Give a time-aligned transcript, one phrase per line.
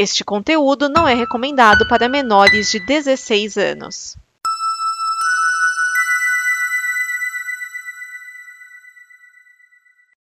[0.00, 4.16] Este conteúdo não é recomendado para menores de 16 anos.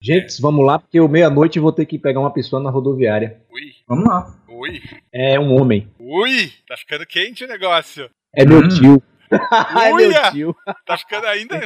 [0.01, 3.41] Gente, vamos lá, porque eu meia-noite vou ter que pegar uma pessoa na rodoviária.
[3.51, 4.35] Ui, Vamos lá.
[4.47, 4.81] ui,
[5.13, 5.91] É um homem.
[5.99, 8.09] ui, tá ficando quente o negócio.
[8.35, 8.67] É meu Hum.
[8.69, 9.03] tio.
[9.31, 10.55] é meu tio.
[10.85, 11.59] Tá ficando ainda.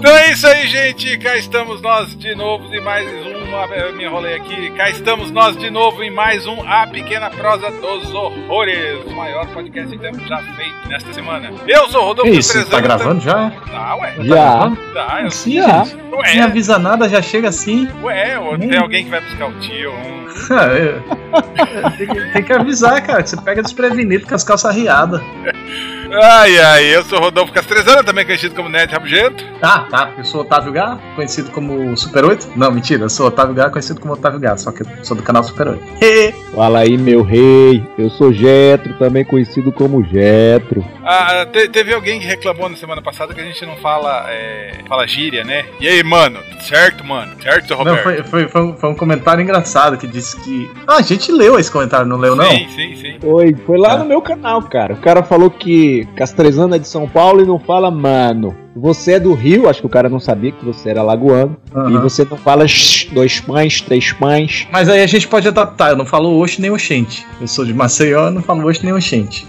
[0.00, 1.18] Então é isso aí, gente.
[1.18, 3.38] Cá estamos nós de novo em mais um.
[3.76, 4.70] Eu me enrolei aqui.
[4.70, 9.04] Cá estamos nós de novo em mais um A Pequena Prosa dos Horrores.
[9.04, 11.52] O maior podcast que temos já feito nesta semana.
[11.68, 13.50] Eu sou o Rodolfo isso, Trezano, tá gravando já?
[13.50, 14.14] Tá, ué.
[14.20, 14.72] Já.
[14.94, 15.84] Tá, eu Sim, Já.
[15.84, 15.96] gente.
[15.96, 17.86] Nem Ué, avisa nada, já chega assim.
[18.02, 19.92] ué, ou tem alguém que vai buscar o tio.
[19.92, 20.20] Um...
[20.50, 21.90] É.
[21.98, 25.20] tem, que, tem que avisar, cara, que você pega desprevenido com as calças riadas.
[26.12, 29.44] Ai, ai, eu sou o Rodolfo Castrezano, também conhecido como Ned Rabugento.
[29.62, 30.10] Ah, tá.
[30.18, 32.48] Eu sou Otávio Gá, conhecido como Super 8.
[32.56, 35.22] Não, mentira, eu sou Otávio Gá, conhecido como Otávio Gá, só que eu sou do
[35.22, 35.82] canal Super 8.
[36.54, 37.84] Fala aí, meu rei.
[37.96, 40.84] Eu sou Getro, também conhecido como Getro.
[41.04, 44.72] Ah, te- teve alguém que reclamou na semana passada que a gente não fala, é,
[44.88, 45.64] fala gíria, né?
[45.80, 46.38] E aí, mano?
[46.60, 47.32] Certo, mano?
[47.42, 48.02] Certo, seu Não, Roberto?
[48.02, 50.70] foi, foi, foi, um, foi um comentário engraçado que disse que.
[50.86, 52.44] Ah, a gente leu esse comentário, não leu, não?
[52.50, 53.18] Sim, sim, sim.
[53.20, 53.98] Foi, foi lá Ah.
[53.98, 54.94] no meu canal, cara.
[54.94, 58.54] O cara falou que Castrezano é de São Paulo e não fala mano.
[58.74, 61.56] Você é do Rio, acho que o cara não sabia que você era lagoano.
[61.74, 62.00] E Aham.
[62.00, 62.64] você não fala
[63.12, 64.66] dois pães, três pães.
[64.70, 65.90] Mas aí a gente pode adaptar.
[65.90, 67.26] Eu não falo oxe nem oxente.
[67.40, 69.46] Eu sou de Maceió, eu não falo oxe nem oxente.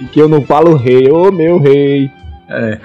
[0.00, 2.10] E que eu não falo rei, ô meu rei.
[2.48, 2.78] É.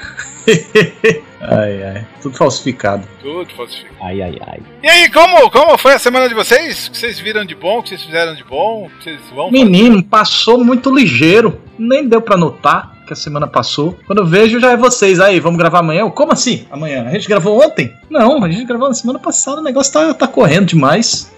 [1.42, 2.08] ai, ai.
[2.22, 3.08] Tudo falsificado.
[3.22, 3.98] Tudo falsificado.
[4.02, 4.60] Ai, ai, ai.
[4.82, 6.88] E aí, como, como foi a semana de vocês?
[6.88, 7.80] O que vocês viram de bom?
[7.80, 8.86] O que vocês fizeram de bom?
[8.86, 9.64] O que vocês vão fazer?
[9.64, 11.60] Menino, passou muito ligeiro.
[11.78, 13.98] Nem deu pra notar que a semana passou.
[14.06, 15.20] Quando eu vejo, já é vocês.
[15.20, 16.02] Aí, vamos gravar amanhã?
[16.02, 16.66] Eu, Como assim?
[16.70, 17.06] Amanhã?
[17.08, 17.92] A gente gravou ontem?
[18.10, 19.62] Não, a gente gravou na semana passada.
[19.62, 21.32] O negócio tá, tá correndo demais.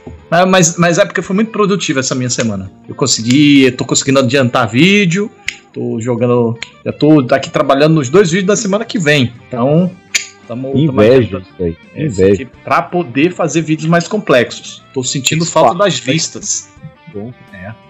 [0.47, 2.71] Mas, mas é porque foi muito produtiva essa minha semana.
[2.87, 5.31] Eu consegui, eu tô conseguindo adiantar vídeo.
[5.73, 6.57] Tô jogando.
[6.85, 9.31] Já tô aqui trabalhando nos dois vídeos da semana que vem.
[9.47, 9.89] Então.
[10.47, 11.77] Tamo, Inveja isso aí.
[11.93, 12.49] é, Inveja.
[12.63, 14.81] Pra poder fazer vídeos mais complexos.
[14.93, 16.69] Tô sentindo falta das vistas.
[17.13, 17.33] Bom.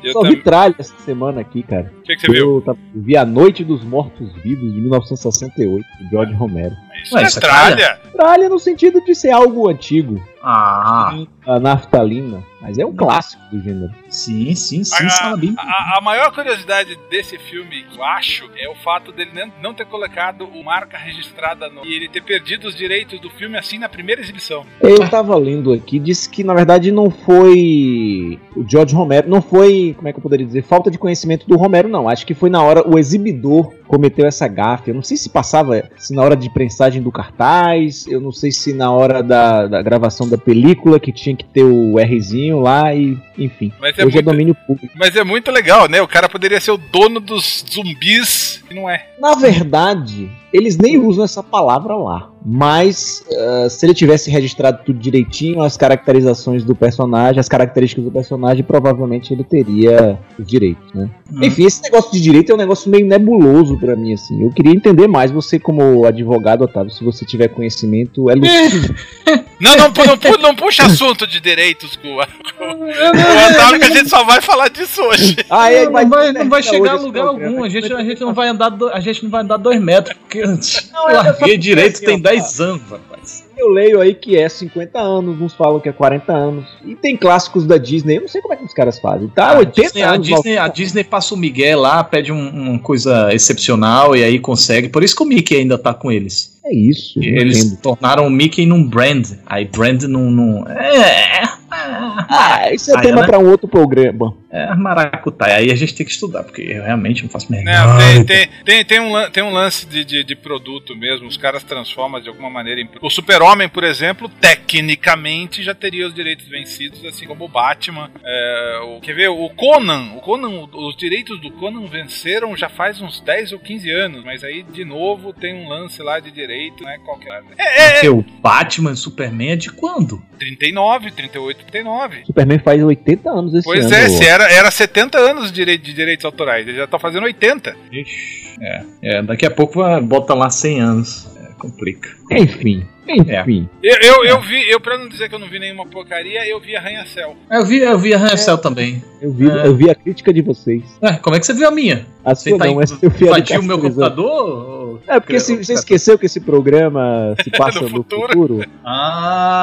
[0.04, 1.92] Eu Só vi tralha essa semana aqui, cara.
[2.00, 2.64] O que, que você viu?
[2.66, 6.76] Eu vi A Noite dos Mortos Vivos, de 1968, de George Romero.
[7.04, 8.00] Isso Ué, é isso é tralha.
[8.14, 10.22] Tralha no sentido de ser algo antigo.
[10.42, 11.14] Ah,
[11.46, 12.44] A naftalina.
[12.62, 13.94] Mas é um clássico do gênero.
[14.10, 15.54] sim, sim, sim, Ah, sabe.
[15.58, 19.86] A, a maior curiosidade desse filme, eu acho, é o fato dele não- não ter
[19.86, 21.86] colocado o marca registrada no.
[21.86, 24.66] e ele ter perdido os direitos do filme assim na primeira exibição.
[24.82, 29.94] Eu tava lendo aqui, disse que na verdade não foi o George Romero, não foi,
[29.96, 32.10] como é que eu poderia dizer, falta de conhecimento do Romero, não.
[32.10, 34.92] Acho que foi na hora o exibidor cometeu essa gafe.
[34.92, 38.52] Eu não sei se passava, se na hora de prensagem do cartaz, eu não sei
[38.52, 42.94] se na hora da, da gravação da película que tinha que ter o Rzinho lá
[42.94, 43.74] e, enfim.
[43.82, 44.94] Mas é, Hoje é muito, domínio público.
[44.96, 46.00] mas é muito legal, né?
[46.04, 49.08] O cara poderia ser o dono dos zumbis e não é.
[49.20, 52.30] Na verdade, eles nem usam essa palavra lá.
[52.46, 58.12] Mas ah, se ele tivesse registrado tudo direitinho, as caracterizações do personagem, as características do
[58.12, 61.10] personagem, provavelmente ele teria os direitos, né?
[61.32, 61.40] Hum.
[61.44, 64.42] Enfim, esse negócio de direito é um negócio meio nebuloso pra mim, assim.
[64.44, 68.96] Eu queria entender mais, você como advogado, Otávio, se você tiver conhecimento, é elucide.
[69.60, 74.24] Não, não, não, não puxa assunto de direitos com, o Otávio, que a gente só
[74.24, 75.36] vai falar disso hoje.
[75.50, 77.64] Ah, é, não, vai, não vai hoje chegar a lugar algum.
[77.64, 80.16] A gente, a gente não vai andar, do- a gente não vai andar dois metros,
[80.18, 83.46] porque é só larguei porque direito assim, tem ó, 10 anos, rapaz.
[83.58, 86.66] Eu leio aí que é 50 anos, uns falam que é 40 anos.
[86.86, 89.28] E tem clássicos da Disney, eu não sei como é que os caras fazem.
[89.28, 90.28] Tá, a, 80 Disney, a, anos.
[90.28, 94.88] Disney, a Disney passa o Miguel lá, pede um- uma coisa excepcional e aí consegue.
[94.88, 96.58] Por isso que o Mickey ainda tá com eles.
[96.64, 97.20] É isso.
[97.22, 97.82] Eles entendo.
[97.82, 99.28] tornaram o Mickey num brand.
[99.46, 100.30] Aí brand num.
[100.32, 101.44] num é, é,
[102.30, 103.28] Ah, isso é Ah, tema é, né?
[103.28, 104.36] pra um outro programa.
[104.52, 105.56] é maracutaia.
[105.58, 107.72] Aí a gente tem que estudar, porque eu realmente não faço merda.
[107.72, 111.38] Não, tem, tem, tem, tem um, tem um lance de, de, de produto mesmo, os
[111.38, 112.90] caras transformam de alguma maneira em.
[113.02, 118.10] O Super-Homem, por exemplo, tecnicamente já teria os direitos vencidos, assim como o Batman.
[118.24, 119.30] É, o, quer ver?
[119.30, 123.92] O Conan, o Conan, os direitos do Conan venceram já faz uns 10 ou 15
[123.92, 126.98] anos, mas aí de novo tem um lance lá de direito, né?
[127.06, 127.44] Qualquer.
[127.58, 130.22] É, é, é o Batman Superman é de quando?
[130.40, 132.26] 39, 38, 39.
[132.26, 133.96] Superman faz 80 anos esse Pois ano.
[133.96, 137.24] é, se era, era 70 anos de, direi- de direitos autorais, ele já tá fazendo
[137.24, 137.76] 80.
[137.92, 141.28] Ixi, é, é, daqui a pouco vai- bota lá 100 anos.
[141.38, 142.10] É, complica.
[142.32, 143.68] Enfim, enfim.
[143.82, 146.60] Eu, eu, eu vi, eu pra não dizer que eu não vi nenhuma porcaria, eu
[146.60, 147.36] vi Arranha-Céu.
[147.52, 149.04] Eu vi, eu vi a Rancel também.
[149.22, 149.66] Eu vi, É.
[149.68, 150.84] eu vi a crítica de vocês.
[151.02, 152.06] Ué, como é que você viu a minha?
[152.24, 155.02] A Você sua tá não, mas eu vi invadiu o meu computador?
[155.08, 158.28] É, porque se- você esqueceu que esse programa se passa No no futuro.
[158.28, 158.66] futuro.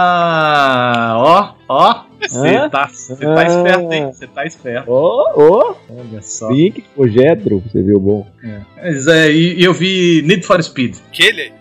[0.08, 1.14] Ah,
[1.68, 3.44] ó, Você tá, você tá Ah.
[3.46, 4.06] esperto, hein?
[4.12, 4.90] Você tá esperto.
[4.90, 6.50] Ô, ô, Olha só.
[6.50, 8.26] Link, o Gedro, você viu bom.
[8.76, 10.96] Mas, é, e, e eu vi Need for Speed.
[11.08, 11.52] Aquele.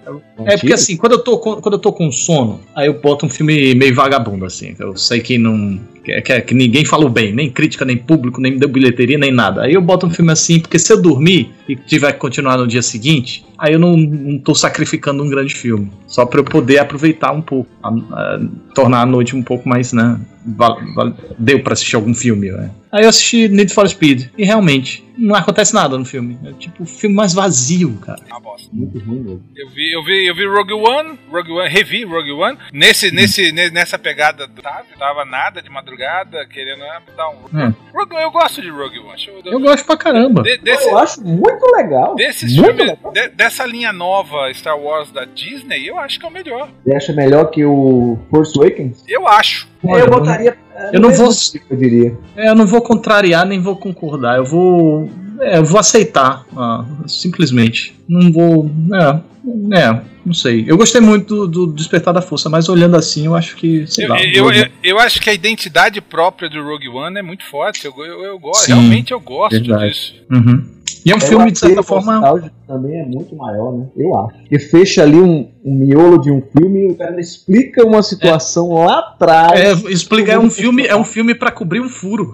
[0.45, 3.25] É porque assim, quando eu, tô com, quando eu tô com sono, aí eu boto
[3.25, 4.75] um filme meio vagabundo, assim.
[4.79, 5.79] Eu sei que não.
[6.05, 9.63] Que, que, que ninguém falou bem, nem crítica, nem público, nem deu bilheteria, nem nada.
[9.63, 12.67] Aí eu boto um filme assim, porque se eu dormir e tiver que continuar no
[12.67, 15.89] dia seguinte, aí eu não, não tô sacrificando um grande filme.
[16.07, 18.39] Só pra eu poder aproveitar um pouco, a- a-
[18.75, 20.19] tornar a noite um pouco mais, né?
[20.45, 22.69] val- val- deu pra assistir algum filme, né?
[22.91, 26.37] Aí eu assisti Need for Speed, e realmente, não acontece nada no filme.
[26.45, 28.21] É tipo o filme mais vazio, cara.
[28.27, 28.69] Uma bosta.
[28.73, 29.43] Muito ruim mesmo.
[29.55, 32.57] Eu vi, eu vi, eu vi Rogue One, Rogue One, revi Rogue One.
[32.73, 37.59] Nesse, nesse, ne- nessa pegada do tava, tava nada de madrugada, querendo ah, dar um.
[37.59, 37.73] É.
[37.93, 39.11] Rogue, eu gosto de Rogue One.
[39.13, 40.41] Acho- Eu gosto pra caramba.
[40.43, 42.15] de- desse, Eu acho muito legal.
[42.15, 43.11] desses muito filmes, legal.
[43.13, 46.69] de- dessa linha nova Star Wars da Disney, eu acho que é o melhor.
[46.83, 49.03] Você acha melhor que o Force Awakens?
[49.07, 49.67] Eu acho.
[49.87, 50.57] Olha, eu botaria.
[50.93, 51.29] eu não vou-
[51.69, 52.17] Eu diria.
[52.35, 54.37] É, eu não vou contrariar nem vou concordar.
[54.37, 55.09] Eu vou.
[55.39, 56.45] É, eu vou aceitar.
[56.55, 57.95] ah, simplesmente.
[58.07, 58.71] Não vou.
[58.93, 60.63] É, é, não sei.
[60.67, 63.85] Eu gostei muito do, do Despertar da Força, mas olhando assim, eu acho que.
[63.87, 64.23] Sei Eu, lá.
[64.23, 67.85] eu, eu, eu acho que a identidade própria do Rogue One é muito forte.
[67.85, 69.89] Eu, eu, eu gosto, Sim, realmente eu gosto verdade.
[69.89, 70.13] disso.
[70.31, 70.65] Uhum.
[71.05, 72.19] E é um É filme, de certa forma.
[72.67, 73.85] também é muito maior, né?
[73.95, 74.39] Eu acho.
[74.39, 78.73] Porque fecha ali um, um miolo de um filme e o cara explica uma situação
[78.73, 79.59] lá atrás.
[79.59, 82.33] É, explica, é um filme, é um filme para cobrir um furo.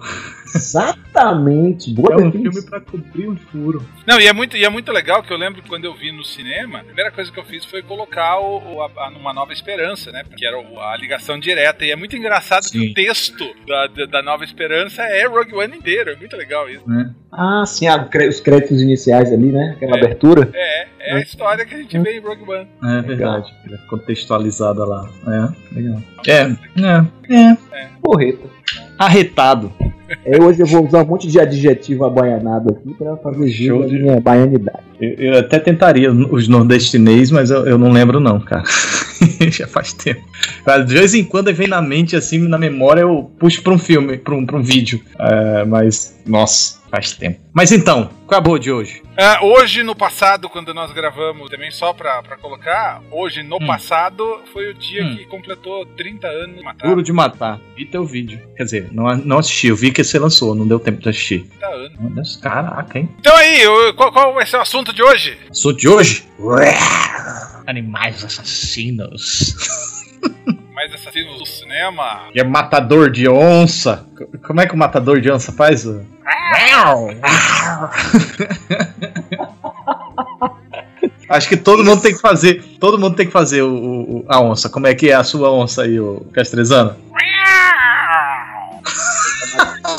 [0.54, 1.92] Exatamente.
[1.94, 2.52] Boa É um definição.
[2.52, 3.84] filme para cobrir um furo.
[4.06, 6.12] Não, e é, muito, e é muito legal que eu lembro que quando eu vi
[6.12, 9.32] no cinema, a primeira coisa que eu fiz foi colocar o, o- a, a- Numa
[9.32, 10.22] Nova Esperança, né?
[10.36, 11.84] Que era o- a ligação direta.
[11.84, 12.90] E é muito engraçado que Sim.
[12.90, 16.10] o texto da, da, da Nova Esperança é Rogue One inteiro.
[16.10, 16.84] É muito legal isso.
[17.32, 19.72] Ah, sim, ah, cre- os créditos iniciais ali, né?
[19.76, 19.98] Aquela É.
[20.04, 20.50] abertura.
[20.54, 22.68] É, é a história que a gente vê em Rogue One.
[22.84, 23.52] É verdade.
[23.70, 25.08] É contextualizada lá.
[25.26, 26.02] É, legal.
[26.26, 26.40] É,
[26.80, 27.88] é, é.
[28.02, 28.48] Porreta.
[28.98, 29.72] Arretado.
[30.26, 33.82] É, hoje eu vou usar um monte de adjetivo abananado aqui pra fazer jus Show
[33.82, 34.78] à de- minha baianidade.
[35.00, 38.62] Eu, eu até tentaria os nordestinês, mas eu, eu não lembro não, cara.
[39.50, 40.20] Já faz tempo.
[40.66, 43.78] Mas de vez em quando vem na mente, assim, na memória, eu puxo pra um
[43.78, 45.00] filme, pra um, pra um vídeo.
[45.18, 47.40] É, mas, nossa, faz tempo.
[47.54, 49.02] Mas então, qual é a boa de hoje?
[49.16, 53.66] Ah, hoje, no passado, quando nós gravamos, também só pra, pra colocar, hoje, no Hum.
[53.66, 55.16] passado, foi o dia Hum.
[55.16, 56.86] que completou 30 anos de matar.
[56.86, 57.58] Duro de Matar.
[57.74, 58.38] Vi teu vídeo.
[58.56, 61.40] Quer dizer, não, não assisti, eu vi que você lançou, não deu tempo de assistir.
[61.58, 61.98] 30 anos.
[61.98, 63.08] Meu Deus, Caraca, hein?
[63.18, 65.38] Então aí, o- qual, qual vai ser o assunto de hoje?
[65.50, 66.24] Assunto de hoje?
[67.66, 69.54] Animais assassinos.
[70.74, 72.28] Mais assassinos do cinema.
[72.34, 74.06] E é matador de onça.
[74.16, 75.84] Co- Como é que o matador de onça faz?
[81.28, 82.62] Acho que todo mundo tem que fazer.
[82.78, 84.68] Todo mundo tem que fazer o, o- a onça.
[84.68, 86.96] Como é que é a sua onça aí, o Castrezano?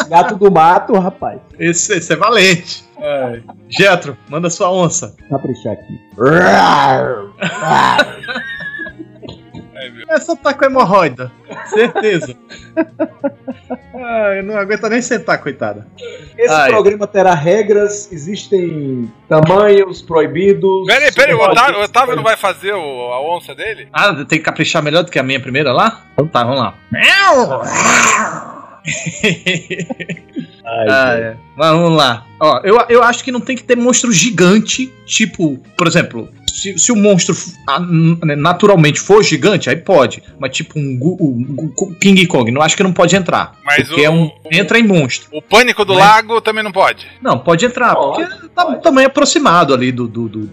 [0.09, 1.39] Gato do mato, rapaz.
[1.57, 2.83] Esse, esse é valente.
[2.99, 3.39] É.
[3.69, 5.15] Getro, manda sua onça.
[5.29, 5.99] Caprichar aqui.
[10.09, 11.31] Essa tá com hemorroida.
[11.67, 12.35] Certeza.
[13.95, 15.87] Ai, não aguenta nem sentar, coitada.
[16.37, 16.69] Esse Ai.
[16.69, 20.85] programa terá regras, existem tamanhos proibidos.
[20.87, 23.87] Peraí, peraí, o Otávio, o Otávio não vai fazer o- a onça dele?
[23.93, 26.01] Ah, tem que caprichar melhor do que a minha primeira lá?
[26.13, 26.73] Então tá, vamos lá.
[30.65, 31.35] Ai, Ah, é.
[31.55, 32.25] Mas vamos lá.
[32.39, 36.77] Ó, eu, eu acho que não tem que ter monstro gigante, tipo, por exemplo, se,
[36.79, 37.35] se o monstro
[38.37, 40.21] naturalmente for gigante, aí pode.
[40.39, 43.53] Mas tipo um, um Gu- King Kong, não acho que não pode entrar.
[43.63, 45.29] Mas porque o- é um, entra em monstro.
[45.31, 47.05] O pânico do Mas- lago também não pode.
[47.21, 50.07] Não, pode entrar, Pode, porque tá um tamanho aproximado ali do.
[50.07, 50.49] do, do-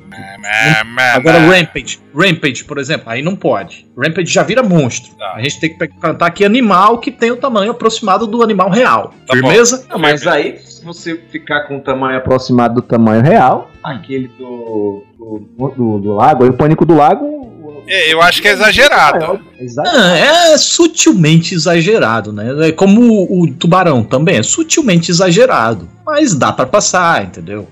[1.14, 1.98] Agora, Rampage.
[2.14, 3.86] Rampage, por exemplo, aí não pode.
[3.96, 5.12] Rampage já vira monstro.
[5.16, 5.34] Tá.
[5.36, 9.14] A gente tem que cantar aqui animal que tem o tamanho aproximado do animal real.
[9.26, 9.48] Tá bom.
[9.48, 9.86] Firmeza?
[9.88, 15.04] Não, mas aí, se você ficar com o tamanho aproximado do tamanho real, aquele do,
[15.18, 17.38] do, do, do lago, aí o pânico do lago.
[17.86, 19.40] É, eu acho que é exagerado.
[19.58, 19.90] Exato.
[19.92, 22.68] Ah, é sutilmente exagerado, né?
[22.68, 25.88] É como o, o tubarão também, é sutilmente exagerado.
[26.06, 27.66] Mas dá pra passar, entendeu?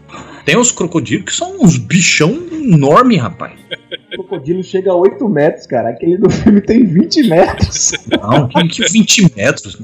[0.45, 3.53] Tem os crocodilos que são uns bichão enorme, rapaz.
[3.91, 5.91] O crocodilo chega a 8 metros, cara.
[5.91, 7.93] Aquele do filme tem 20 metros.
[8.11, 9.79] Não, que, que 20 metros.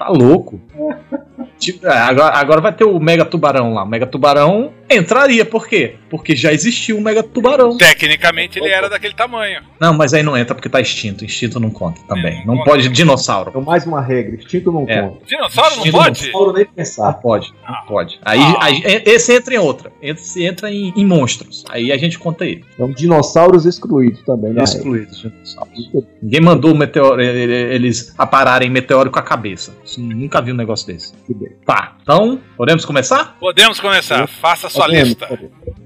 [0.00, 0.60] Tá louco.
[1.60, 3.84] Tipo, é, agora, agora vai ter o mega tubarão lá.
[3.84, 5.96] O mega tubarão Entraria, por quê?
[6.08, 7.76] Porque já existiu um mega tubarão.
[7.76, 9.62] Tecnicamente ele era daquele tamanho.
[9.80, 11.24] Não, mas aí não entra porque tá extinto.
[11.24, 12.40] Extinto não conta também.
[12.42, 12.94] É, não não pode conta.
[12.94, 13.50] dinossauro.
[13.50, 15.02] Então, mais uma regra: extinto não É.
[15.02, 15.24] conta.
[15.26, 16.20] Dinossauro não Estilo pode?
[16.20, 17.12] Dinossauro nem Não pensar.
[17.14, 17.82] pode, não Ah.
[17.86, 18.18] pode.
[18.24, 18.56] Aí, Ah.
[18.64, 19.92] aí- esse entra em outra.
[20.02, 21.64] Esse entra em, em monstros.
[21.70, 22.64] Aí a gente conta ele.
[22.74, 24.52] Então, dinossauros excluídos também.
[24.52, 24.62] né?
[24.64, 25.90] Excluídos, dinossauros.
[26.22, 29.74] Ninguém mandou o meteoro, eles apararem meteoro com a cabeça.
[29.98, 31.12] Nunca vi um negócio desse.
[31.64, 33.36] Tá, então, podemos começar?
[33.38, 34.26] Podemos começar.
[34.26, 35.40] Faça a sua lista.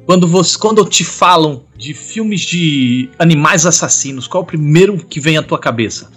[0.06, 5.18] Quando, você, quando te falam de filmes de animais assassinos, qual é o primeiro que
[5.18, 6.10] vem à tua cabeça?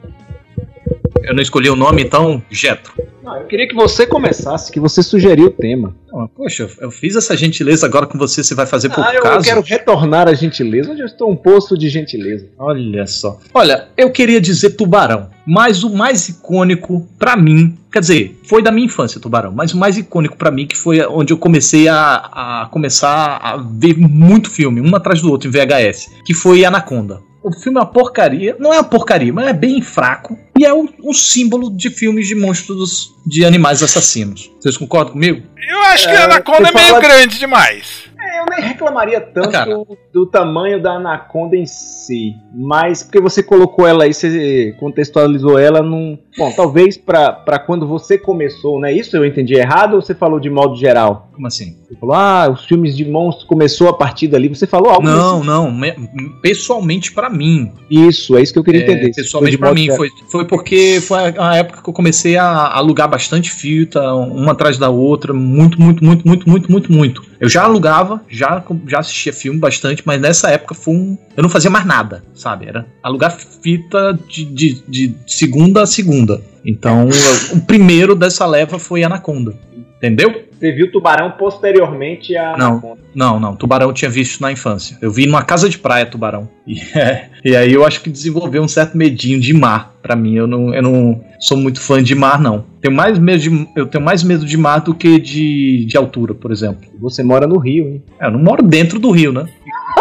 [1.23, 2.93] Eu não escolhi o nome, então, Jetro.
[3.23, 5.93] Não, eu queria que você começasse, que você sugeriu o tema.
[6.13, 9.09] Ah, Poxa, eu- eu fiz essa gentileza agora com você, você vai fazer por Ah,
[9.09, 9.43] eu, eu caso?
[9.45, 10.91] quero retornar à gentileza.
[10.91, 12.47] Onde eu estou um poço de gentileza.
[12.57, 13.37] Olha só.
[13.53, 18.71] Olha, eu queria dizer Tubarão, mas o mais icônico pra mim, quer dizer, foi da
[18.71, 22.63] minha infância Tubarão, mas o mais icônico pra mim que foi onde eu comecei a,
[22.63, 27.19] a começar a ver muito filme, um atrás do outro em VHS, que foi Anaconda.
[27.43, 30.73] O filme é uma porcaria, não é uma porcaria, mas é bem fraco e é
[30.73, 34.51] um, um símbolo de filmes de monstros de animais assassinos.
[34.59, 35.43] Vocês concordam comigo?
[35.69, 38.06] Eu acho que É, a Anaconda é meio fala- grande demais.
[38.49, 39.75] Nem reclamaria tanto Cara.
[40.13, 45.81] do tamanho da anaconda em si, mas porque você colocou ela aí, você contextualizou ela
[45.81, 46.17] num.
[46.37, 48.91] Bom, talvez pra pra quando você começou, né?
[48.93, 51.29] Isso eu entendi errado ou você falou de modo geral?
[51.33, 51.75] Como assim?
[51.87, 54.47] Você falou, ah, os filmes de monstros começou a partir dali.
[54.49, 55.93] Você falou algo Não, não, me-
[56.41, 59.11] pessoalmente pra mim, Isso, é isso que eu queria É, entender.
[59.13, 63.09] Pessoalmente modo mim foi, foi porque foi a a época que eu comecei a alugar
[63.09, 67.26] bastante fita, uma atrás da outra, muito, muito, muito, muito, muito, muito, muito.
[67.39, 71.17] Eu já alugava, já, já assistia filme bastante, mas nessa época foi um.
[71.35, 72.67] Eu não fazia mais nada, sabe?
[72.67, 76.41] Era alugar fita de, de, de segunda a segunda.
[76.65, 77.07] Então,
[77.53, 79.55] o primeiro dessa leva foi Anaconda.
[79.97, 80.43] Entendeu?
[80.51, 82.73] Você viu tubarão posteriormente a Não.
[82.73, 83.01] anaconda.
[83.15, 83.55] Não, não.
[83.55, 84.97] Tubarão eu tinha visto na infância.
[85.01, 86.49] Eu vi numa casa de praia tubarão.
[86.67, 90.35] E, é, e aí eu acho que desenvolveu um certo medinho de mar pra mim.
[90.35, 92.63] Eu não, eu não sou muito fã de mar, não.
[92.81, 96.33] Tenho mais medo de, eu tenho mais medo de mar do que de, de altura,
[96.33, 96.89] por exemplo.
[96.99, 98.03] Você mora no Rio, hein?
[98.19, 99.45] É, Eu não moro dentro do rio, né?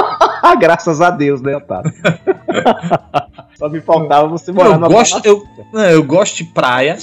[0.61, 1.93] Graças a Deus, né, Otávio?
[3.57, 5.45] Só me faltava você morar Eu na gosto, eu,
[5.75, 6.97] é, eu gosto de praia.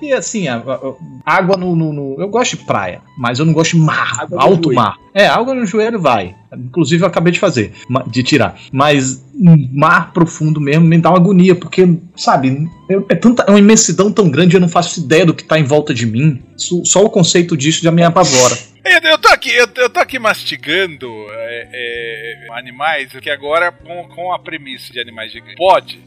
[0.00, 0.94] E assim, a- a- a-
[1.24, 4.42] água no, no- no- Eu gosto de praia, mas eu não gosto de mar, Água
[4.42, 4.96] alto mar.
[5.14, 6.34] É, água no joelho vai.
[6.54, 7.72] Inclusive eu acabei de fazer,
[8.08, 8.56] de tirar.
[8.70, 13.50] Mas um mar profundo mesmo me dá uma agonia, porque, sabe, eu- é, tanta, é
[13.50, 16.42] uma imensidão tão grande, eu não faço ideia do que tá em volta de mim.
[16.56, 18.54] Isso- só o conceito disso já me apavora.
[18.84, 24.08] Eu, eu tô aqui, eu, eu tô aqui mastigando é, é, animais, que agora com,
[24.14, 25.56] com a premissa de animais gigantes.
[25.56, 26.00] Pode.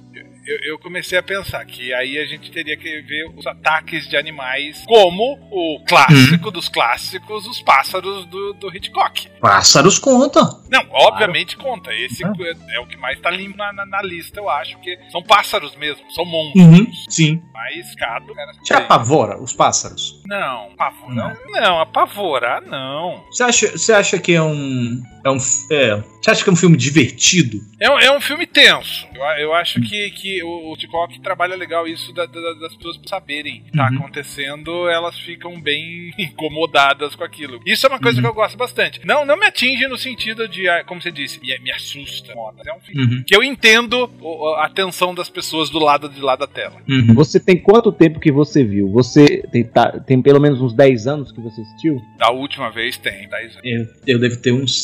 [0.50, 4.18] Eu, eu comecei a pensar que aí a gente teria que ver os ataques de
[4.18, 9.30] animais como o clássico dos clássicos, os pássaros do, do Hitchcock.
[9.40, 10.40] Pássaros conta.
[10.68, 11.94] Não, obviamente conta.
[11.94, 12.34] Esse Ah.
[12.40, 15.22] é, é o que mais tá limpo na, na, na lista, eu acho, que são
[15.22, 16.66] pássaros mesmo, são monstros.
[16.66, 17.42] Uhum, sim.
[17.54, 18.24] Mas cara,
[18.64, 20.20] Te apavora os pássaros?
[20.26, 21.38] Não, apavorar.
[21.48, 23.24] Não, apavorar não.
[23.30, 25.00] Você acha, você acha que é um.
[25.24, 25.38] É um
[25.72, 27.60] é, você acha que é um filme divertido?
[27.80, 29.08] É um, é um filme tenso.
[29.14, 33.00] Eu, eu acho que, que o, o Hitchcock trabalha legal isso da- da- das pessoas
[33.06, 33.98] saberem o que tá Uhum.
[33.98, 37.60] acontecendo, elas ficam bem incomodadas com aquilo.
[37.66, 38.24] Isso é uma coisa Uhum.
[38.24, 39.02] que eu gosto bastante.
[39.06, 42.34] Não, não me atinge no sentido de, ah, como você disse, me, me assusta.
[42.66, 43.24] É um filme Uhum.
[43.26, 44.10] que eu entendo
[44.58, 46.76] a atenção das pessoas do lado de lá da tela.
[46.90, 47.14] Uhum.
[47.16, 48.90] Você tem quanto tempo que você viu?
[48.92, 52.02] Você tem, tá- tem pelo menos uns 10 anos que você assistiu?
[52.18, 53.62] Da última vez tem, 10 anos.
[53.64, 54.76] Eu, eu devo ter uns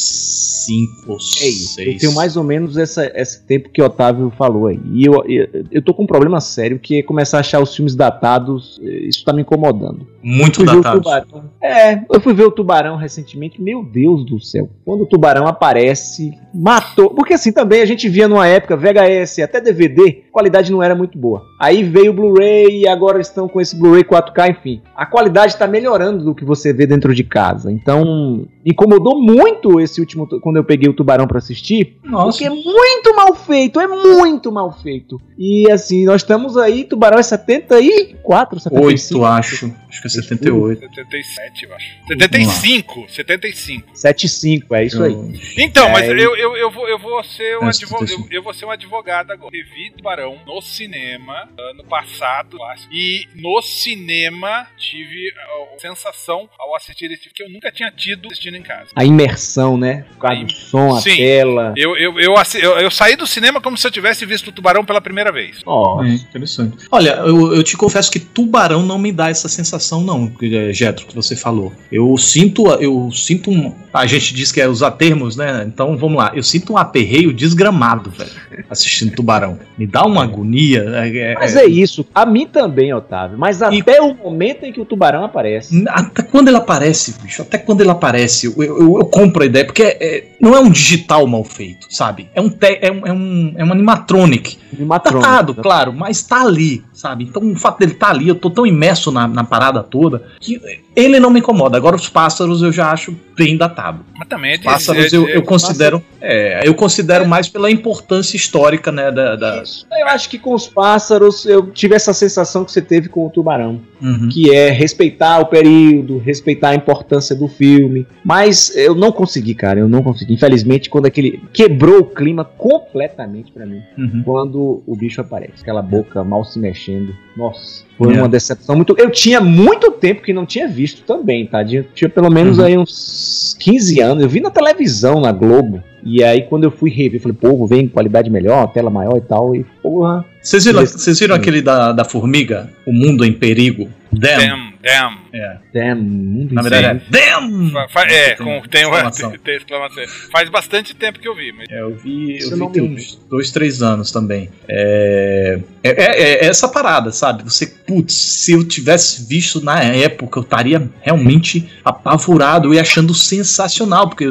[0.65, 1.75] 5 ou É isso.
[1.75, 1.87] 6.
[1.93, 4.79] Eu tenho mais ou menos essa, esse tempo que o Otávio falou aí.
[4.93, 7.75] E eu, eu, eu tô com um problema sério que é começar a achar os
[7.75, 8.79] filmes datados.
[8.83, 10.07] eh, Isso tá me incomodando.
[10.25, 11.01] Muito o datado.
[11.01, 11.51] tubarão.
[11.61, 13.61] É, eu fui ver o tubarão recentemente.
[13.61, 14.67] Meu Deus do céu.
[14.83, 17.11] Quando o tubarão aparece, matou.
[17.11, 20.95] Porque assim também a gente via numa época VHS, até DVD, a qualidade não era
[20.95, 21.43] muito boa.
[21.61, 24.81] Aí veio o Blu-ray e agora estão com esse Blu-ray 4K, enfim.
[24.95, 27.71] A qualidade tá melhorando do que você vê dentro de casa.
[27.71, 31.97] Então, incomodou muito esse último quando eu peguei o tubarão pra assistir.
[32.03, 32.39] Nossa.
[32.39, 35.21] Porque é muito mal feito, é muito mal feito.
[35.37, 39.19] E assim, nós estamos aí, Tubarão é 74, 75.
[39.19, 39.73] 8, acho.
[39.89, 40.79] Acho que é 78.
[40.79, 41.85] 77, eu acho.
[42.07, 43.89] 75, 75.
[43.97, 45.13] 75, é isso aí.
[45.57, 48.03] Então, É, mas eu, eu, eu, vou, eu vou ser um É, advogado.
[48.03, 48.33] Eu, 75.
[48.33, 49.55] eu vou ser um advogado agora.
[49.55, 52.61] Eu vi Tubarão no cinema ano passado.
[52.63, 52.87] acho.
[52.91, 55.31] E no cinema tive
[55.79, 58.89] sensação ao assistir esse filme que eu nunca tinha tido assistindo em casa.
[58.95, 60.05] A imersão, né?
[60.13, 61.15] Por causa do som, a Sim.
[61.15, 61.73] tela.
[61.75, 64.85] Eu, eu, eu, eu, eu saí do cinema como se eu tivesse visto o Tubarão
[64.85, 65.63] pela primeira vez.
[65.65, 66.07] Nossa.
[66.07, 66.87] É, interessante.
[66.91, 70.31] Olha, eu, eu te confesso que tubarão não me dá essa sensação, não,
[70.71, 71.73] Getro, que você falou.
[71.91, 73.73] Eu sinto, eu sinto um.
[73.93, 75.63] A gente diz que é usar termos, né?
[75.67, 76.31] Então vamos lá.
[76.35, 78.29] Eu sinto um aperreio desgramado, velho,
[78.69, 79.57] assistindo tubarão.
[79.77, 80.83] Me dá uma agonia.
[80.95, 82.05] é- é- Mas é isso.
[82.13, 83.37] A mim também, Otávio.
[83.37, 85.83] Mas até o momento em que o tubarão aparece.
[85.87, 89.65] Até quando ele aparece, bicho, até quando ele aparece, eu, eu- eu compro a ideia,
[89.65, 92.29] porque é- é- não é um digital mal feito, sabe?
[92.35, 94.57] É um, te- é um, é um, é um animatronic.
[94.75, 95.63] Animatrônico, Datado, né?
[95.63, 97.25] claro, mas tá ali, sabe?
[97.25, 100.59] Então o fato dele tá ali, eu tô tão imerso na, na parada toda que
[100.95, 101.75] ele não me incomoda.
[101.77, 103.99] Agora os pássaros eu já acho bem datado.
[104.17, 107.69] Mas também é de, Pássaros é- eu, é- eu considero, é, eu considero mais pela
[107.69, 109.85] importância histórica, né, da, da- Isso.
[109.91, 113.29] Eu acho que com os pássaros eu tive essa sensação que você teve com o
[113.29, 113.81] tubarão.
[114.05, 114.29] Uhum.
[114.29, 118.05] Que é respeitar o período, respeitar a importância do filme.
[118.23, 119.79] Mas eu não consegui, cara.
[119.79, 120.33] Eu não consegui.
[120.33, 121.41] Infelizmente, quando aquele.
[121.51, 123.81] Quebrou o clima completamente pra mim.
[123.97, 124.21] Uhum.
[124.23, 125.61] Quando o bicho aparece.
[125.61, 127.15] Aquela boca mal se mexendo.
[127.35, 127.83] Nossa.
[127.97, 128.17] Foi É.
[128.17, 128.95] uma decepção muito.
[128.97, 131.63] Eu tinha muito tempo que não tinha visto também, tá?
[131.63, 132.65] Tinha, tinha pelo menos Uhum.
[132.65, 134.23] aí uns 15 anos.
[134.23, 135.81] Eu vi na televisão, na Globo.
[136.03, 139.21] E aí, quando eu fui rever, eu falei, pô, vem qualidade melhor, tela maior e
[139.21, 139.55] tal.
[139.55, 140.23] E, porra.
[140.41, 142.69] Vocês viram, vocês viram aquele da, da formiga?
[142.85, 143.89] O mundo em perigo?
[144.19, 144.39] Damn.
[144.39, 145.17] Damn, damn.
[145.33, 145.57] É.
[145.73, 147.71] Damn, mundo Na verdade é Damn!
[147.71, 149.29] Fa- fa- é, Tem com, tem, uma, exclamação.
[149.31, 150.03] tem, tem exclamação.
[150.31, 153.51] Faz bastante tempo que eu vi, mas É, eu vi, eu vi tem uns dois,
[153.51, 154.49] três anos também.
[154.67, 157.43] É, é, é- é essa parada, sabe?
[157.43, 164.07] Você, putz, se eu tivesse visto na época, eu estaria realmente apavorado e achando sensacional,
[164.09, 164.27] porque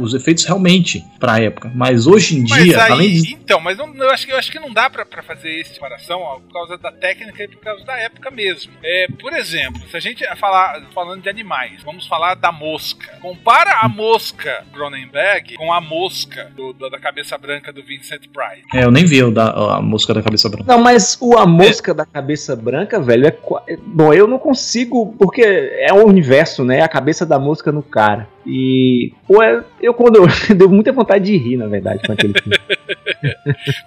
[0.00, 1.70] os efeitos realmente pra época.
[1.74, 3.34] Mas hoje em Mas dia, aí, além de.
[3.34, 5.74] então, mas não, eu, acho que, eu acho que não dá pra, pra fazer essa
[5.74, 8.72] separação ó, por causa da técnica e por causa da época mesmo.
[8.82, 13.18] É, por exemplo, se a gente falar falando de animais, vamos falar da mosca.
[13.20, 18.64] Compara a mosca Cronenberg com a mosca do- do- da cabeça branca do Vincent Price.
[18.74, 20.64] É, eu nem vi o da, a mosca da cabeça branca.
[20.72, 23.36] Não, mas o A Mosca da Cabeça Branca, velho, é.
[23.72, 26.80] é- Bom, eu não consigo, porque é o universo, né?
[26.82, 28.28] A cabeça da mosca no cara.
[28.46, 29.12] E.
[29.26, 30.26] Pô, é- eu quando eu.
[30.56, 32.58] Deu muita vontade de rir, na verdade, com aquele filme.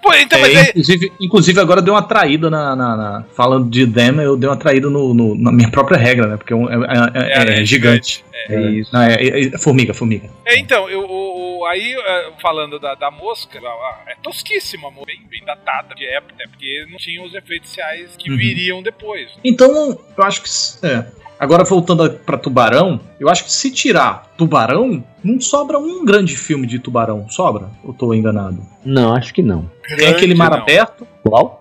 [0.01, 3.69] Pô, então, É, mas é, inclusive, inclusive, agora deu uma traída na, na- na- Falando
[3.69, 6.37] de Dem, eu dei uma traída no, no- na minha própria regra, né?
[6.37, 8.23] Porque é, é- é- é- É, é gigante.
[8.49, 8.89] É isso.
[8.93, 10.29] Não, é, é- é formiga, formiga.
[10.45, 11.95] É, então, eu, o- o- aí
[12.41, 13.59] falando da, da mosca,
[14.07, 18.31] é tosquíssima, bem, bem datada de época, até porque não tinha os efeitos especiais que
[18.31, 18.37] Uhum.
[18.37, 19.29] viriam depois.
[19.43, 20.49] Então, eu acho que.
[20.85, 21.05] É.
[21.41, 26.37] Agora, voltando a- pra Tubarão, eu acho que se tirar Tubarão, não sobra um grande
[26.37, 27.25] filme de Tubarão.
[27.29, 27.67] Sobra?
[27.83, 28.59] Eu tô enganado.
[28.85, 29.67] Não, acho que não.
[29.97, 30.59] Tem aquele mar não.
[30.59, 31.07] aberto.
[31.23, 31.59] Qual?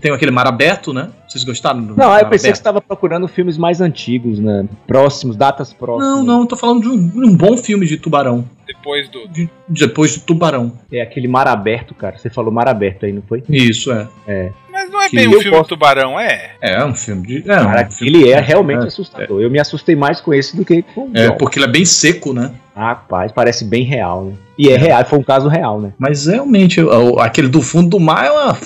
[0.00, 1.10] tenho aquele mar aberto, né?
[1.28, 2.54] Vocês gostaram do Não, mar eu pensei que você aberto?
[2.56, 4.66] estava procurando filmes mais antigos, né?
[4.86, 6.08] Próximos, datas próximas.
[6.16, 8.44] Não, não, eu tô falando de um, de um bom filme de Tubarão.
[8.66, 9.28] Depois do.
[9.28, 10.72] De- depois de Tubarão.
[10.90, 12.16] É aquele mar aberto, cara.
[12.18, 13.42] Você falou mar aberto aí, não foi?
[13.48, 13.92] Isso,
[14.26, 14.52] é.
[14.90, 16.52] Mas não é Que bem um filme posso- do Tubarão, é?
[16.60, 17.38] É, um filme de.
[17.38, 19.40] É, Cara, um filme- ele é realmente é, assustador.
[19.40, 21.36] Eu me assustei mais com esse do que com o É, John.
[21.36, 22.50] porque ele é bem seco, né?
[22.74, 24.32] Rapaz, parece bem real, né?
[24.58, 25.92] E é real, foi um caso real, né?
[25.98, 26.80] Mas realmente,
[27.18, 28.56] aquele do fundo do mar é uma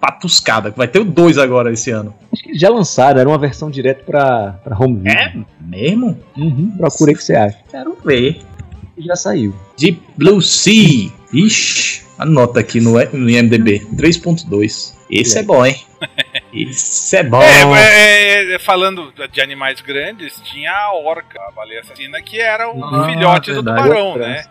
[0.00, 0.72] patuscada.
[0.76, 2.14] Vai ter o dois agora esse ano.
[2.32, 5.46] Acho que já lançaram, era uma versão direto pra, pra home video.
[5.60, 6.18] mesmo?
[6.36, 7.56] Uhum, procura aí o que você acha.
[7.70, 8.40] Quero ver.
[8.96, 9.54] E já saiu.
[9.78, 11.10] Deep Blue Sea.
[11.32, 13.86] Ixi, anota aqui no, no IMDB.
[13.96, 14.94] 3.2.
[15.10, 15.82] Esse é bom, hein?
[16.52, 17.42] Esse é bom.
[17.42, 22.70] É, é, é, falando de animais grandes, tinha a orca, a baleia assassina, que era
[22.70, 23.82] o Ah, filhote do verdade.
[23.82, 24.44] tubarão, né?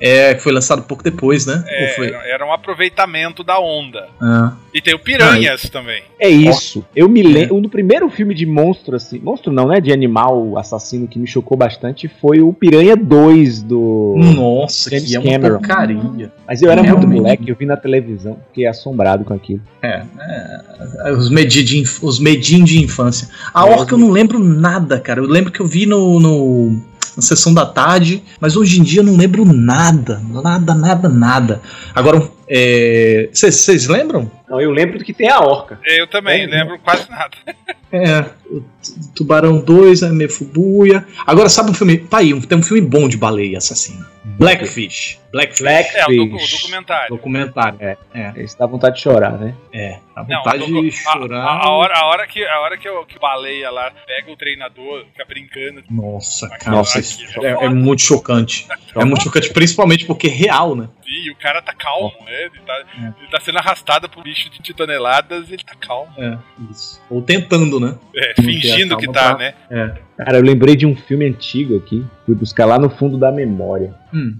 [0.00, 1.64] É, que foi lançado pouco depois, né?
[1.66, 2.06] É, foi?
[2.12, 4.06] era um aproveitamento da onda.
[4.20, 4.52] Ah.
[4.72, 6.02] E tem o Piranhas também.
[6.20, 6.84] É isso.
[6.94, 7.56] Eu me lembro.
[7.56, 9.18] O primeiro filme de monstro, assim.
[9.18, 9.80] Monstro não, né?
[9.80, 14.14] De animal assassino que me chocou bastante foi o Piranha 2 do.
[14.16, 16.32] Nossa, James que é uma porcaria.
[16.46, 17.16] Mas eu era muito Realmente.
[17.20, 19.60] moleque, eu vi na televisão, fiquei assombrado com aquilo.
[19.82, 20.02] É,
[21.06, 23.28] é, os medinhos de, inf- os medinhos de infância.
[23.52, 25.20] A Orca eu não lembro nada, cara.
[25.20, 26.80] Eu lembro que eu vi no, no-
[27.18, 30.22] na sessão da tarde, mas hoje em dia eu não lembro nada.
[30.24, 31.60] Nada, nada, nada.
[31.92, 32.30] Agora,
[33.32, 34.30] vocês lembram?
[34.48, 35.80] Não, eu lembro que tem a orca.
[35.84, 37.36] Eu também, É, lembro quase nada.
[37.90, 38.22] É,
[39.14, 41.06] Tubarão 2, a Mefubuia.
[41.26, 41.96] Agora, sabe um filme.
[41.96, 44.06] Tá aí, tem um filme bom de baleia assassina:
[44.38, 45.18] Blackfish.
[45.30, 47.08] Black Black É, o, docu- documentário.
[47.10, 47.78] Documentário.
[47.80, 47.96] É.
[48.14, 48.32] é.
[48.36, 49.54] Eles dá vontade de chorar, né?
[49.72, 49.98] É.
[50.16, 51.44] A Não, vontade o docu- de chorar.
[51.44, 54.30] A, a hora, a hora que, a hora que, o, que o baleia lá pega
[54.32, 55.82] o treinador, fica brincando.
[55.90, 56.70] Nossa, cara.
[56.76, 58.66] Nossa, isso é, é é muito chocante.
[58.96, 60.88] É muito chocante, principalmente porque é real, né?
[61.06, 62.42] E o cara tá calmo, né?
[62.44, 62.84] Ele tá,
[63.20, 66.12] ele tá sendo arrastado por bicho de toneladas ele tá calmo.
[66.18, 66.38] É,
[66.70, 67.00] isso.
[67.10, 67.96] Ou tentando, né?
[68.14, 69.54] É, Não fingindo que tá, pra- né?
[69.70, 69.94] É.
[70.24, 72.04] Cara, eu lembrei de um filme antigo aqui.
[72.26, 73.94] Fui buscar lá no fundo da memória.
[74.12, 74.36] Hum.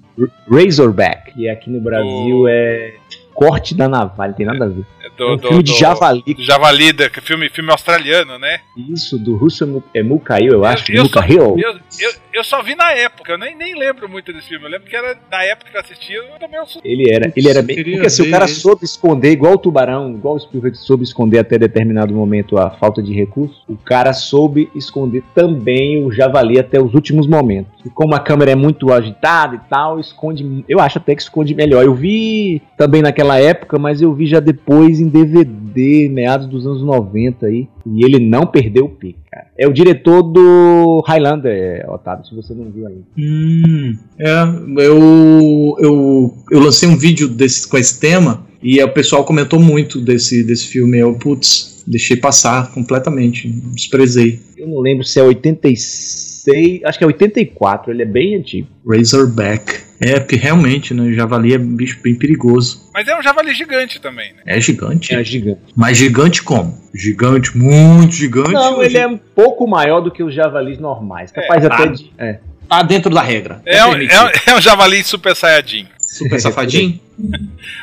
[0.50, 1.33] Razorback.
[1.33, 2.94] Que aqui no Brasil é
[3.35, 4.33] Corte da Navalha.
[4.33, 4.85] Tem nada a ver.
[5.00, 6.22] É É do, um do- filme de do- javali.
[6.35, 8.59] do Javali, da- que filme, filme australiano, né?
[8.76, 10.90] Isso, do Russo Mu- é Mucail, eu acho.
[10.92, 11.57] eu, só, Mucail.
[11.59, 14.64] eu, eu, eu só vi na época, eu nem, nem lembro muito desse filme.
[14.66, 16.83] Eu lembro que era na época que eu assistia, eu também sou.
[16.85, 17.76] Ele era, ele era bem.
[17.76, 18.61] Porque assim, o cara esse.
[18.61, 23.00] soube esconder, igual o tubarão, igual o Spielberg soube esconder até determinado momento a falta
[23.02, 27.72] de recursos, o cara soube esconder também o javali até os últimos momentos.
[27.88, 30.64] E como a câmera é muito agitada e tal, esconde.
[30.68, 31.83] Eu acho até que esconde melhor.
[31.83, 36.83] Eu vi também naquela época, mas eu vi já depois em DVD, meados dos anos
[36.83, 37.66] 90 aí.
[37.87, 39.18] E ele não perdeu o pique.
[39.57, 43.03] É o diretor do Highlander, Otávio, se você não viu ainda.
[43.16, 44.42] Hum, é,
[44.85, 50.01] eu, eu, eu lancei um vídeo desse, com esse tema e o pessoal comentou muito
[50.01, 50.98] desse, desse filme.
[50.98, 54.40] Eu, putz, deixei passar completamente, desprezei.
[54.57, 58.68] Eu não lembro se é 86, acho que é 84, ele é bem antigo.
[58.87, 59.88] Razorback.
[60.01, 61.12] É, porque realmente, né?
[61.12, 62.88] Javali é um bicho bem perigoso.
[62.94, 64.42] Mas é um javali gigante também, né?
[64.46, 65.12] É gigante.
[65.12, 65.61] É gigante.
[65.77, 66.79] Mas gigante como?
[66.94, 68.53] Gigante, muito gigante.
[68.53, 71.33] Não, ele é um pouco maior do que os javalis normais.
[71.33, 71.87] Capaz até ah.
[71.87, 72.12] de.
[72.16, 72.38] É.
[72.68, 73.61] Tá dentro da regra.
[73.64, 75.87] É, um, é, um- é um javali super saiyajin.
[76.10, 76.98] Super safadinho.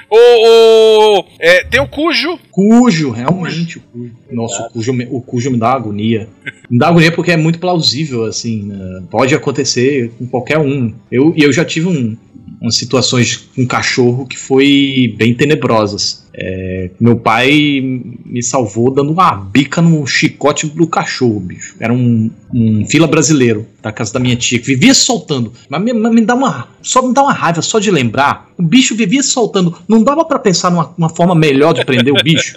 [0.09, 2.37] O, o- é, tem o Cujo.
[2.51, 3.77] Cujo, realmente.
[3.77, 4.11] O cujo.
[4.31, 6.27] Nossa, o cujo, me- o cujo me dá agonia.
[6.69, 8.63] Me dá agonia porque é muito plausível, assim.
[8.63, 9.03] né?
[9.09, 10.93] Pode acontecer com qualquer um.
[11.11, 12.17] Eu, e eu já tive um,
[12.61, 16.25] umas situações com cachorro que foi bem tenebrosas.
[16.37, 21.75] É, meu pai me salvou dando uma bica no chicote do cachorro, bicho.
[21.79, 25.53] Era um, um fila brasileiro da casa da minha tia que vivia soltando.
[25.69, 26.67] Mas me, me dá uma.
[26.81, 28.49] Só me dá uma raiva só de lembrar.
[28.57, 29.77] O bicho vivia soltando.
[29.87, 32.55] Não dava pra pensar numa uma forma melhor de prender o bicho.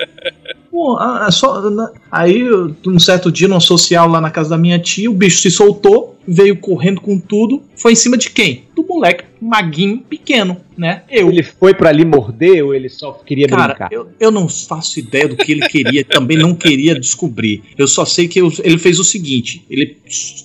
[0.79, 4.51] Pô, ah, é só, na- aí, eu, um certo dia, num social lá na casa
[4.51, 8.31] da minha tia, o bicho se soltou, veio correndo com tudo, foi em cima de
[8.31, 8.63] quem?
[8.77, 11.03] Do moleque, maguinho, pequeno, né?
[11.11, 11.31] Eu.
[11.31, 13.89] Ele foi pra ali morder ou ele só queria Cara, brincar?
[13.93, 17.61] eu, eu não faço ideia do que ele queria, também não queria descobrir.
[17.77, 19.97] Eu só sei que eu- ele fez o seguinte: ele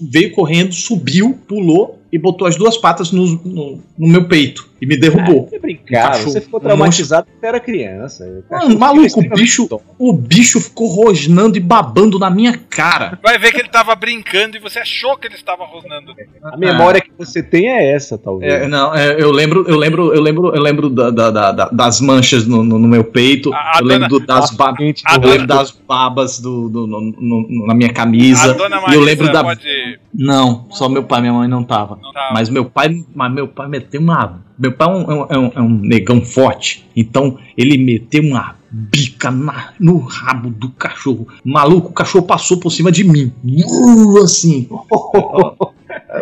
[0.01, 4.85] veio correndo, subiu, pulou e botou as duas patas no, no, no meu peito e
[4.85, 5.49] me derrubou.
[5.89, 8.43] Cachorro, você ficou um traumatizado porque era criança.
[8.51, 9.67] Mano, maluco, o bicho,
[9.97, 13.17] o bicho ficou rosnando e babando na minha cara.
[13.23, 16.13] Vai ver que ele tava brincando e você achou que ele estava rosnando.
[16.43, 18.51] A memória que você tem é essa, talvez.
[18.51, 21.69] É, não, é, eu lembro, eu lembro, eu lembro, eu lembro da- da- da- da-
[21.69, 23.53] das manchas no, no- no meu peito.
[23.53, 26.87] A- a eu lembro dona- do- das, ba- eu dona- lembro das babas do, do-
[26.87, 28.51] no- no- no- na minha camisa.
[28.51, 29.43] A dona e Marisa eu lembro da.
[29.43, 29.99] pode.
[30.13, 31.97] Não, só meu pai, minha mãe não tava.
[32.01, 32.31] Não tá.
[32.33, 34.41] Mas meu pai, mas meu pai meteu uma.
[34.57, 36.85] Meu pai é um, é um- é um- é um negão forte.
[36.95, 41.27] Então ele meteu uma bica na- no rabo do cachorro.
[41.43, 43.31] Maluco, o cachorro passou por cima de mim.
[43.45, 44.67] Uh, assim.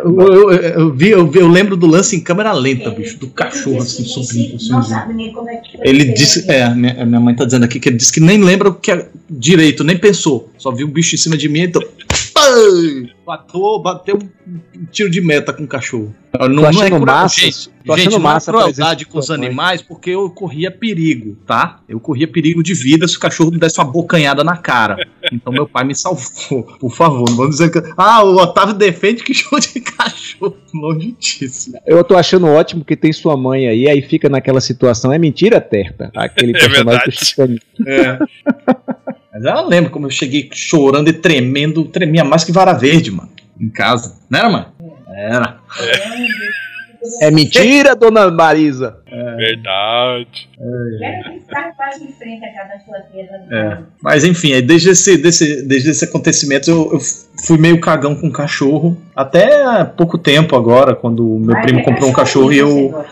[0.04, 3.28] Eu, eu- eu vi, eu vi- eu lembro do lance em câmera lenta, bicho, do
[3.28, 4.58] cachorro assim subindo.
[4.70, 7.90] Não sabe nem como é ele disse, é, minha, minha mãe tá dizendo aqui que
[7.90, 10.50] ele disse que nem lembra o que é direito, nem pensou.
[10.58, 11.82] Só viu o bicho em cima de mim, então.
[12.42, 16.14] Ai, Bateu, bateu um tiro de meta com o cachorro.
[16.38, 18.74] Não, não é achando cruel, massa, gente, tô gente, achando não é massa a presença
[18.74, 21.82] crueldade de com os animais porque eu corria perigo, tá?
[21.88, 24.98] Eu corria perigo de vida se o cachorro me desse uma bocanhada na cara.
[25.32, 26.64] Então meu pai me salvou.
[26.80, 27.94] Por favor, não vamos dizer que.
[27.96, 30.58] Ah, o Otávio defende que show de cachorro.
[30.74, 31.72] Longe disso.
[31.86, 35.14] Eu tô achando ótimo que tem sua mãe aí, aí fica naquela situação.
[35.14, 36.12] É mentira, Terta?
[36.16, 37.06] Aquele É personagem verdade.
[37.06, 37.60] do Chicaninho.
[37.86, 38.20] É.
[39.34, 43.30] Mas ela lembra como eu cheguei chorando e tremendo, tremia mais que vara verde, mano.
[43.60, 44.18] Em casa.
[44.30, 44.66] Não era, mano?
[45.08, 45.58] Era.
[47.20, 48.98] É mentira, dona Marisa?
[49.36, 50.48] Verdade.
[52.46, 53.28] À casa da sua tia.
[53.52, 53.78] É.
[54.02, 57.00] Mas enfim, aí desde esse, desse, desde esse acontecimento eu, eu
[57.46, 58.96] fui meio cagão com cachorro.
[59.16, 62.60] Até há pouco tempo agora, quando o meu Mas primo é comprou um cachorro e
[62.60, 63.06] eu,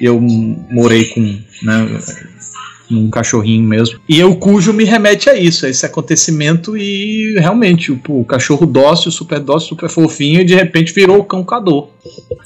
[0.00, 1.20] eu morei com.
[1.20, 1.98] Né,
[2.90, 3.98] um cachorrinho mesmo.
[4.08, 8.66] E eu cujo me remete a isso, a esse acontecimento e realmente o, o cachorro
[8.66, 11.88] dócil, super dócil, super fofinho e de repente virou o cão cador.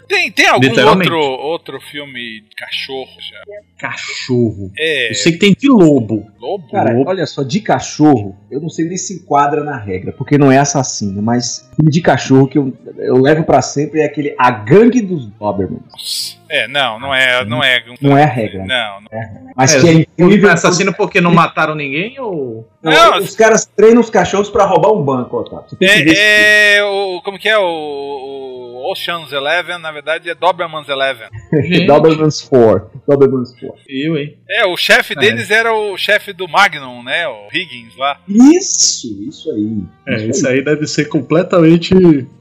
[0.09, 3.89] Tem, tem algum outro, outro filme de cachorro já?
[3.89, 4.71] Cachorro.
[4.79, 5.11] É.
[5.11, 6.27] Eu sei que tem de lobo.
[6.41, 6.69] Lobo?
[6.71, 7.11] Cara, Lobo.
[7.11, 10.59] olha só, de cachorro, eu não sei nem se enquadra na regra, porque não é
[10.59, 15.01] assassino, mas filme de cachorro que eu, eu levo pra sempre é aquele A Gangue
[15.03, 16.39] dos Dobermans.
[16.51, 17.45] É, não, não é.
[17.45, 18.65] Não é, Não é a regra.
[18.65, 19.53] Não, não.
[19.55, 20.51] Mas É, que é incrível.
[20.51, 22.67] assassino porque não mataram ninguém ou.
[22.91, 25.65] Não, Não, os caras treinam os cachorros pra roubar um banco, Otávio.
[25.69, 27.21] Você tem que ver esse É, é o.
[27.25, 27.59] Como que é?
[27.59, 31.29] O, o Ocean's Eleven, na verdade, é Doberman's Eleven.
[31.87, 33.03] Dobermans 4.
[33.07, 33.77] Dobermans 4.
[33.89, 34.37] Eu, hein?
[34.49, 35.17] É, o chefe É.
[35.21, 37.27] deles era o chefe do Magnum, né?
[37.29, 38.19] O Higgins lá.
[38.27, 39.83] Isso, isso aí.
[40.07, 41.95] É, isso aí deve ser completamente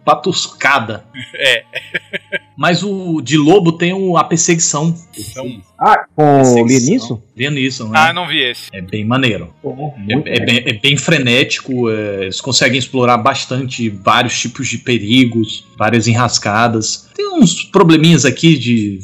[0.05, 1.03] patuscada.
[1.36, 1.63] É.
[2.57, 4.95] Mas o de lobo tem o, a perseguição.
[5.13, 5.61] São...
[5.79, 6.67] Ah, com o.
[6.67, 7.21] Lianisson?
[7.35, 7.99] Liam Neeson, né?
[7.99, 8.63] Ah, não vi esse.
[8.73, 9.53] É bem maneiro.
[9.63, 14.79] Muito É, é bem, é bem frenético, é, eles conseguem explorar bastante vários tipos de
[14.79, 17.07] perigos, várias enrascadas.
[17.15, 18.99] Tem uns probleminhas aqui de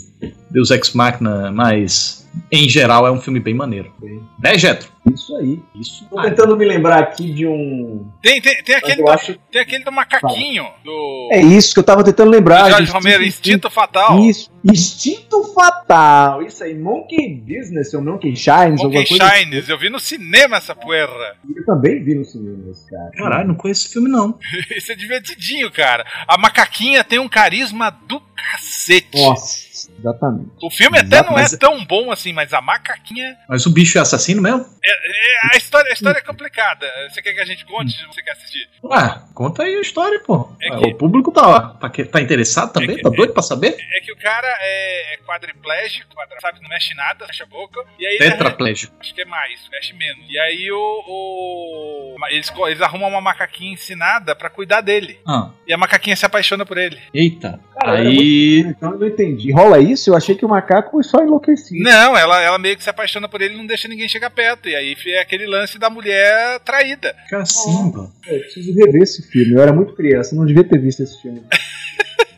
[0.50, 3.94] Deus Ex Machina, mas em geral é um filme bem maneiro.
[4.40, 4.92] Né, Getro?
[5.14, 5.60] Isso aí.
[5.76, 6.08] Isso.
[6.10, 8.08] Tô tentando me lembrar aqui de um.
[8.22, 11.84] Tem, tem, tem, aquele, do, acho- tem aquele do macaquinho, do, É isso que eu
[11.84, 12.70] tava tentando lembrar.
[12.72, 14.20] Jorge Romero, Instinto- Instinto Fatal.
[14.20, 14.50] Isso.
[14.64, 16.42] Instinto Fatal.
[16.42, 16.74] Isso aí.
[16.74, 18.82] Monkey Business ou Monkey Shines.
[18.82, 19.30] Monkey coisa.
[19.30, 21.36] Shines, eu vi no cinema essa poeira.
[21.54, 23.12] Eu também vi no cinema esse cara.
[23.18, 24.40] Caralho, não conheço esse filme não.
[24.76, 26.06] Isso é divertidinho, cara.
[26.28, 29.22] A macaquinha tem um carisma do cacete.
[29.22, 29.63] Nossa,
[30.04, 30.50] exatamente.
[30.62, 33.36] O filme até não é Mas- tão bom assim, mas a macaquinha.
[33.48, 34.66] Mas o bicho é assassino mesmo?
[34.84, 36.86] é- a, história, a história é complicada.
[37.10, 38.68] Você quer que a gente conte se você quer assistir?
[38.92, 40.54] Ah, conta aí a história, pô.
[40.62, 42.92] É que- O público tá, tá, tá interessado também?
[42.92, 43.76] É que- tá doido pra saber?
[43.96, 47.80] É que o cara é, é quadriplégico, quadra, sabe, não mexe nada, fecha a boca.
[48.00, 48.94] E aí ele Tetraplégico.
[49.00, 50.26] Acho que é mais, mexe menos.
[50.30, 51.04] E aí o.
[51.08, 55.20] o- eles, eles arrumam uma macaquinha ensinada pra cuidar dele.
[55.28, 56.98] Ah, E a macaquinha se apaixona por ele.
[57.14, 57.60] eita.
[57.80, 58.60] Cara, aí.
[58.60, 59.52] Então eu não entendi.
[59.52, 59.93] Rola isso?
[60.10, 61.84] Eu achei que o macaco foi só enlouquecido.
[61.84, 64.70] Não, ela, ela meio que se apaixona por ele e não deixa ninguém chegar perto.
[64.70, 67.16] E aí é aquele lance da mulher traída.
[67.30, 68.12] Cacimba.
[68.28, 69.54] Eu preciso rever esse filme.
[69.54, 71.44] Eu era muito criança, não devia ter visto esse filme.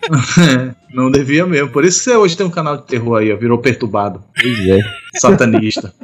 [0.94, 1.70] não devia mesmo.
[1.70, 3.38] Por isso que você hoje tem um canal de terror aí, ó.
[3.38, 4.24] Virou perturbado.
[4.40, 4.80] Pois é.
[5.16, 5.94] Satanista.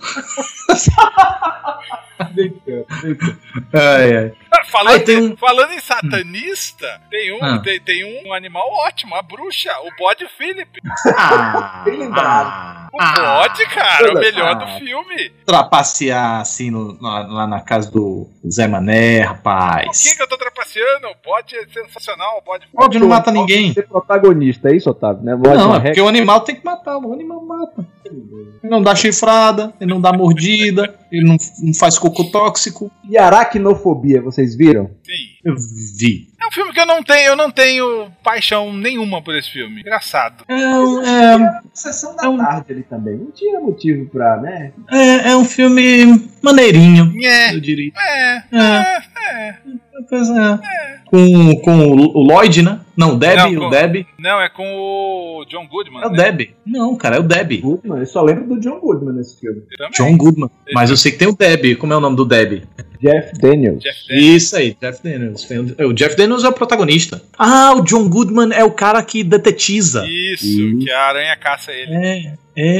[3.74, 4.32] ai, ai.
[4.72, 7.60] Falando, Aí tem um- falando em satanista, tem, um, Ah.
[7.60, 10.70] tem, tem um animal ótimo, a bruxa, o bode Philip.
[11.18, 12.88] Ah, Bem lembrado.
[12.94, 14.54] O bode, cara, é o melhor ah.
[14.56, 15.30] do filme.
[15.46, 20.04] Trapacear assim no- lá, lá na casa do Zé Mané, Por rapaz.
[20.04, 21.08] que, que eu tô trapaceando?
[21.08, 22.68] O bode é sensacional, o bode.
[22.74, 23.74] Bode não mata ninguém.
[23.74, 25.24] Ser protagonista, é isso, Otávio?
[25.24, 25.34] Né?
[25.34, 26.98] Lógico, Não, uma é porque o animal tem que matar.
[26.98, 27.86] O animal mata.
[28.06, 32.92] Ele não dá chifrada, ele não dá mordida, ele não, não faz cocô tóxico.
[33.10, 34.86] E aracnofobia, vocês viram?
[35.04, 35.32] Sim.
[35.44, 35.56] Eu
[36.00, 36.28] vi.
[36.42, 39.82] É um filme que eu não tenho, eu não tenho paixão nenhuma por esse filme.
[39.82, 40.44] Engraçado.
[40.48, 43.18] É, um- é, Sessão É um- tarde ali também.
[43.18, 44.72] Não tinha motivo pra, né?
[44.92, 47.92] é, é um filme maneirinho, É, eu diria.
[47.98, 49.58] é, É, é, é.
[50.04, 50.60] Coisa,
[51.06, 52.80] Com, com o Lloyd, né?
[52.96, 54.06] Não, o Deb, Não, com- o Deb.
[54.20, 56.02] Não, é com o John Goodman.
[56.04, 56.32] É o né?
[56.32, 56.52] Deb.
[56.66, 57.60] Não, cara, é o Deb.
[57.62, 59.62] Goodman, eu só lembro do John Goodman nesse filme.
[59.94, 60.50] John Goodman.
[60.74, 61.76] Mas eu sei que tem o Deb.
[61.78, 62.64] Como é o nome do Deb?
[63.02, 63.82] Jeff Daniels.
[63.84, 64.26] Jeff Daniels.
[64.36, 65.44] Isso aí, Jeff Daniels.
[65.44, 67.22] Tem o- Jeff Daniels é o protagonista.
[67.38, 70.06] Ah, o John Goodman é o cara que detetiza.
[70.08, 70.78] Isso, Isso.
[70.86, 71.94] que a aranha caça ele.
[71.94, 72.34] É,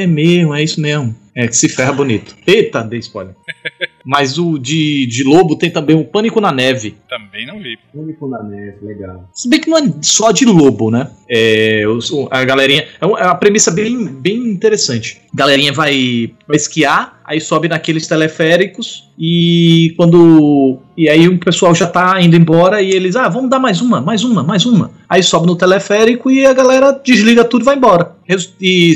[0.04, 1.16] é mesmo, é isso mesmo.
[1.36, 2.36] É que se ferra bonito.
[2.46, 3.34] Eita, dei spoiler.
[4.06, 6.96] Mas o de, de lobo tem também o Pânico na Neve.
[7.10, 7.78] Também não vi.
[7.94, 9.30] Único na neve, legal.
[9.34, 11.10] Se bem que não é só de lobo, né?
[11.30, 11.84] É,
[12.30, 12.82] a galerinha.
[13.02, 15.22] É é uma premissa bem, bem interessante.
[15.34, 20.80] A galerinha vai, vai esquiar, aí sobe naqueles teleféricos e quando.
[20.98, 24.02] E aí o pessoal já tá indo embora e eles, ah, vamos dar mais uma,
[24.02, 24.92] mais uma, mais uma.
[25.10, 28.16] Aí sobe no teleférico e a galera desliga tudo e vai embora.
[28.26, 28.94] Resu- E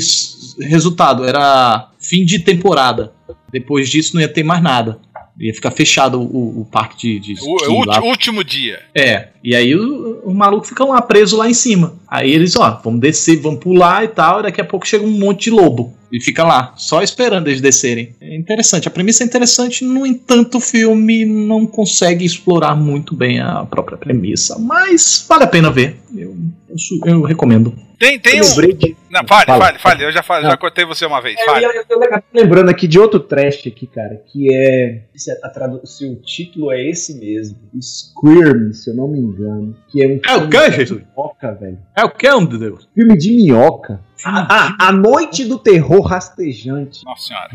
[0.60, 3.12] resultado, era fim de temporada.
[3.58, 4.98] Depois disso não ia ter mais nada.
[5.38, 8.02] Ia ficar fechado o, o parque de, de O, o lá.
[8.02, 8.80] último dia.
[8.94, 11.94] É, e aí o- os malucos ficam lá presos lá em cima.
[12.08, 15.10] Aí eles, ó, vamos descer, vamos pular e tal, e daqui a pouco chega um
[15.10, 15.94] monte de lobo.
[16.10, 18.14] E fica lá, só esperando eles descerem.
[18.20, 23.40] É interessante, a premissa é interessante, no entanto, o filme não consegue explorar muito bem
[23.40, 24.56] a própria premissa.
[24.58, 25.96] Mas vale a pena ver.
[26.16, 26.34] Eu,
[26.70, 27.74] eu, eu recomendo.
[27.98, 28.48] Tem, tem Eu um.
[28.48, 29.64] lembrei de- Não, fale, Fala.
[29.64, 30.04] fale, fale.
[30.04, 31.38] Eu já, já cortei você uma vez.
[31.38, 31.64] É, Fale.
[31.64, 32.00] eu, eu, eu tô
[32.34, 35.02] lembrando aqui de outro trash aqui, cara, que é.
[35.14, 37.56] Se, a tradu- se o título é esse mesmo.
[37.80, 39.76] Squirm, se eu não me engano.
[39.88, 41.02] Que é um É o de Jesus?
[41.16, 41.78] minhoca, velho.
[41.96, 42.88] É o que, meu Deus?
[42.94, 44.00] Filme de minhoca.
[44.24, 47.04] A, a, a Noite do Terror Rastejante.
[47.04, 47.48] Nossa senhora.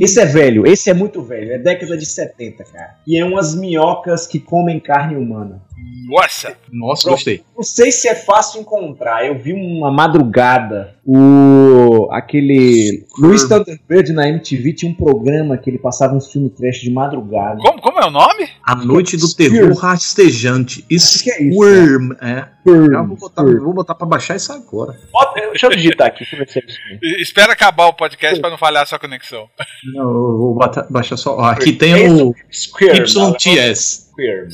[0.00, 1.52] Esse é velho, esse é muito velho.
[1.52, 2.96] É década de 70, cara.
[3.06, 5.60] E é umas minhocas que comem carne humana.
[6.08, 6.56] Nossa!
[6.70, 7.42] Nossa, gostei.
[7.54, 9.26] Não sei se é fácil encontrar.
[9.26, 15.68] Eu vi uma madrugada the o aquele Luiz Thunderbird na MTV tinha um programa que
[15.68, 17.58] ele passava uns filmes trash de madrugada.
[17.60, 18.48] Como, como é o nome?
[18.64, 19.52] A Noite do Spears.
[19.52, 20.84] Terror Rastejante.
[20.94, 22.12] Acho que é isso, Squirm.
[22.20, 22.48] É.
[22.62, 23.64] Squirm, Eu vou botar, Squirm.
[23.64, 24.96] vou botar pra baixar isso agora.
[25.12, 27.20] Bota- Deixa eu digitar aqui, deixa eu ver se é isso mesmo.
[27.22, 29.46] Espera acabar o podcast pra não falhar a sua conexão.
[29.92, 31.36] Não, eu vou botar- baixar só.
[31.36, 32.94] Ó, aqui tem o Squirm.
[33.04, 34.08] YTS.
[34.12, 34.48] Squirm.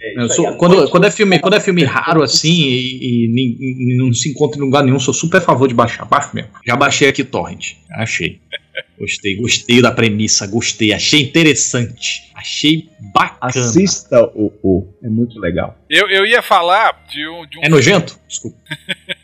[0.00, 3.96] É isso quando, noite quando, é filme, quando é filme raro assim e, e e
[3.98, 6.04] não se encontra em lugar nenhum, sou super a favor de baixar.
[6.04, 6.50] Baixo mesmo.
[6.66, 7.74] Já baixei aqui Torrent.
[7.90, 8.40] Achei.
[8.98, 10.92] Gostei, gostei da premissa, gostei.
[10.92, 12.30] Achei interessante.
[12.34, 13.66] Achei bacana.
[13.66, 14.88] Assista o, o.
[15.02, 15.76] É muito legal.
[15.88, 17.46] Eu, eu ia falar de um.
[17.46, 18.18] De um É nojento?
[18.26, 18.56] Desculpa.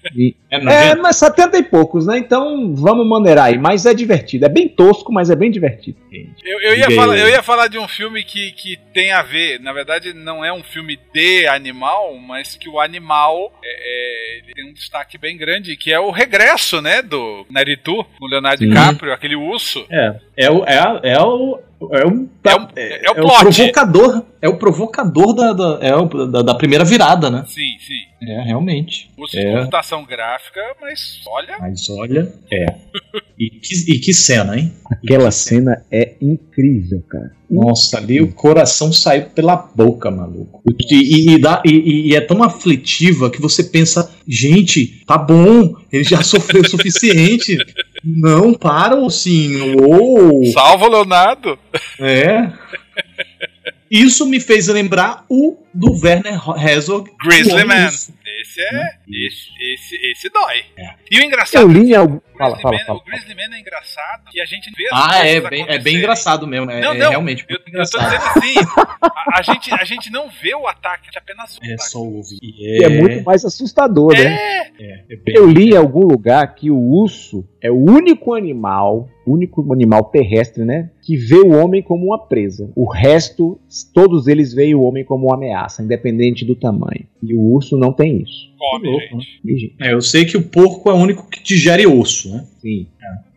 [0.50, 1.02] É É, nojento?
[1.02, 2.18] mas 70 e poucos, né?
[2.18, 3.56] Então vamos maneirar aí.
[3.58, 4.44] Mas é divertido.
[4.44, 5.96] É bem tosco, mas é bem divertido.
[6.44, 9.58] Eu, eu, ia falar, eu ia falar de um filme que, que tem a ver.
[9.60, 14.52] Na verdade, não é um filme de animal, mas que o animal é, é, ele
[14.52, 17.00] tem um destaque bem grande, que é o regresso, né?
[17.00, 18.68] Do Naritu, com o Leonardo Sim.
[18.68, 19.86] DiCaprio, aquele urso.
[19.90, 20.64] É, é o.
[20.66, 21.58] É, é o.
[21.90, 23.38] É o, É o- é o o plot.
[23.40, 24.24] provocador.
[24.40, 27.44] É o provocador da, da, é o- da, da primeira virada, né?
[27.46, 28.28] Sim, sim.
[28.30, 29.10] É, realmente.
[29.30, 29.56] De É.
[29.58, 31.56] computação gráfica, mas olha.
[31.60, 32.66] Mas olha, é.
[33.38, 34.72] E que, e que cena, hein?
[34.88, 37.32] Aquela cena é incrível, cara.
[37.50, 40.62] Nossa, ali o coração saiu pela boca, maluco.
[40.88, 45.74] E, e- e dá- e- e é tão aflitiva que você pensa, gente, tá bom,
[45.90, 47.56] ele já sofreu o suficiente.
[48.04, 49.76] Não, para, ursinho.
[49.88, 50.44] Uou.
[50.52, 51.58] Salva o Leonardo!
[51.98, 52.48] É.
[53.92, 57.10] Isso me fez lembrar o do Werner Herzog.
[57.22, 57.88] Grizzly Man.
[57.88, 58.98] Esse é.
[59.08, 60.64] Esse, esse, esse dói.
[60.78, 60.94] É.
[61.10, 61.60] E o engraçado.
[61.62, 62.16] Eu li em algum.
[62.16, 62.98] O Fala, fala, Man, fala.
[62.98, 65.96] o Grizzly Man é engraçado que a gente vê as Ah, é bem, é bem
[65.98, 66.70] engraçado mesmo.
[66.70, 68.02] É, Não, é não, realmente Eu, eu tô engraçado.
[68.04, 68.54] dizendo assim,
[69.02, 71.78] a, a gente, a gente não vê o ataque, a gente apenas vê o É
[71.78, 72.38] só ouvir.
[72.42, 74.70] E é muito mais assustador, né?
[74.80, 79.08] É, é bem- Eu li em algum lugar que o urso é o único animal,
[79.26, 80.90] único animal terrestre, né?
[81.02, 82.70] Que vê o homem como uma presa.
[82.74, 83.58] O resto,
[83.94, 87.06] todos eles veem o homem como uma ameaça, independente do tamanho.
[87.22, 88.50] E o urso não tem isso.
[88.58, 89.40] come, louco, gente.
[89.44, 92.44] E, gente, É, eu sei que o porco é o único que digere osso, né?
[92.60, 92.86] Sim.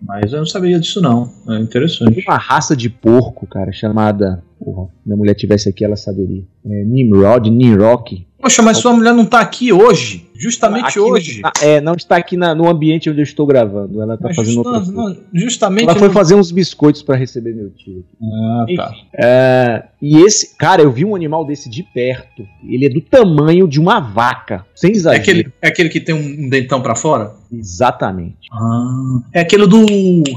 [0.02, 1.30] Mas eu não sabia disso, não.
[1.48, 2.24] É Tem interessante.
[2.28, 4.44] uma raça de porco, cara, chamada.
[4.60, 6.44] Porra, se minha mulher tivesse aqui, ela saberia.
[6.66, 8.26] É, Nimrod, Nimrock.
[8.46, 10.28] Poxa, mas sua mulher não tá aqui hoje.
[10.38, 11.42] Justamente Aqui hoje.
[11.42, 14.00] na- é, não está aqui na- no ambiente onde eu estou gravando.
[14.02, 15.16] Ela tá Mas fazendo justa- outra coisa.
[15.16, 15.86] não, justamente.
[15.86, 18.06] Ela foi no- fazer uns biscoitos pra receber meu tio.
[18.22, 18.94] Ah, tá.
[19.18, 22.46] É, e esse, cara, eu vi um animal desse de perto.
[22.68, 24.64] Ele é do tamanho de uma vaca.
[24.76, 25.22] Sem É exagero.
[25.24, 27.32] aquele, é aquele que tem um dentão pra fora?
[27.52, 28.36] Exatamente.
[28.52, 29.20] Ah.
[29.34, 29.80] É aquele do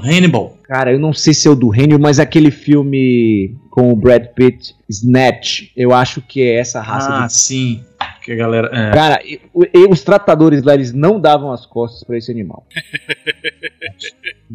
[0.03, 0.57] Hannibal.
[0.63, 4.27] Cara, eu não sei se é o do Hannibal, mas aquele filme com o Brad
[4.35, 7.81] Pitt, Snatch, eu acho que é essa raça Ah, de sim.
[8.29, 8.69] Que a galera.
[8.71, 8.91] é.
[8.93, 9.41] Cara, e-
[9.73, 12.67] e os tratadores lá, eles não davam as costas pra esse animal.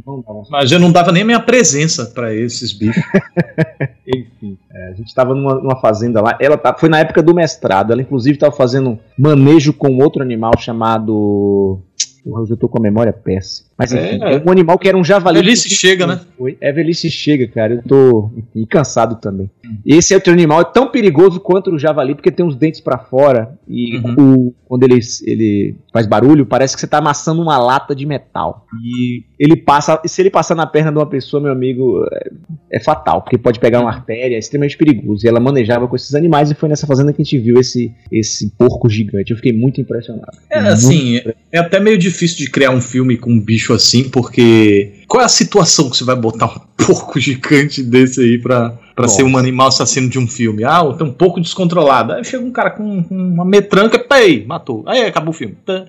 [0.06, 3.04] não davam as Mas eu não dava nem minha presença pra esses bichos.
[4.06, 6.38] Enfim, é, a gente tava numa, numa fazenda lá.
[6.40, 7.92] Ela tá, foi na época do mestrado.
[7.92, 11.82] Ela, inclusive, tava fazendo manejo com outro animal chamado.
[12.24, 13.70] Porra, eu tô com a memória péssima.
[13.84, 14.36] Mas enfim, É.
[14.36, 15.40] é, um animal que era um javali.
[15.40, 16.20] Velhice chega, né?
[16.38, 16.58] Foi.
[16.62, 17.76] É, velhice chega, cara.
[17.76, 19.50] Eu tô enfim, cansado também.
[19.86, 23.58] Esse outro animal é tão perigoso quanto o javali, porque tem os dentes pra fora.
[23.68, 24.16] E Uhum.
[24.48, 28.66] o- quando ele, ele faz barulho, parece que você tá amassando uma lata de metal.
[28.84, 30.00] E ele passa.
[30.06, 32.32] Se ele passar na perna de uma pessoa, meu amigo, é,
[32.78, 35.26] é fatal, porque pode pegar uma artéria, é extremamente perigoso.
[35.26, 37.94] E ela manejava com esses animais e foi nessa fazenda que a gente viu esse,
[38.12, 39.32] esse porco gigante.
[39.32, 40.38] Eu fiquei muito impressionado.
[40.50, 44.10] É, Muito assim, é até meio difícil de criar um filme com um bicho assim,
[44.10, 45.04] porque.
[45.08, 49.04] Qual é a situação que você vai botar um porco gigante desse aí pra, pra
[49.04, 49.18] Nossa.
[49.18, 50.64] ser um animal assassino de um filme?
[50.64, 52.14] Ah, tem um pouco descontrolado.
[52.14, 54.84] Aí chega um cara com, com uma metranca, pei, matou.
[54.88, 55.56] Aí acabou o filme.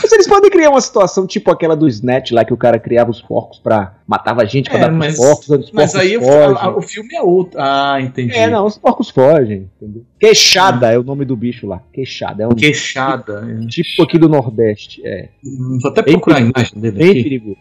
[0.00, 3.10] Mas eles podem criar uma situação tipo aquela do Snatch lá que o cara criava
[3.10, 3.94] os porcos pra.
[4.06, 6.56] matava gente pra É, dar mas- porcos, os Mas porcos aí o, fogem.
[6.60, 7.60] a- o filme é outro.
[7.60, 8.34] Ah, entendi.
[8.34, 9.68] É, não, os porcos fogem.
[9.80, 10.02] Entendeu?
[10.18, 11.82] Queixada é o nome do bicho lá.
[11.92, 12.42] Queixada.
[12.42, 13.46] É um Queixada.
[13.62, 13.66] é.
[13.66, 15.00] tipo aqui do Nordeste.
[15.04, 15.28] É.
[15.44, 17.22] Hum, Vou até Bem procurar a imagem dele Bem aqui.
[17.24, 17.56] perigoso.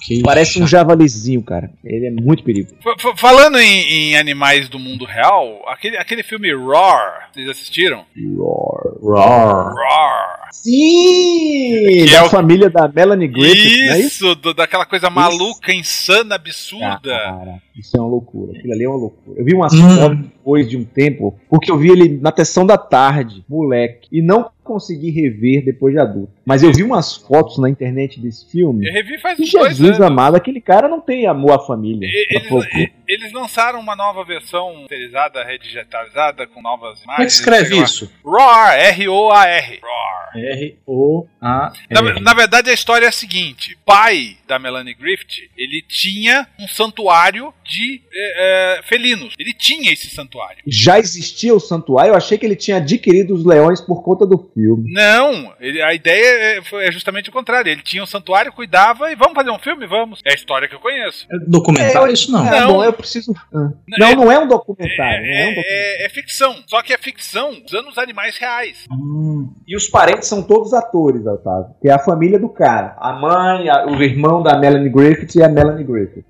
[0.00, 0.24] Queixada.
[0.26, 1.70] Parece um javalizinho, cara.
[1.84, 2.74] Ele é muito perigoso.
[2.80, 8.04] F- f- Falando em, em animais do mundo real, aquele, aquele filme Roar, vocês assistiram?
[8.36, 9.72] Roar.
[9.74, 10.48] Roar.
[10.52, 12.04] Sim!
[12.04, 14.06] Que da é o- família da Melanie Griffith, não é isso?
[14.26, 16.98] Isso, do- daquela coisa maluca, insana, absurda.
[17.18, 18.52] Cara, isso é uma loucura.
[18.56, 19.38] Aquilo ali é uma loucura.
[19.40, 19.96] Eu vi umas Hum.
[19.96, 24.22] fotos depois de um tempo, porque eu vi ele na sessão da tarde, moleque, e
[24.22, 26.32] não consegui rever depois de adulto.
[26.46, 28.86] Mas eu vi umas fotos na internet desse filme.
[28.86, 30.00] Eu revi faz E uns dois Jesus anos.
[30.12, 32.06] amado, aquele cara não tem amor à família.
[32.06, 32.66] E- Tá pouco.
[33.12, 37.06] Eles, lançaram uma nova versão renderizada, redigitalizada, com novas imagens.
[37.06, 38.12] Como é que escreve isso?
[38.24, 39.80] Roar, R-O-A-R.
[39.82, 40.30] Roar.
[40.36, 41.72] R-O-A.
[41.90, 46.46] Na, na verdade, a história é a seguinte: o pai da Melanie Griffith, ele tinha
[46.58, 49.34] um santuário de é, é, felinos.
[49.38, 50.58] Ele tinha esse santuário.
[50.66, 54.50] Já existia o santuário, eu achei que ele tinha adquirido os leões por conta do
[54.54, 54.92] filme.
[54.92, 57.70] Não, ele- a ideia é, foi- é justamente o contrário.
[57.70, 59.86] Ele tinha um santuário, cuidava e vamos fazer um filme?
[59.86, 60.20] Vamos.
[60.24, 61.26] É a história que eu conheço.
[61.30, 62.08] É documentário?
[62.08, 62.46] É, isso não.
[62.46, 62.72] É Não.
[62.74, 63.32] bom, eu preciso.
[63.54, 63.70] Ah.
[63.94, 65.22] É- Não, não é um documentário.
[65.24, 65.64] não é um É, documentário.
[65.66, 66.54] é- é ficção.
[66.66, 68.76] Só que é ficção usando os animais reais.
[68.90, 71.74] Hum, E os parentes são todos atores, Otávio.
[71.80, 72.96] Que é a família do cara.
[73.00, 76.24] A mãe, a- o irmão da Melanie Griffith e a Melanie Griffith.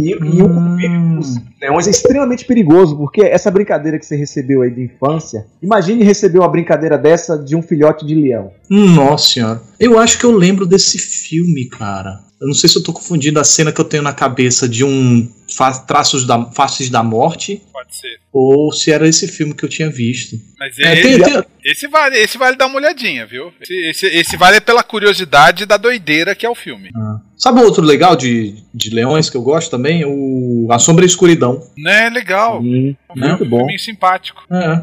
[0.00, 1.20] E, e o convívio
[1.60, 6.38] leões é extremamente perigoso, porque essa brincadeira que você recebeu aí de infância, imagine receber
[6.38, 8.52] uma brincadeira dessa de um filhote de leão.
[8.70, 9.60] Nossa senhora.
[9.78, 12.20] Eu acho que eu lembro desse filme, cara.
[12.40, 14.82] Eu não sei se eu tô confundindo a cena que eu tenho na cabeça de
[14.84, 15.28] um
[15.86, 18.18] traços da, Faces da Morte Pode ser.
[18.32, 20.36] ou se era esse filme que eu tinha visto.
[20.58, 23.52] Mas É, esse, tem- tem- esse vale, esse vale dar uma olhadinha, viu?
[23.60, 26.90] Esse, esse, esse vale pela curiosidade da doideira que é o filme.
[27.36, 30.04] Sabe um outro legal de, de leões que eu gosto também?
[30.04, 31.60] O A Sombra e a Escuridão.
[31.76, 32.60] Né, legal.
[32.62, 33.58] Sim, É um muito bom.
[33.58, 34.44] filminho simpático.
[34.50, 34.82] É,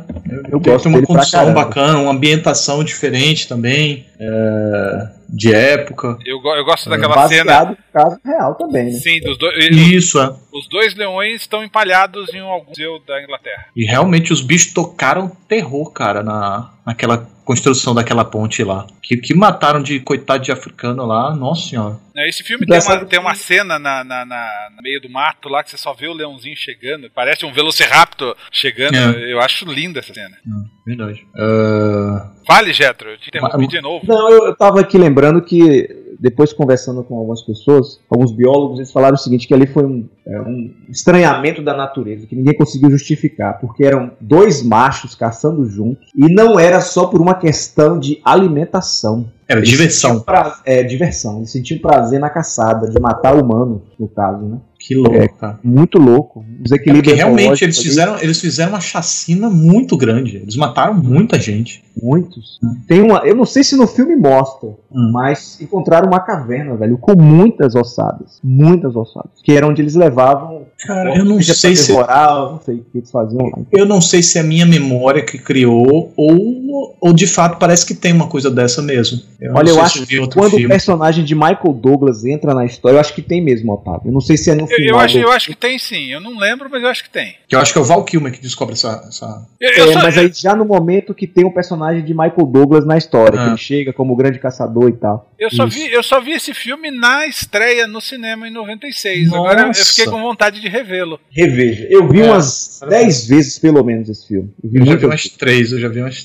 [0.51, 6.17] Eu tem, gosto uma condição bacana, uma ambientação diferente também, é, de época.
[6.25, 7.45] Eu, eu gosto daquela cena.
[7.45, 8.91] Baseado no caso real também, né?
[8.91, 9.55] Sim, dos dois.
[9.71, 10.33] Isso, é.
[10.53, 13.65] Os dois leões estão empalhados em um algum museu da Inglaterra.
[13.75, 18.85] E realmente os bichos tocaram terror, cara, na, naquela construção daquela ponte lá.
[19.01, 21.97] Que, que mataram de coitado de africano lá, nossa senhora.
[22.13, 25.49] Né, Esse filme tem uma, tem uma cena na, na- na- no meio do mato
[25.49, 27.09] lá que você só vê o leãozinho chegando.
[27.09, 28.93] Parece um Velociraptor chegando.
[28.95, 29.33] É.
[29.33, 30.37] Eu acho linda essa cena.
[30.85, 31.25] Verdade.
[31.35, 34.05] Ah, Fale, Getro, eu te interrompi Mas- de novo.
[34.07, 35.87] Não, eu, eu tava aqui lembrando que,
[36.19, 40.05] depois conversando com algumas pessoas, alguns biólogos, eles falaram o seguinte, que ali foi um,
[40.27, 46.09] é, um estranhamento da natureza, que ninguém conseguiu justificar, porque eram dois machos caçando juntos,
[46.15, 49.27] e não era só por uma questão de alimentação.
[49.47, 50.19] era Eles diversão.
[50.19, 51.37] pra- é, diversão.
[51.37, 54.57] Eles sentiam prazer na caçada, de matar o humano, no caso, né?
[54.79, 55.59] Que louco, É, cara.
[55.61, 56.43] Muito louco.
[56.59, 60.37] É Desequilíbrio porque realmente eles ali, fizeram, eles fizeram uma chacina muito grande.
[60.37, 61.83] Eles mataram muita gente.
[62.01, 62.57] Muitos.
[62.87, 63.19] Tem uma.
[63.25, 65.11] Eu não sei se no filme mostra, Hum.
[65.13, 68.39] mas encontraram uma caverna, velho, com muitas ossadas.
[68.43, 69.29] Muitas ossadas.
[69.43, 70.63] Que era onde eles levavam.
[70.87, 73.59] Cara, eu não sei se devorar, eu não sei o que eles faziam lá.
[73.73, 76.58] eu não sei se é a minha memória que criou ou,
[77.01, 79.21] ou de fato parece que tem uma coisa dessa mesmo.
[79.39, 80.67] Eu Olha, eu acho que outro quando o filme.
[80.69, 84.01] personagem de Michael Douglas entra na história, eu acho que tem mesmo, Otávio.
[84.05, 84.89] Eu não sei se é no Eu, final.
[84.95, 86.11] eu acho, do- eu acho que tem sim.
[86.11, 87.35] Eu não lembro, mas eu acho que tem.
[87.47, 89.03] Que eu acho que é o Val Kilmer que descobre essa.
[89.07, 89.47] essa...
[89.59, 92.45] Eu, eu É, só- mas aí já no momento que tem o personagem de Michael
[92.45, 93.43] Douglas na história, Ah.
[93.45, 95.31] que ele chega como o grande caçador e tal.
[95.39, 99.31] Eu só, vi, eu só vi esse filme na estreia no cinema em 96.
[99.31, 99.85] Agora eu Nossa.
[99.85, 101.19] fiquei com vontade de revê-lo.
[101.31, 101.87] Reveja.
[101.89, 102.25] Eu vi É.
[102.25, 104.49] umas 10 vezes pelo menos esse filme.
[104.63, 106.23] Eu vi Eu já vi umas três, eu já vi umas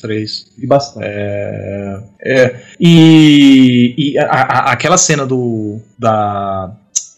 [0.58, 1.06] vi bastante.
[1.06, 6.72] É, é, e e a- a- aquela cena do da,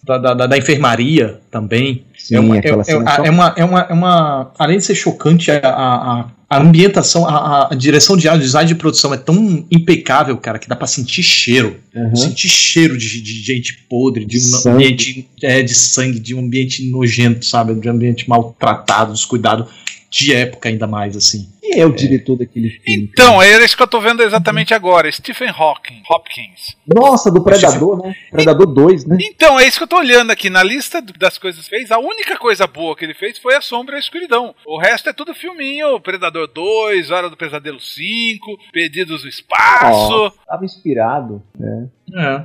[0.04, 3.64] da, da, da enfermaria também Sim, é, uma, é, aquela é- cena é uma, é,
[3.64, 4.52] uma, é uma.
[4.58, 8.68] Além de ser chocante, a, a, a ambientação, a, a direção de áudio, o design
[8.68, 11.76] de produção é tão impecável, cara, que dá pra sentir cheiro.
[11.94, 12.14] Uhum.
[12.16, 14.74] Sentir cheiro de, de gente podre, de um Sangue.
[14.74, 17.74] ambiente é, de sangue, de um ambiente nojento, sabe?
[17.74, 19.66] De um ambiente maltratado, descuidado,
[20.10, 21.48] de época ainda mais, assim.
[21.70, 23.08] Quem é o diretor daquele filme?
[23.12, 25.10] Então, era isso que eu tô vendo exatamente agora.
[25.10, 26.76] Stephen Hawking, Hopkins.
[26.86, 28.14] Nossa, do Predador, né?
[28.30, 29.18] Predador 2, né?
[29.20, 30.48] Então, é isso que eu tô olhando aqui.
[30.50, 33.60] Na lista das coisas que fez, a única coisa boa que ele fez foi A
[33.60, 34.54] Sombra e a Escuridão.
[34.66, 36.00] O resto é tudo filminho.
[36.00, 40.12] Predador 2, Hora do Pesadelo 5, Perdidos no Espaço.
[40.12, 41.42] Ó, tava inspirado.
[41.58, 41.88] né?
[42.14, 42.44] É.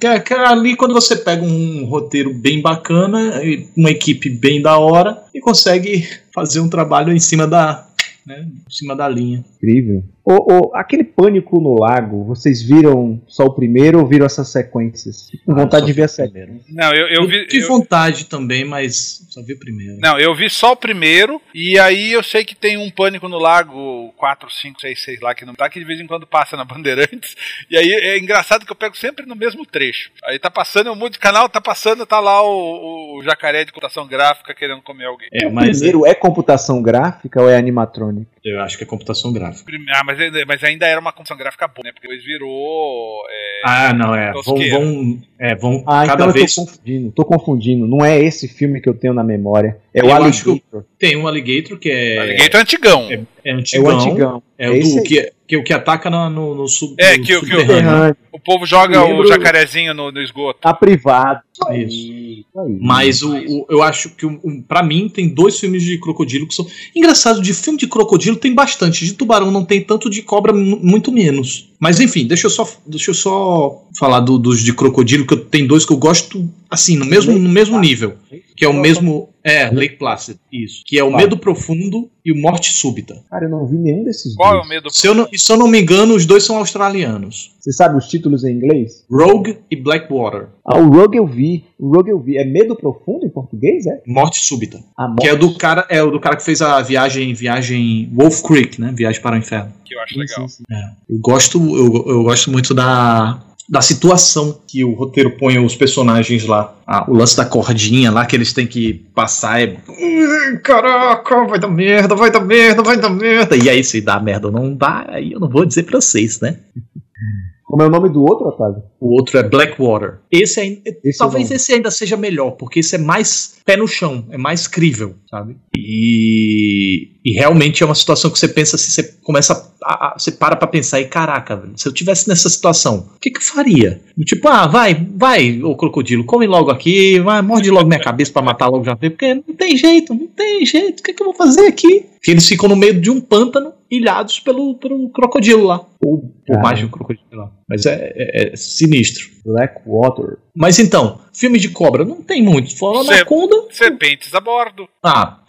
[0.00, 4.28] Que, é- que é ali quando você pega um roteiro bem bacana, e uma equipe
[4.30, 7.86] bem da hora e consegue fazer um trabalho em cima da,
[8.28, 9.44] né, em cima da linha.
[9.56, 10.04] Incrível.
[10.30, 15.30] Ô, ô, aquele Pânico no Lago, vocês viram só o primeiro ou viram essas sequências?
[15.30, 16.60] Fico com vontade de ver a sequência.
[16.68, 17.46] Não, eu, eu vi.
[17.46, 19.96] tive eu- vontade também, mas só vi o primeiro.
[20.02, 23.38] Não, eu vi só o primeiro, e aí eu sei que tem um Pânico no
[23.38, 26.58] Lago 4, 5, 6, 6 lá que não tá, que de vez em quando passa
[26.58, 27.34] na Bandeirantes.
[27.70, 30.10] E aí é engraçado que eu pego sempre no mesmo trecho.
[30.24, 33.72] Aí tá passando, eu mudo de canal, tá passando, tá lá o, o jacaré de
[33.72, 35.28] computação gráfica querendo comer alguém.
[35.32, 38.26] É, o mas primeiro é computação gráfica ou é animatronic?
[38.50, 39.70] Eu acho que é computação gráfica.
[39.94, 41.92] Ah, mas, ainda- mas ainda era uma computação gráfica boa, né?
[41.92, 43.22] Porque depois virou.
[43.30, 44.32] é, Ah, não, é.
[44.32, 44.78] Vão, Tosqueira.
[44.78, 46.56] vão, é, vão Ah, cada então vez.
[46.56, 47.12] eu tô confundindo.
[47.12, 47.86] Tô confundindo.
[47.86, 49.76] Não é esse filme que eu tenho na memória.
[49.94, 50.84] É o Eu acho Alligator.
[50.98, 53.08] Tem um Alligator que é, Alligator antigão.
[53.10, 53.84] é, é É antigão.
[53.84, 54.42] o antigão.
[54.58, 57.16] É o Esse do que é, Que o que ataca no, no, no sub, É,
[57.16, 58.16] no que o- que o-.
[58.30, 60.60] O povo joga o jacarezinho no, no esgoto.
[60.60, 61.40] Tá privado.
[61.74, 61.96] Isso.
[62.06, 62.44] Aí.
[62.80, 64.38] Mas o, o- eu acho que, o-
[64.68, 66.66] pra mim, tem dois filmes de crocodilo que são.
[66.94, 69.04] Engraçado, de filme de crocodilo tem bastante.
[69.06, 71.70] De tubarão não tem tanto, de cobra mu- muito menos.
[71.80, 75.44] Mas enfim, deixa eu só, deixa eu só falar do- dos de crocodilo, que eu,
[75.44, 78.16] tem dois que eu gosto, assim, no mesmo, no mesmo nível.
[78.56, 79.30] Que é o mesmo.
[79.44, 80.82] É, Lake Placid, isso.
[80.84, 81.16] Que é o?
[81.16, 83.22] Medo Profundo e o Morte Súbita.
[83.30, 84.66] Cara, eu não vi nenhum desses Qual é dois.
[84.66, 84.90] o medo?
[84.92, 87.52] Se eu, não, se eu não me engano, os dois são australianos.
[87.60, 89.04] Você sabe os títulos em inglês?
[89.10, 90.48] Rogue e Blackwater.
[90.66, 91.64] Ah, o Rogue eu vi.
[91.78, 92.36] O Rogue eu vi.
[92.36, 94.02] É Medo Profundo em português, é?
[94.06, 94.80] Morte Súbita.
[94.98, 95.44] A Que é morte.
[95.44, 98.92] o do cara, é o do cara que fez a viagem, viagem Wolf Creek, né?
[98.94, 99.72] Viagem para o Inferno.
[99.84, 100.48] Que eu acho Sim, legal.
[100.48, 100.64] sim, sim.
[101.08, 106.46] Eu gosto, eu, eu gosto muito da, da situação que o roteiro põe os personagens
[106.46, 106.74] lá.
[106.86, 109.76] Ah, o lance da cordinha lá que eles têm que passar é.
[109.88, 113.56] "Ih, Caraca, vai dar merda, vai dar merda, vai dar merda.
[113.56, 116.40] E aí, se dá merda ou não dá, aí eu não vou dizer pra vocês,
[116.40, 116.56] né?
[117.68, 118.82] Como é o nome do outro, Otávio?
[118.98, 120.20] O outro é Blackwater.
[120.32, 120.80] Esse ainda.
[121.04, 124.24] Esse talvez eu não- esse ainda seja melhor, porque esse é mais pé no chão,
[124.30, 125.56] é mais crível, sabe?
[125.76, 129.52] E, e realmente é uma situação que você pensa assim, você começa
[129.84, 133.20] a, a- você para pra pensar e caraca, velho, se eu tivesse nessa situação, o
[133.20, 134.00] que que eu faria?
[134.24, 138.40] Tipo, ah, vai, vai, ô crocodilo, come logo aqui, vai, morde logo minha cabeça pra
[138.42, 141.34] matar logo já porque não tem jeito, não tem jeito, o que que eu vou
[141.34, 142.06] fazer aqui?
[142.22, 146.58] Que eles ficam no meio de um pântano, ilhados pelo, pelo crocodilo lá, ou por
[146.60, 147.50] mais de um crocodilo lá.
[147.68, 149.26] Mas é- é- é sinistro.
[149.44, 150.38] Blackwater.
[150.54, 152.76] Mas então, filme de cobra não tem muito.
[152.76, 153.56] Fora Cê- Anaconda.
[153.70, 154.88] Serpentes a bordo.
[155.02, 155.40] Ah.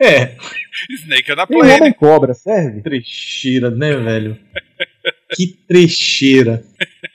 [0.00, 0.36] É.
[1.04, 1.80] Snake on a Tem um plane.
[1.80, 2.82] Homem Cobra, serve?
[2.82, 4.36] Trecheira, né, velho?
[5.36, 6.64] Que trecheira.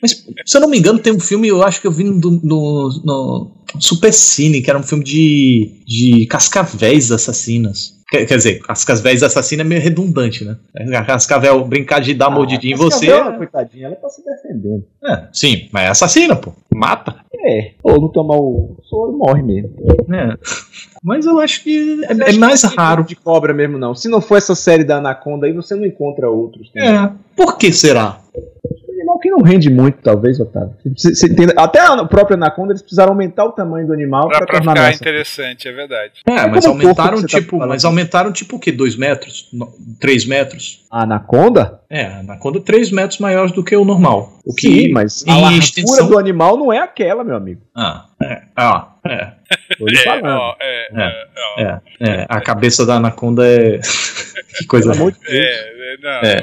[0.01, 2.13] Mas, se eu não me engano, tem um filme, eu acho que eu vi no,
[2.15, 7.96] no, no Super Cine, que era um filme de, de cascavéis assassinas.
[8.09, 10.55] Quer, quer dizer, cascavéis assassinas é meio redundante, né?
[10.95, 13.07] A Cascavel brincar de dar mordidinha em mas você.
[13.07, 14.85] Cascavel, coitadinha, ela tá se defendendo.
[15.03, 16.53] É, sim, mas é assassina, pô.
[16.73, 17.15] Mata.
[17.45, 17.71] É.
[17.83, 19.71] Ou não tomar o soro, morre mesmo.
[20.13, 20.37] É.
[21.03, 23.03] Mas eu acho que é, é que mais não tem raro.
[23.03, 23.93] De cobra mesmo, não.
[23.93, 26.71] Se não for essa série da Anaconda aí, você não encontra outros.
[26.71, 26.89] também.
[26.89, 27.11] É.
[27.35, 28.21] Por que será?
[29.17, 30.73] Animal que não rende muito, talvez, Otávio.
[30.95, 31.35] Você- você?
[31.57, 35.67] Até a própria Anaconda, eles precisaram aumentar o tamanho do animal pra tornar ficar interessante,
[35.67, 36.13] é verdade.
[36.25, 37.69] É, mas o porco aumentaram tá tipo, falando.
[37.69, 38.71] mas aumentaram tipo o quê?
[38.71, 39.49] 2 metros?
[39.99, 40.85] 3 metros?
[40.91, 41.81] A Anaconda?
[41.89, 44.33] É, a anaconda 3 metros maiores do que o normal.
[44.45, 47.61] O que Sim, mas a largura extensão- do animal não é aquela, meu amigo.
[47.75, 49.31] Ah, é, ah, é,
[49.79, 51.03] É, ó, é, É.
[51.03, 53.79] é, ó, é, é, a cabeça da anaconda é
[54.57, 54.91] que coisa.
[54.91, 56.41] É, é, não, É.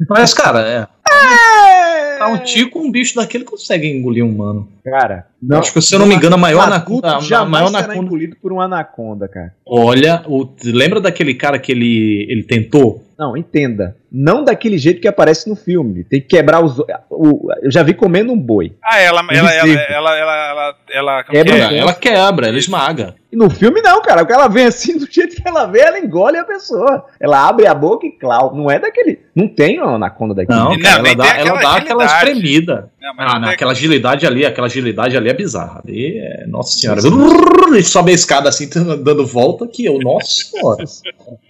[0.00, 0.04] é.
[0.08, 2.18] Mas cara, é, É.
[2.18, 4.68] tá um tico, um bicho daquele consegue engolir um humano.
[4.84, 5.58] Cara, não.
[5.58, 7.96] Acho que se eu não me engano a maior anaconda, a maior será anaconda.
[8.06, 9.54] engolido por um anaconda, cara.
[9.66, 13.04] Olha, o, lembra daquele cara que ele ele tentou?
[13.18, 13.96] Não, entenda.
[14.16, 16.04] Não daquele jeito que aparece no filme.
[16.04, 16.78] Tem que quebrar os.
[17.10, 18.72] O, eu já vi comendo um boi.
[18.84, 20.16] Ah, ela, ela, ela, ela, ela,
[20.50, 21.74] ela, ela, como É é?
[21.74, 23.16] É, ela quebra, ela esmaga.
[23.32, 24.20] E no filme não, cara.
[24.20, 27.06] Porque ela vem assim, do jeito que ela vem, ela engole a pessoa.
[27.20, 28.54] Ela abre a boca e clau.
[28.54, 29.18] Não é daquele.
[29.34, 30.56] Não tem uma anaconda daquele.
[30.56, 32.30] Não, Não, cara, ela dá, ela aquela dá aquela agilidade.
[32.30, 32.90] espremida.
[33.18, 35.82] Ah, não é- aquela agilidade ali, aquela agilidade ali é bizarra.
[35.84, 37.00] Ali é, nossa senhora.
[37.00, 38.68] Ele sobe a escada assim,
[39.02, 40.84] dando volta que eu, nossa senhora.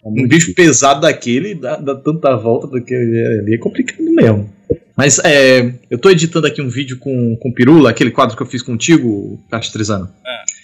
[0.06, 4.50] Um bicho pesado daquele dá, dá tanta volta daquele ali é complicado mesmo.
[4.96, 8.42] Mas é, eu tô editando aqui um vídeo com, com o Pirula, aquele quadro que
[8.42, 10.08] eu fiz contigo, Castrizano.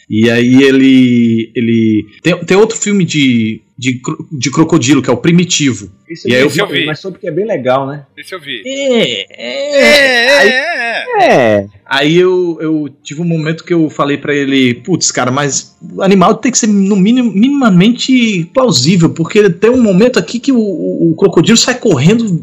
[0.09, 1.53] E aí ele.
[1.55, 4.01] ele tem, tem outro filme de, de,
[4.31, 5.91] de crocodilo, que é o Primitivo.
[6.09, 6.85] Isso E aí eu vi, eu vi.
[6.87, 8.05] mas soube que é bem legal, né?
[8.18, 8.62] Esse eu vi.
[8.66, 10.49] É, É, é.
[10.49, 11.24] é, é, é.
[11.24, 11.66] É.
[11.87, 16.03] Aí eu, eu tive um momento que eu falei pra ele, putz, cara, mas o
[16.03, 20.59] animal tem que ser no mínimo minimamente plausível, porque tem um momento aqui que o,
[20.59, 22.41] o- o crocodilo sai correndo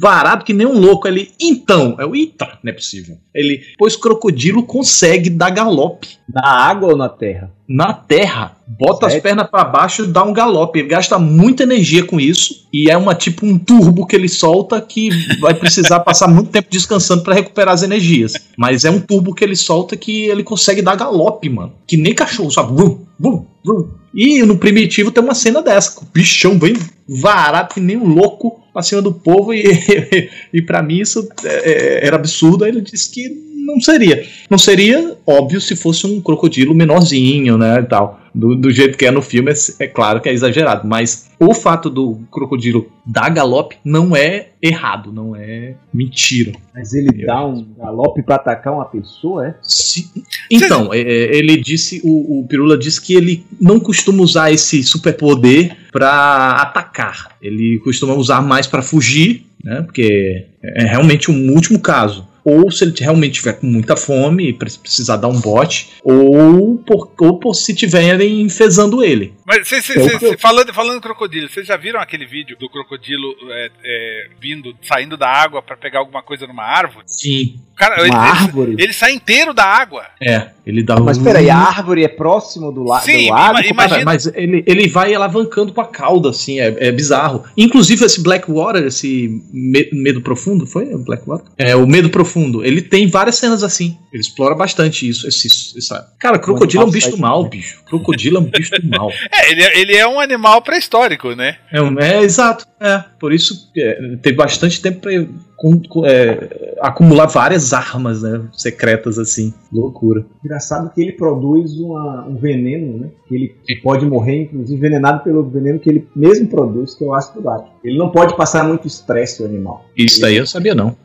[0.00, 1.06] varado que nem um louco.
[1.08, 3.16] Ele, então, é o Ita, não é possível.
[3.34, 7.50] Ele, pois crocodilo consegue dar galope Na água ou na terra?
[7.72, 9.22] na terra, bota as Sério?
[9.22, 10.78] pernas pra baixo e dá um galope.
[10.78, 14.78] Ele gasta muita energia com isso e é uma tipo um turbo que ele solta
[14.78, 15.08] que
[15.40, 18.34] vai precisar passar muito tempo descansando pra recuperar as energias.
[18.58, 21.72] Mas é um turbo que ele solta que ele consegue dar galope, mano.
[21.86, 22.74] Que nem cachorro, sabe?
[22.74, 23.88] Vum, vum, vum.
[24.14, 26.74] E no primitivo tem uma cena dessa, o bichão vem
[27.08, 29.64] varado que nem um louco pra cima do povo e,
[30.52, 32.64] e para mim isso é, é, era absurdo.
[32.64, 34.24] Aí ele disse que não seria.
[34.50, 38.20] Não seria óbvio se fosse um crocodilo menorzinho, né, e tal.
[38.34, 41.52] Do, do jeito que é no filme, é, é claro que é exagerado, mas o
[41.52, 46.52] fato do crocodilo dar galope não é errado, não é mentira.
[46.74, 49.54] Mas ele dá um galope pra atacar uma pessoa, é?
[49.60, 50.10] Se-
[50.50, 54.82] então, é, é, ele disse, o, o Pirula disse que ele não costuma usar esse
[54.82, 57.36] superpoder pra atacar.
[57.42, 59.82] Ele costuma usar mais pra fugir, né?
[59.82, 62.26] Porque é realmente um último caso.
[62.44, 66.76] Ou se ele realmente tiver com muita fome e pre- precisar dar um bote, ou
[66.78, 69.34] por, ou por se tiverem enfesando ele.
[69.46, 73.34] Mas cê, cê, cê- eu- falando, falando crocodilo, vocês já viram aquele vídeo do crocodilo
[73.50, 77.04] é, é, vindo, saindo da água pra pegar alguma coisa numa árvore?
[77.06, 77.60] Sim.
[77.76, 78.76] Cara, Uma ele, árvore?
[78.78, 80.04] ele sai inteiro da água.
[80.22, 83.58] É, ele dá Mas um- peraí, a árvore é próximo do, la Sim, do lago?
[83.58, 87.42] ima- imagina- Mas ele, ele vai alavancando com a cauda, assim, é, é bizarro.
[87.56, 91.46] Inclusive, esse Blackwater, esse Me- Medo Profundo, foi o Blackwater?
[91.58, 93.96] É, o Medo Profundo, ele tem várias cenas assim.
[94.12, 95.26] Ele explora bastante isso.
[95.26, 95.48] Esse,
[95.78, 96.12] essa...
[96.20, 97.82] Cara, crocodilo é um bicho do mal, bicho.
[97.86, 99.10] Crocodilo é um bicho do mal.
[99.32, 101.56] É, ele, é- ele é um animal pré-histórico, né?
[101.72, 102.66] É, um- é, exato.
[102.78, 105.12] É, por isso é, teve bastante tempo pra
[105.56, 109.54] com- com- é, acumular várias armas né, secretas assim.
[109.72, 110.26] Loucura.
[110.44, 113.08] Engraçado que ele produz uma- um veneno, né?
[113.28, 113.34] Que
[113.68, 117.42] ele pode morrer, inclusive, envenenado pelo veneno que ele mesmo produz, que é o ácido
[117.42, 117.71] lático.
[117.84, 119.84] Ele não pode passar muito estresse, o animal.
[119.96, 120.96] Isso daí eu sabia, não.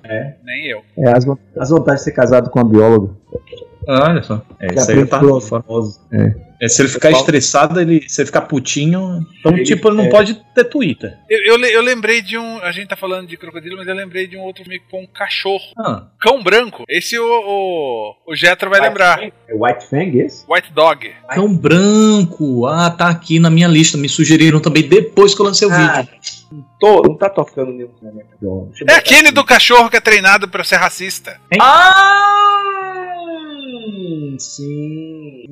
[0.44, 0.82] Nem eu.
[0.98, 1.26] É, as,
[1.58, 3.10] as vantagens de ser casado com uma bióloga.
[3.88, 4.42] Ah, olha só.
[4.60, 5.64] É, isso aí aprendeu fora.
[5.68, 6.00] osmose.
[6.60, 9.98] É, se ele ficar Pessoal- estressado, ele, se ele ficar putinho, então, Ele- tipo, ele
[9.98, 10.10] não é.
[10.10, 11.16] pode ter Twitter.
[11.30, 12.58] Eu, eu, eu lembrei de um.
[12.64, 15.08] A gente tá falando de crocodilo, mas eu lembrei de um outro filme com um
[15.08, 15.62] cachorro.
[15.78, 16.84] Ah, Cão branco.
[16.90, 19.22] Esse o, o, o Jetro vai lembrar.
[19.22, 20.44] É White Fang esse?
[20.50, 21.12] White Dog.
[21.30, 22.66] cão branco.
[22.66, 23.96] Ah, tá aqui na minha lista.
[23.98, 26.14] Me sugeriram também depois que eu lancei o Ah, vídeo.
[26.80, 27.90] Tô, não tá tocando nenhum
[28.90, 29.32] É aquele aqui.
[29.32, 31.40] do cachorro que é treinado pra ser racista.
[31.60, 32.77] Ah,
[34.40, 35.44] sim.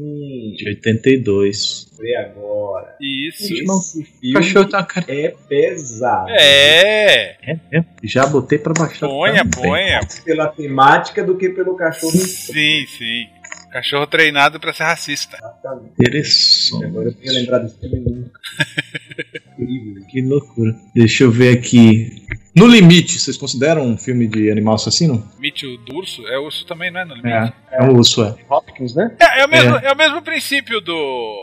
[0.58, 1.88] De 82.
[2.00, 2.96] Ver agora.
[3.02, 3.54] Isso.
[3.54, 5.06] Esse O filme cachorro tá uma cara.
[5.10, 6.30] é pesado.
[6.32, 7.38] É.
[7.42, 7.86] É, é.
[8.04, 9.08] Já botei pra baixar.
[9.08, 9.70] Ponha, também.
[9.70, 10.00] ponha.
[10.24, 12.14] Pela temática do que pelo cachorro.
[12.16, 12.54] em si.
[12.54, 13.28] Sim, sim.
[13.72, 15.38] Cachorro treinado pra ser racista.
[15.38, 15.92] Exatamente.
[16.00, 16.86] Interessante.
[16.86, 18.40] Agora eu tenho lembrado desse filme nunca.
[19.60, 20.06] Incrível.
[20.08, 20.76] Que loucura.
[20.96, 22.25] Deixa eu ver aqui.
[22.56, 25.30] No Limite, vocês consideram um filme de animal assassino?
[25.38, 26.26] Mite do urso?
[26.28, 27.06] É urso também, não é?
[27.06, 27.54] No limite?
[27.70, 28.34] É, é um urso, é.
[28.50, 29.14] Hopkins, né?
[29.20, 29.92] É, é o mesmo, é.
[29.92, 30.94] o mesmo princípio do,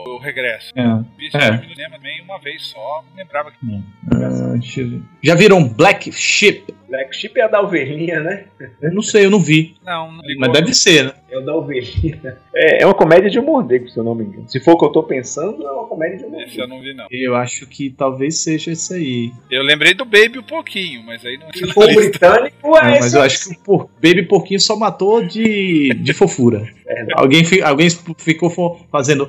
[0.05, 0.71] do regresso.
[0.75, 0.83] É.
[1.15, 1.41] Vi esse É.
[1.51, 3.57] filme no cinema também uma vez só, não lembrava que.
[4.11, 5.01] Ah, deixa eu ver.
[5.23, 6.73] Já viram Black Sheep?
[6.89, 8.45] Black Sheep é a da ovelhinha, né?
[8.81, 9.75] Eu não sei, eu não vi.
[9.85, 10.41] Não, não ligou.
[10.41, 11.13] Mas deve ser, né?
[11.33, 12.37] É o da ovelhinha.
[12.55, 14.47] É, é uma comédia de humor negro, se eu não me engano.
[14.47, 16.79] Se for o que eu tô pensando, é uma comédia de humor Esse eu não
[16.79, 17.07] vi, não.
[17.09, 19.31] Eu acho que talvez seja esse aí.
[19.49, 22.89] Eu lembrei do Baby um pouquinho, mas aí não Se for o britânico, Não, é
[22.91, 23.17] mas esse.
[23.17, 26.67] eu acho que o por- Baby Porquinho só matou de, de fofura.
[26.85, 29.27] É, Alguém, fi- alguém ficou fo- fazendo.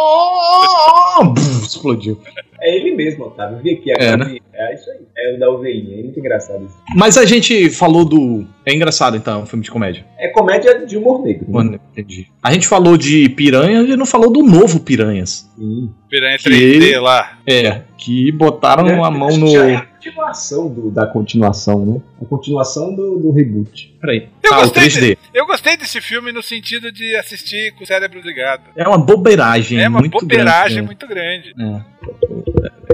[0.00, 1.34] "Oh", bum,
[1.64, 2.18] explodiu.
[2.60, 3.58] É ele mesmo, Otávio.
[3.58, 4.36] Eu vi aqui É, agora.
[4.52, 4.98] É, isso aí.
[5.16, 5.98] É o da ovelhinha.
[5.98, 6.76] É muito engraçado isso.
[6.94, 8.46] Mas a gente falou do.
[8.66, 10.04] É engraçado então, um filme de comédia.
[10.18, 11.46] É comédia de humor negro.
[11.64, 11.78] né?
[11.92, 12.26] Entendi.
[12.42, 15.50] A gente falou de Piranha e não falou do novo Piranhas.
[15.56, 15.90] Sim.
[16.10, 17.38] Piranha Que- 3D lá.
[17.46, 19.46] É, que botaram É, a mão acho no.
[19.46, 22.00] que já é a continuação do- da continuação, né?
[22.20, 23.94] A continuação do, do reboot.
[24.00, 24.28] Peraí.
[24.42, 25.18] Eu ah, gostei 3D.
[25.32, 28.62] Eu gostei desse filme no sentido de assistir com o cérebro ligado.
[28.74, 29.78] É uma bobeiragem.
[29.80, 31.52] É uma muito bobeiragem grande, muito grande.
[31.56, 31.84] né?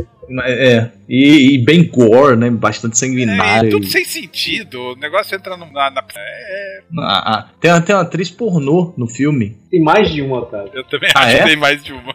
[0.03, 0.07] É.
[0.45, 2.51] É, e, e bem gore, né?
[2.51, 3.69] Bastante É, sanguinário.
[3.69, 4.81] e tudo sem sentido.
[4.93, 9.07] O negócio entra no- na, na- é, Ah, ah, tem, tem uma atriz pornô no
[9.07, 9.57] filme.
[9.71, 10.71] Tem mais de uma, Otávio.
[10.75, 11.39] eu também Ah, acho é?
[11.39, 12.15] que tem mais de uma.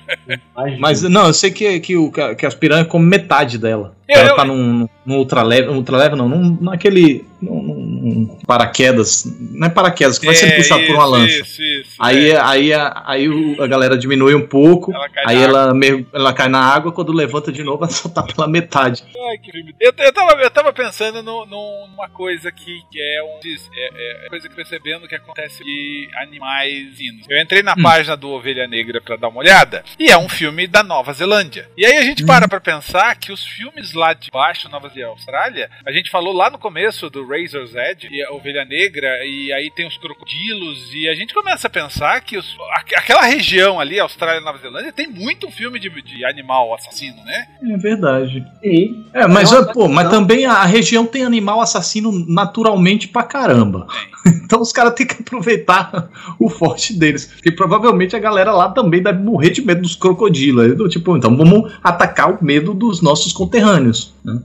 [0.55, 1.09] Mais de Mas uma.
[1.09, 3.95] não, eu sei que, que, o, que as piranhas comem metade dela.
[4.09, 7.23] Eu- ela eu- tá num, num ultraleve, um ultraleve não, num, naquele.
[7.41, 9.25] Num, num paraquedas.
[9.53, 11.35] Não é paraquedas, que vai ser É, puxado por uma isso, lancha.
[11.43, 12.39] Isso, isso, Aí, é.
[12.41, 14.93] aí, a, aí o- a galera diminui um pouco.
[14.93, 18.23] Ela Aí ela, mer- ela cai na água, quando levanta de novo, ela só tá
[18.23, 19.03] pela metade.
[19.29, 19.75] Ai, que filme.
[19.79, 23.39] Eu, eu, tava, eu tava pensando no- no- numa coisa aqui que é um.
[23.41, 27.25] diz- É, é coisa que percebendo que acontece de animais inos.
[27.29, 27.83] Eu entrei na Hum.
[27.83, 31.69] página do Ovelha Negra pra dar uma olhada e é um filme da Nova Zelândia.
[31.77, 35.07] E aí a gente para pra pensar que os filmes lá de baixo, Nova Zelândia
[35.07, 39.51] Austrália, a gente falou lá no começo do Razor's Edge e a Ovelha Negra, e
[39.53, 41.90] aí tem os crocodilos, e a gente começa a pensar
[42.25, 46.23] que os- aqu- aquela região ali, Austrália e Nova Zelândia, tem muito filme de, de
[46.25, 47.45] animal assassino, né?
[47.73, 48.45] É verdade.
[48.63, 49.05] Sim.
[49.13, 53.87] É, mas, É pô, mas também a região tem animal assassino naturalmente pra caramba.
[54.45, 57.25] Então os caras têm que aproveitar o forte deles.
[57.25, 60.91] Porque provavelmente a galera lá também deve morrer de medo dos crocodilos.
[60.93, 64.13] Tipo, então vamos atacar o medo dos nossos conterrâneos.
[64.23, 64.39] né?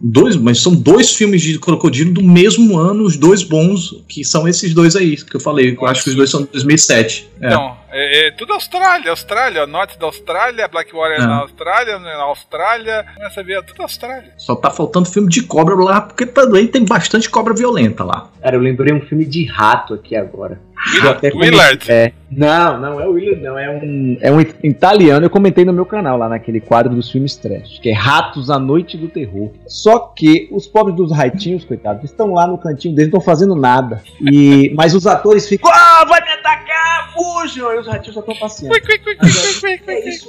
[0.00, 4.48] Dois, mas são dois filmes de crocodilo do mesmo ano, os dois bons, que são
[4.48, 5.76] esses dois aí, que eu falei.
[5.78, 7.28] Eu acho que os dois são de 2007.
[7.40, 7.48] É.
[7.48, 11.26] Então, é, é tudo Austrália, Austrália, norte da Austrália, Blackwater É.
[11.26, 14.32] na Austrália, na Austrália, começa a ver tudo Austrália.
[14.36, 18.28] Só tá faltando filme de cobra lá, porque também tem bastante cobra violenta lá.
[18.42, 20.60] Cara, eu lembrei um filme de rato aqui agora.
[21.34, 21.90] Willard.
[21.90, 22.12] É.
[22.30, 23.58] Não, não é o Willard, não.
[23.58, 25.26] É um, é um italiano.
[25.26, 28.58] Eu comentei no meu canal, lá naquele quadro dos filmes trash, que é Ratos à
[28.58, 29.50] Noite do Terror.
[29.66, 33.54] Só que os pobres dos ratinhos, coitados, estão lá no cantinho deles, não estão fazendo
[33.54, 34.02] nada.
[34.30, 37.79] E, mas os atores ficam, ah, vai me atacar, fujam!
[37.80, 38.76] Os ratinhos só estão passeando.
[39.86, 40.28] É isso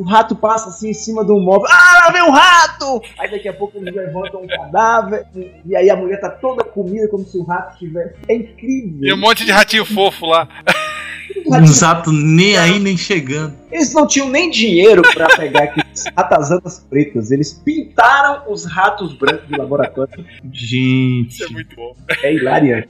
[0.00, 1.66] o rato passa assim em cima de um móvel.
[1.70, 3.02] Ah, lá vem o rato!
[3.18, 5.26] Aí daqui a pouco eles levantam um cadáver.
[5.36, 8.14] E, e aí a mulher tá toda comida como se o rato tivesse.
[8.26, 8.98] É incrível.
[9.02, 10.48] E um monte de ratinho fofo lá.
[11.62, 13.54] Exato, nem aí nem chegando.
[13.70, 15.68] Eles não tinham nem dinheiro pra pegar
[16.00, 17.30] aqueles ratazanas pretas.
[17.30, 20.24] Eles pintaram os ratos brancos de laboratório.
[20.52, 21.28] Gente.
[21.30, 21.94] Isso é muito bom.
[22.22, 22.88] É hilariante.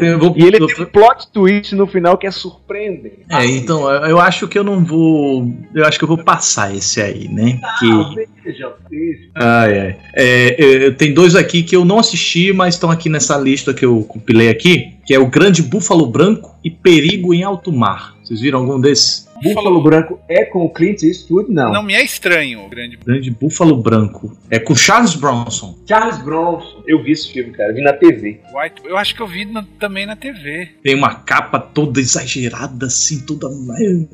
[0.00, 3.20] é vou- E ele tem um plot twist no final que é surpreendente.
[3.30, 5.52] É, então, eu acho que eu não vou.
[5.74, 7.60] Eu acho que eu vou passar esse aí, né?
[7.78, 7.90] Que.
[7.90, 8.12] Ah,
[8.44, 9.28] veja, veja.
[9.34, 9.96] Ai, ai.
[10.14, 13.84] É, é, tem dois aqui que eu não assisti, mas estão aqui nessa lista que
[13.84, 18.14] eu compilei aqui, que é o Grande Búfalo Branco e Perigo em Alto Mar.
[18.22, 19.28] Vocês viram algum desses?
[19.42, 21.50] Búfalo Branco é com o Clint Eastwood?
[21.52, 21.72] Não.
[21.72, 22.96] Não me é estranho o grande.
[22.96, 24.36] Grande Búfalo Branco.
[24.50, 25.76] É com Charles Bronson.
[25.88, 26.82] Charles Bronson.
[26.86, 27.70] Eu vi esse filme, cara.
[27.70, 28.40] Eu vi na TV.
[28.54, 28.82] White.
[28.84, 30.68] Eu acho que eu vi na- também na TV.
[30.82, 33.48] Tem uma capa toda exagerada, assim, toda.
[33.48, 34.06] Um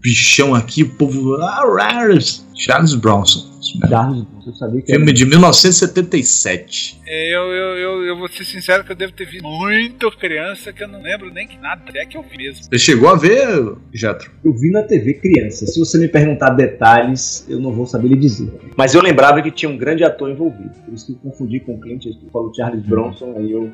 [0.00, 1.34] bichão aqui, o povo.
[1.36, 2.46] Ah, rares.
[2.54, 3.51] Charles Bronson.
[3.88, 4.50] Charles Bronson.
[4.50, 4.98] Eu sabia que era.
[4.98, 7.00] Filme de 1977.
[7.06, 10.72] É, Eu, eu, eu, eu vou ser sincero que eu devo ter visto muito criança
[10.72, 11.82] que eu não lembro nem que nada.
[11.94, 12.64] É que eu vi mesmo.
[12.64, 14.30] Você chegou a ver, Jetro?
[14.44, 15.66] Eu vi na TV criança.
[15.66, 18.52] Se você me perguntar detalhes, eu não vou saber lhe dizer.
[18.76, 20.70] Mas eu lembrava que tinha um grande ator envolvido.
[20.84, 22.32] Por isso que eu confundi com o Clint Eastwood.
[22.32, 23.70] Falou Charles Bronson, aí eu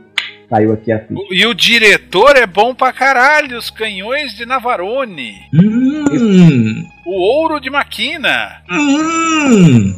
[0.48, 1.20] caiu aqui a ficha.
[1.30, 3.58] E o diretor é bom pra caralho.
[3.58, 5.34] Os canhões de Navarone.
[5.54, 6.88] Hum.
[7.04, 8.62] O ouro de Maquina.
[8.70, 9.94] Hum.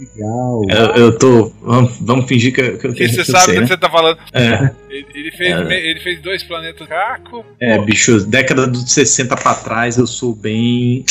[0.00, 0.62] Legal.
[0.68, 1.52] Eu, eu tô.
[1.62, 3.66] Vamos, vamos fingir que, eu- que, eu- que você sabe do que né?
[3.66, 4.18] você tá falando.
[4.32, 5.88] É, Ele, ele fez, É.
[5.90, 7.44] ele fez dois planetas Caco.
[7.60, 11.04] é, bicho, década dos 60 pra trás eu sou bem.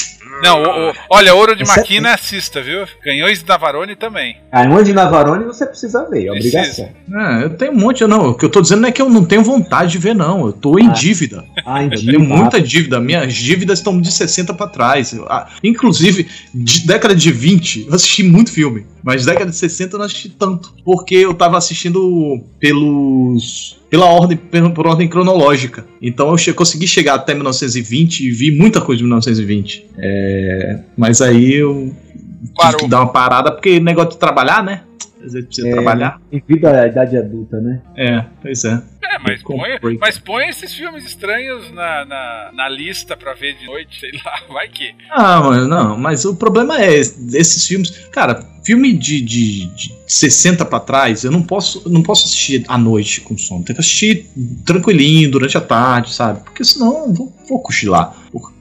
[0.44, 2.86] Não, o- o- olha, Ouro de Essa- Maquina assista, viu?
[3.04, 4.38] Canhões de Navarone também.
[4.52, 6.58] Canhões de Navarone você precisa ver, é Precisa.
[6.60, 6.90] obrigação.
[7.14, 8.30] Ah, eu tenho um monte, não.
[8.30, 10.46] O que eu tô dizendo não é que eu não tenho vontade de ver, não.
[10.46, 10.92] Eu tô em Ah.
[10.94, 11.44] dívida.
[11.66, 12.06] Ah, Eu entendi.
[12.08, 13.00] tenho muita dívida.
[13.02, 15.14] Minhas dívidas estão de 60 pra trás.
[15.28, 18.79] Ah, inclusive, de década de 20, eu assisti muito filme.
[19.04, 20.74] Mas década de 60 eu não assisti tanto.
[20.84, 23.78] Porque eu tava assistindo pelos.
[23.90, 25.86] Pela ordem, por ordem cronológica.
[26.02, 29.86] Então eu che- consegui chegar até 1920 e vi muita coisa de 1920.
[29.98, 31.94] É, mas aí eu
[32.40, 32.80] tive Parou.
[32.80, 34.82] que dar uma parada, porque negócio de trabalhar, né?
[35.24, 35.72] Às vezes precisa É.
[35.72, 36.22] trabalhar.
[36.32, 37.82] Devido à idade adulta, né?
[37.98, 38.82] É, pois é.
[39.12, 43.66] É, mas põe, mas põe esses filmes estranhos na, na, na lista pra ver de
[43.66, 44.94] noite, sei lá, vai que.
[45.10, 47.90] Ah, mano, não, mas o problema é esse- esses filmes.
[48.12, 52.78] Cara, filme de, de, de 60 pra trás, eu não posso, não posso assistir à
[52.78, 53.64] noite com sono.
[53.64, 54.28] Tem que assistir
[54.66, 56.42] tranquilinho, durante a tarde, sabe?
[56.44, 58.16] Porque senão eu vou, vou cochilar.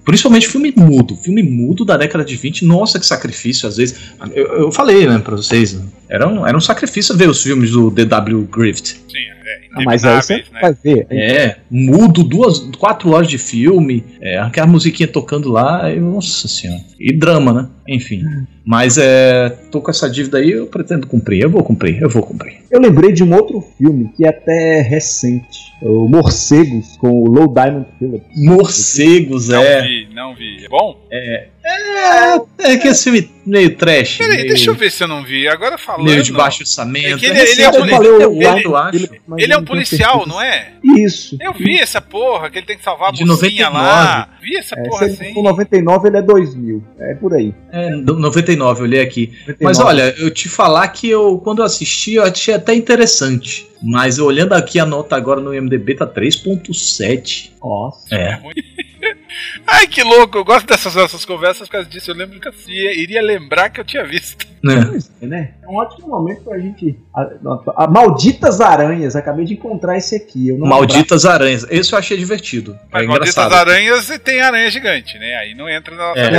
[0.05, 1.15] Principalmente filme mudo.
[1.17, 4.13] Filme mudo da década de 20, nossa, que sacrifício, às vezes.
[4.35, 5.79] Eu, eu falei, né, pra vocês.
[6.09, 8.49] Era um, era um sacrifício ver os filmes do D.W.
[8.51, 8.97] Griffith.
[9.09, 10.43] Sim, é, Ah, mas aí você né?
[10.61, 11.07] vai ver.
[11.11, 16.81] É, mudo, duas, quatro horas de filme, é, aquela musiquinha tocando lá, e, nossa senhora.
[16.99, 17.69] E drama, né?
[17.87, 18.23] Enfim.
[18.65, 19.49] Mas é.
[19.71, 21.43] tô com essa dívida aí, eu pretendo cumprir.
[21.43, 22.59] Eu vou cumprir, eu vou cumprir.
[22.71, 25.69] Eu lembrei de um outro filme que é até recente.
[25.81, 28.27] O Morcegos, com o Low Diamond Phillips.
[28.37, 29.83] Morcegos, Não é.
[29.83, 30.65] vi, não vi.
[30.65, 30.99] É bom?
[31.11, 31.47] É,
[32.59, 34.19] é que esse filme meio trash.
[34.19, 35.47] Peraí, meio, deixa eu ver se eu não vi.
[35.49, 36.05] Agora falando.
[36.07, 37.07] meio de baixo orçamento.
[37.07, 37.85] É que ele- ele é um
[38.93, 40.73] ele- mas Ele é um policial, não é?
[40.83, 41.37] Isso.
[41.41, 44.29] Eu vi essa porra, que ele tem que salvar a De mocinha lá.
[44.43, 45.35] Vi essa É, porra se ele assim.
[45.35, 46.83] for 99, ele é 2000.
[46.99, 47.55] É por aí.
[47.73, 49.29] É, do- 99, eu olhei aqui.
[49.47, 49.57] 99.
[49.65, 53.67] Mas olha, eu te falar que eu, quando eu assisti, eu achei até interessante.
[53.83, 57.53] Mas olhando aqui a nota agora no IMDB, tá 3.7.
[57.63, 58.15] Nossa.
[58.15, 58.41] É.
[59.67, 62.11] Ai, que louco, eu gosto dessas nossas conversas por causa disso.
[62.11, 64.47] Eu lembro que eu iria, iria lembrar que eu tinha visto.
[65.23, 65.55] É, né?
[65.63, 66.99] É um ótimo momento pra gente.
[67.15, 70.49] A, a- a Malditas Aranhas, acabei de encontrar esse aqui.
[70.49, 71.65] Eu não Malditas Aranhas.
[71.71, 72.77] Esse eu achei divertido.
[72.93, 73.69] Mas é malditas engraçado.
[73.69, 75.35] aranhas e tem aranha gigante, né?
[75.37, 76.25] Aí não entra na nossa É.
[76.27, 76.31] É,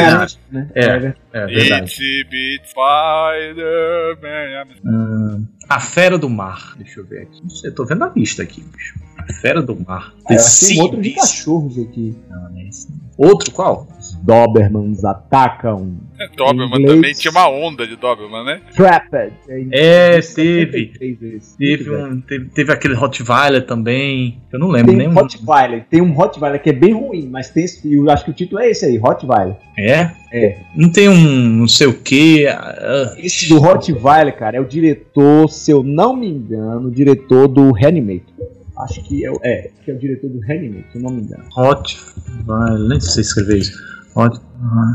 [0.52, 0.70] né?
[0.76, 0.82] É.
[1.00, 1.16] verdade.
[1.32, 1.82] É verdade.
[2.30, 4.66] Bitsy Spider-Man.
[4.86, 6.74] Hum, a Fera do Mar.
[6.78, 7.42] Deixa eu ver aqui.
[7.42, 8.96] Não sei, eu tô vendo a lista aqui, bicho.
[9.34, 10.14] Fera do Mar.
[10.30, 12.16] É, um outro de cachorros aqui.
[12.30, 12.88] Não, não é esse.
[13.18, 13.86] Outro qual?
[14.24, 15.98] Dobermans atacam.
[16.38, 16.96] Doberman inglês.
[16.96, 18.62] também tinha uma onda de Doberman, né?
[18.74, 19.34] Trapped.
[19.72, 20.22] É, teve.
[20.22, 21.58] 73 esse.
[21.58, 24.42] Teve, Muito um, teve, teve aquele Rottweiler também.
[24.52, 27.50] Eu não lembro Tem nem um Rottweiler, tem um Rottweiler que é bem ruim, mas
[27.50, 29.56] tem esse, eu acho que o título é esse aí, Rottweiler.
[29.78, 30.12] É?
[30.32, 30.58] É.
[30.76, 32.46] Não tem um não sei o que.
[33.18, 37.72] Esse do Rottweiler, cara, é o diretor, se eu não me engano, o diretor do
[37.72, 38.59] Reanimator.
[38.80, 41.44] Acho que é, é, que é o diretor do Reanimator, se não me engano.
[41.52, 42.88] Rottweiler.
[42.88, 43.78] Nem sei escrever isso.
[44.16, 44.42] Hot-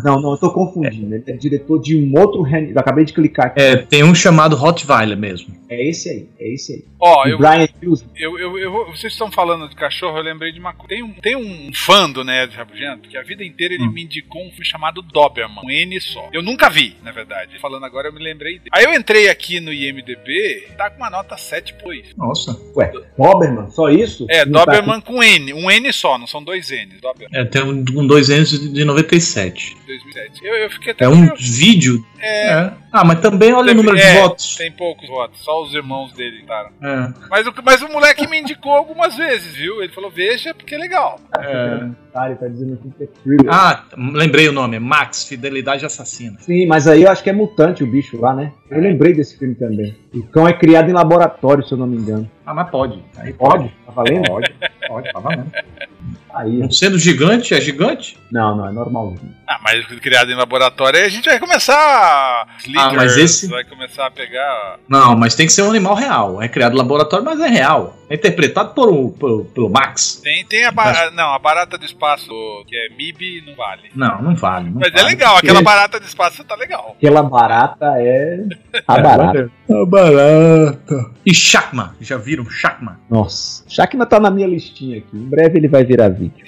[0.04, 1.14] Não, não, eu tô confundindo.
[1.14, 2.46] Ele é diretor de um outro.
[2.46, 3.60] Eu acabei de clicar aqui.
[3.60, 5.54] É, tem um chamado Rottweiler mesmo.
[5.68, 6.84] É esse aí, é esse aí.
[7.00, 8.04] Ó, O eu, Brian Hughes.
[8.16, 10.88] eu, eu, eu vocês estão falando de cachorro, eu lembrei de uma coisa.
[10.88, 13.92] Tem um, tem um fã do Nerd Rabugento que a vida inteira ele Hum.
[13.92, 16.28] me indicou um filme chamado Doberman, um N só.
[16.32, 17.58] Eu nunca vi, na verdade.
[17.58, 18.70] Falando agora eu me lembrei dele.
[18.72, 22.14] Aí eu entrei aqui no IMDB, tá com uma nota 7.2.
[22.16, 22.58] Nossa.
[22.76, 24.26] Ué, Doberman, só isso?
[24.30, 26.94] É, tá Doberman com N, um N só, não são dois N.
[27.00, 28.34] Doberman É, tem um, um dois de
[28.72, 29.53] de 97.
[29.86, 30.44] 2007.
[30.44, 31.56] Eu, eu fiquei até É um curioso.
[31.56, 32.06] vídeo.
[32.20, 34.54] É, Ah, mas também olha o número de é, votos.
[34.56, 36.70] Tem poucos votos, só os irmãos dele entraram.
[36.82, 37.12] É.
[37.28, 39.82] Mas o, mas o moleque me indicou algumas vezes, viu?
[39.82, 41.18] Ele falou, veja, porque é legal.
[41.38, 41.88] É.
[42.12, 43.52] Tá, ele tá dizendo aqui que é thriller.
[43.52, 44.78] Ah, lembrei o nome.
[44.78, 46.38] Max, Fidelidade Assassina.
[46.40, 48.52] Sim, mas aí eu acho que é mutante o bicho lá, né?
[48.70, 49.96] Eu lembrei desse filme também.
[50.14, 52.30] O cão é criado em laboratório, se eu não me engano.
[52.46, 53.02] Ah, mas pode.
[53.18, 53.68] Aí Pode?
[53.84, 54.28] Tá valendo?
[54.28, 54.54] Pode,
[54.88, 55.50] pode, tá valendo.
[56.34, 56.72] Aí.
[56.72, 58.16] Sendo gigante, é gigante?
[58.30, 59.34] Não, não, é normalzinho.
[59.46, 62.46] Ah, mas criado em laboratório, aí a gente vai começar.
[62.76, 64.78] Ah, mas esse- Vai começar a pegar.
[64.88, 66.42] Não, mas tem que ser um animal real.
[66.42, 67.96] É criado no laboratório, mas é real.
[68.10, 70.20] É interpretado por, por- pelo Max.
[70.22, 70.70] Tem, tem a.
[70.70, 72.28] ba- Não, a barata do espaço,
[72.68, 73.82] que é MIB, não vale.
[73.94, 74.68] Não, não vale.
[74.68, 75.08] não Mas é vale.
[75.08, 76.94] legal, aquela barata do espaço tá legal.
[76.98, 78.40] Aquela barata é.
[78.86, 79.50] A barata.
[79.70, 81.10] A barata.
[81.24, 81.96] E Shakma.
[82.00, 83.00] Já viram Shakma?
[83.08, 83.64] Nossa.
[83.68, 85.16] Shakma tá na minha listinha aqui.
[85.16, 86.44] Em breve ele vai virar vídeo.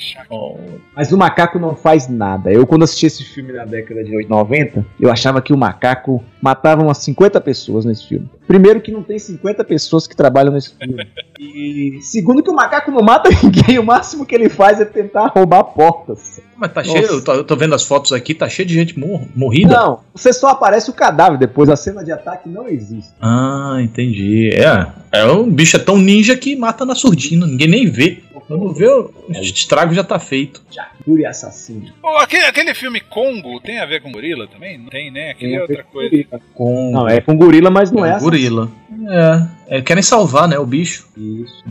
[0.95, 2.53] Mas o macaco não faz nada.
[2.53, 6.83] Eu, quando assisti esse filme na década de 90, eu achava que o macaco matava
[6.83, 8.29] umas 50 pessoas nesse filme.
[8.47, 11.07] Primeiro, que não tem 50 pessoas que trabalham nesse filme.
[11.39, 13.79] E segundo, que o macaco não mata ninguém.
[13.79, 16.41] O máximo que ele faz é tentar roubar portas.
[16.57, 16.93] Mas tá Nossa.
[16.99, 19.75] cheio, eu tô, eu tô vendo as fotos aqui, tá cheio de gente mor- morrida.
[19.75, 21.69] Não, você só aparece o cadáver depois.
[21.69, 23.11] A cena de ataque não existe.
[23.21, 24.51] Ah, entendi.
[24.55, 24.87] É,
[25.21, 28.21] é um bicho é tão ninja que mata na surdina, ninguém nem vê.
[28.47, 30.63] Quando vê, o estrago já tá feito.
[30.71, 31.93] Jacuri assassino.
[32.01, 34.79] Pô, aquele, aquele filme Congo tem a ver com gorila também?
[34.79, 35.31] Não tem, né?
[35.31, 36.25] Aquele é outra coisa.
[36.55, 38.71] Com Não, é com gorila, mas não é, um gorila.
[39.69, 41.09] É, é, querem salvar, né, o bicho.
[41.17, 41.65] Isso.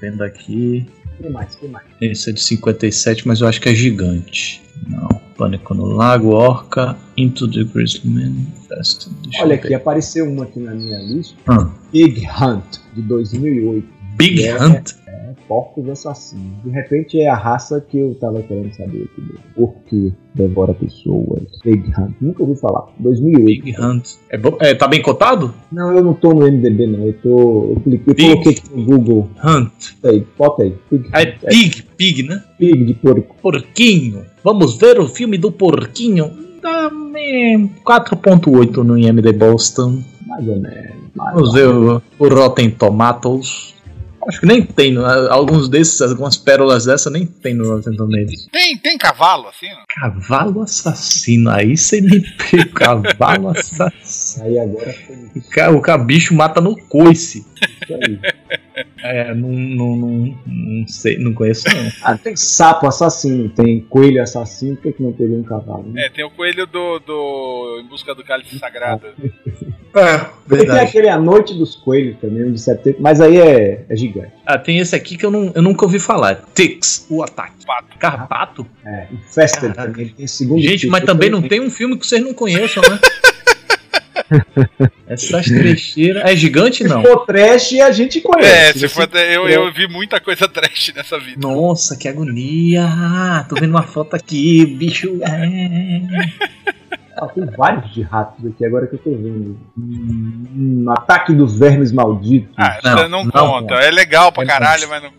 [0.00, 0.86] Vendo aqui.
[1.20, 1.54] Que mais?
[1.54, 1.84] Que mais?
[2.00, 4.62] Esse é de 57, mas eu acho que é gigante.
[4.88, 5.08] Não.
[5.36, 8.34] Pânico no Lago, Orca, Into the Grizzly Man.
[8.68, 9.08] Fest.
[9.22, 9.64] Deixa Olha ver.
[9.64, 11.34] aqui, apareceu uma aqui na minha lista.
[11.46, 13.86] Ah, Big Hunt, de 2008.
[14.16, 14.56] Big É.
[14.56, 14.92] Hunt?
[15.46, 16.62] É, porcos assassinos.
[16.64, 19.20] De repente é a raça que eu tava querendo saber aqui.
[19.20, 19.38] mesmo.
[19.54, 21.42] Por que devora pessoas?
[21.64, 22.14] Big Hunt.
[22.20, 22.86] Nunca ouvi falar.
[22.98, 23.64] 2008.
[23.64, 24.10] Big Hunt.
[24.30, 25.54] É, é, tá bem cotado?
[25.70, 27.06] Não, eu não tô no MDB, não.
[27.06, 27.70] Eu tô.
[27.70, 29.30] Eu cliquei, eu coloquei aqui no Google.
[29.44, 29.72] Hunt.
[30.04, 30.74] Aí, bota aí.
[30.90, 31.26] Big É.
[31.26, 32.42] Pig, Pig, né?
[32.58, 33.36] Pig de porco.
[33.40, 34.24] Porquinho.
[34.42, 36.30] Vamos ver o filme do Porquinho.
[36.62, 40.02] Dá é, 4.8 no IMD Boston.
[40.26, 41.06] Mais ou menos.
[41.14, 43.75] Vamos ver o, o Rotten Tomatoes.
[44.28, 45.02] Acho que nem tem, né?
[45.30, 48.46] alguns desses, algumas pérolas dessa nem tem no Rotten Tomatoes.
[48.50, 49.68] Tem, tem cavalo, assim?
[49.68, 49.84] Não?
[49.88, 52.20] Cavalo assassino, aí você me
[52.50, 52.72] pegou.
[52.74, 54.44] Cavalo assassino.
[54.44, 57.46] Aí agora foi O ca- O cabicho mata no coice.
[57.82, 58.18] isso aí.
[59.02, 61.92] É, não, não, não, não sei, não conheço não.
[62.02, 65.84] Ah, tem sapo assassino, tem coelho assassino, por que, que não teria um cavalo?
[65.92, 66.06] Né?
[66.06, 69.06] É, tem o coelho do, do Em Busca do Cálice Sagrado.
[69.94, 73.84] É, E tem aquele A Noite dos Coelhos também, um de 70, mas aí é,
[73.88, 74.32] é gigante.
[74.46, 76.44] Ah, tem esse aqui que eu, não, eu nunca ouvi falar.
[76.54, 77.66] Tix, o ataque.
[77.66, 77.98] Pato.
[77.98, 78.66] Carpato?
[78.84, 82.22] É, Infested também, ele tem segundo Gente, mas também não tem um filme que vocês
[82.22, 82.98] não conheçam, né?
[85.08, 86.24] Essas trecheiras.
[86.24, 87.00] É gigante, não?
[87.02, 88.78] Se for trash, a gente É, conhece.
[88.80, 91.40] se Você- for, eu, eu vi muita coisa trash nessa vida.
[91.40, 92.84] Nossa, que agonia!
[92.86, 95.18] Ah, Tô vendo uma foto aqui, bicho.
[95.22, 96.46] É.
[97.18, 99.58] Ah, tem vários de ratos aqui, agora que eu tô vendo.
[99.78, 102.52] Hum, Ataque dos Vermes Malditos.
[102.58, 103.46] Ah, Não, não, não, não conta.
[103.46, 103.74] conta.
[103.76, 104.90] É legal pra É caralho, monstro.
[104.90, 105.10] mas não.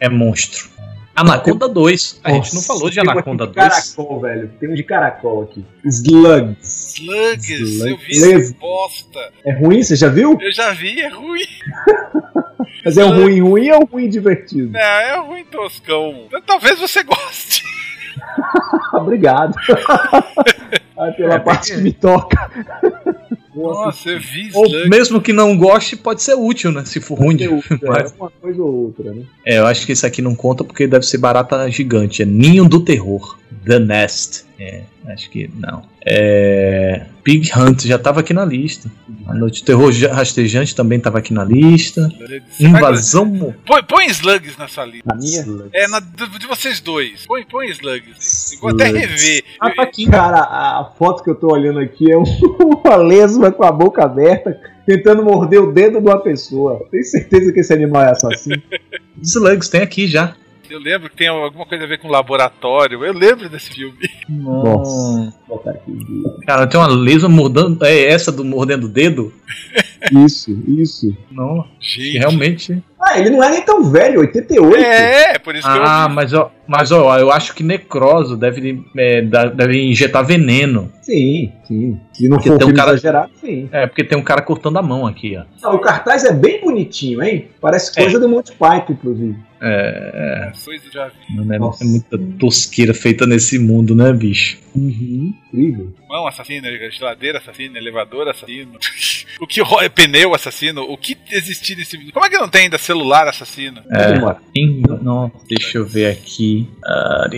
[0.00, 0.68] É monstro.
[1.16, 2.20] Anaconda 2.
[2.24, 3.68] A gente não falou de um Anaconda de 2.
[3.68, 4.50] Caracol, velho.
[4.58, 5.64] Tem um de caracol aqui.
[5.84, 6.94] Slugs.
[6.98, 8.50] Slugs, eu vi Slugs.
[8.50, 9.32] essa bosta.
[9.44, 9.82] É ruim?
[9.82, 10.36] Você já viu?
[10.40, 11.40] Eu já vi, é ruim.
[12.84, 14.70] Mas é um ruim ruim ou um ruim divertido?
[14.72, 16.26] Não, é ruim toscão.
[16.46, 17.62] Talvez você goste.
[18.92, 19.54] Obrigado.
[20.98, 22.50] ah, pela É, parte porque- que me toca.
[23.54, 26.84] Nossa, eu vi Ou mesmo que não goste, pode ser útil, né?
[26.84, 27.36] Se for ruim.
[27.42, 27.48] É
[28.18, 29.22] uma coisa ou outra, né?
[29.46, 32.22] É, eu acho que esse aqui não conta porque deve ser barata gigante.
[32.22, 33.38] É Ninho do Terror.
[33.64, 34.44] The Nest.
[34.58, 35.82] É, acho que não.
[36.06, 38.90] É, Pig Hunt já tava aqui na lista.
[39.26, 42.08] A Noite do Terror Rastejante também tava aqui na lista.
[42.60, 43.54] Invasão.
[43.66, 45.12] Põe, põe slugs na sua lista.
[45.12, 45.44] A minha?
[45.72, 47.26] É, na, de de vocês dois.
[47.26, 48.58] Põe, põe slugs.
[48.60, 49.44] Vou até rever.
[49.60, 50.06] Ah, tá aqui.
[50.08, 52.22] Cara, a foto que eu tô olhando aqui é um-
[52.84, 56.86] uma lesma com a boca aberta tentando morder o dedo de uma pessoa.
[56.90, 58.62] Tenho certeza que esse animal é assassino.
[59.22, 60.34] Slugs tem aqui já.
[60.70, 63.04] Eu lembro que tem alguma coisa a ver com laboratório.
[63.04, 64.08] Eu lembro desse filme.
[64.28, 65.34] Nossa.
[66.46, 67.84] Cara, tem uma lesma mordendo.
[67.84, 69.32] É essa do mordendo o dedo?
[70.12, 71.16] Isso, isso.
[71.30, 72.18] Não, Gente.
[72.18, 72.82] realmente.
[73.00, 74.82] Ah, ele não é nem tão velho, 88.
[74.82, 76.14] É, por isso que Ah, eu.
[76.14, 80.90] mas ó, mas ó, eu acho que necroso deve, é, deve injetar veneno.
[81.02, 82.00] Sim, sim.
[82.14, 83.68] Se não Porque for um tem um cara- exagerado, sim.
[83.70, 85.44] É, porque tem um cara cortando a mão aqui, ó.
[85.62, 87.48] Ah, o cartaz é bem bonitinho, hein?
[87.60, 88.02] Parece É.
[88.04, 89.36] coisa do Monty Python, inclusive.
[89.60, 91.52] É, Coisa já vi.
[91.54, 91.84] é, Nossa.
[91.84, 94.58] é muita tosqueira feita nesse mundo, né, bicho?
[94.74, 95.32] Uhum.
[95.54, 95.94] Incrível.
[96.08, 98.72] Mão assassina, geladeira assassina, elevador assassino.
[99.40, 100.82] o que ro- é pneu assassino?
[100.82, 102.12] O que existir nesse mundo?
[102.12, 103.80] Como é que não tem ainda celular assassino?
[103.92, 104.58] É.
[104.58, 106.68] Ih, Não, deixa eu ver aqui.
[106.84, 107.28] Ah.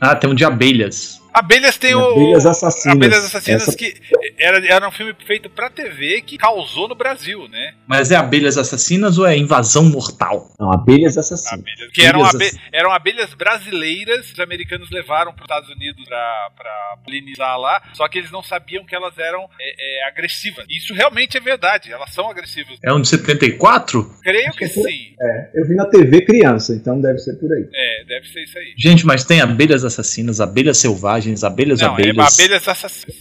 [0.00, 1.20] Ah, tem um de abelhas.
[1.38, 2.00] Abelhas tem o.
[2.10, 2.96] Abelhas Assassinas.
[2.96, 3.94] Abelhas Assassinas Essa- que
[4.38, 7.74] era, era um filme feito pra TV que causou no Brasil, né?
[7.86, 10.50] Mas é abelhas assassinas ou é invasão mortal?
[10.58, 11.60] Não, abelhas assassinas.
[11.60, 16.04] Abelhas, que eram, Abelhas abe- eram abelhas brasileiras, os americanos levaram para os Estados Unidos
[16.04, 20.64] pra, pra polinizar lá, só que eles não sabiam que elas eram é, é, agressivas.
[20.68, 22.78] Isso realmente é verdade, elas são agressivas.
[22.84, 24.10] É um de 74?
[24.22, 25.14] Creio que Acho que é por- sim.
[25.20, 27.68] É, eu vi na TV criança, então deve ser por aí.
[27.74, 28.74] É, deve ser isso aí.
[28.76, 32.38] Gente, mas tem abelhas assassinas, abelhas selvagens, abelhas Não, abelhas.
[32.38, 33.16] é abelhas assassinas.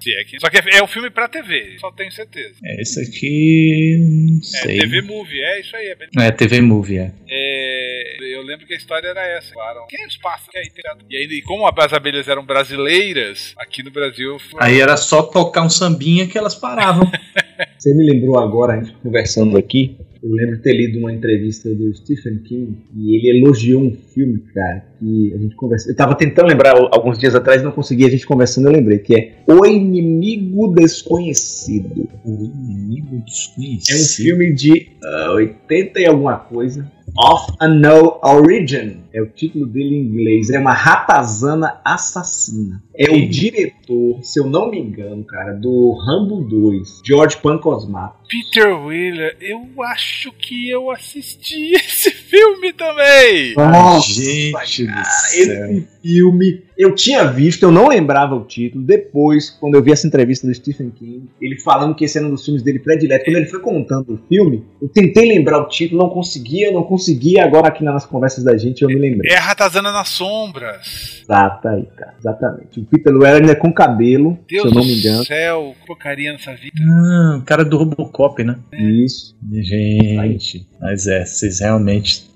[0.00, 2.54] Se é que- Só que é, é um filme pra TV, só tenho certeza.
[2.64, 3.96] É, esse aqui.
[4.00, 4.78] Não É, sei.
[4.78, 5.86] TV Movie, é isso aí.
[5.88, 7.12] É, bem- É, TV Movie, é.
[7.28, 9.52] É, eu lembro que a história era essa.
[9.52, 9.86] Claro.
[9.88, 10.84] Que nem os pássaros que aí tem.
[11.10, 14.38] E aí, e como as abelhas eram brasileiras, aqui no Brasil.
[14.38, 17.10] foi- Aí era só tocar um sambinha que elas paravam.
[17.78, 21.68] Você me lembrou agora, a gente conversando aqui, eu lembro de ter lido uma entrevista
[21.74, 25.90] do Stephen King e ele elogiou um filme, cara, que a gente conversou.
[25.92, 29.14] Eu tava tentando lembrar alguns dias atrás, não consegui, a gente conversando, eu lembrei, que
[29.14, 32.08] é O Inimigo Desconhecido.
[32.24, 34.16] o inimigo É um desconhecido.
[34.26, 36.90] filme de ah, 80 e alguma coisa.
[37.18, 38.98] Of a No Origin.
[39.12, 40.50] É o título dele em inglês.
[40.50, 42.82] É uma ratazana assassina.
[42.94, 48.16] É o diretor, se eu não me engano, cara, do Rambo 2, George Pancosmato.
[48.28, 53.54] Peter Wheeler, eu acho que eu assisti esse filme também.
[54.00, 55.70] Gente do céu.
[55.74, 58.84] esse filme eu tinha visto, eu não lembrava o título.
[58.84, 62.30] Depois, quando eu vi essa entrevista do Stephen King, ele falando que esse era um
[62.30, 66.02] dos filmes dele predileto, quando ele foi contando o filme, eu tentei lembrar o título,
[66.02, 67.44] não conseguia, não conseguia.
[67.44, 69.32] Agora, aqui nas conversas da gente, eu me lembrei.
[69.32, 71.22] É a Ratazana nas Sombras.
[71.22, 72.80] Exato, aí, cara, exatamente.
[72.80, 75.24] O Peter Weller ainda é com cabelo, Deus se eu não do me engano.
[75.24, 76.76] céu, que porcaria nessa vida.
[76.82, 78.58] Ah, o cara do Robocop, né?
[78.72, 79.34] Isso.
[79.50, 82.35] Gente, mas é, vocês realmente.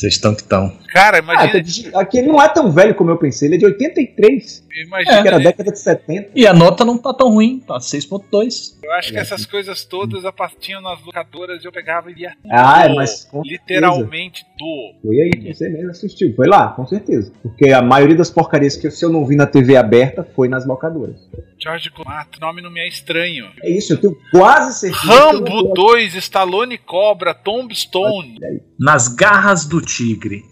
[0.00, 0.72] Vocês estão que estão.
[0.94, 1.98] Cara, Ah, imagina.
[2.00, 5.28] aqui ele não é tão velho como eu pensei, ele é de 83, imagina que
[5.28, 6.30] era década de 70.
[6.34, 8.78] E a nota não tá tão ruim, tá 6.2.
[8.82, 12.34] Eu acho que essas coisas todas apareciam nas locadoras e eu pegava e tudo.
[12.50, 15.00] Ah, é, mas com Literalmente tudo.
[15.02, 16.34] Foi aí, você mesmo assistiu.
[16.34, 17.30] Foi lá, com certeza.
[17.42, 20.48] Porque a maioria das porcarias que eu, se eu não vi na TV aberta foi
[20.48, 21.16] nas locadoras.
[21.62, 23.50] George Clooney, o nome não me é estranho.
[23.62, 25.06] É isso, eu tenho quase certeza.
[25.12, 25.74] Rambo vi.
[25.74, 28.38] 2, Stallone Cobra, Tombstone.
[28.80, 30.42] Nas garras do tigre.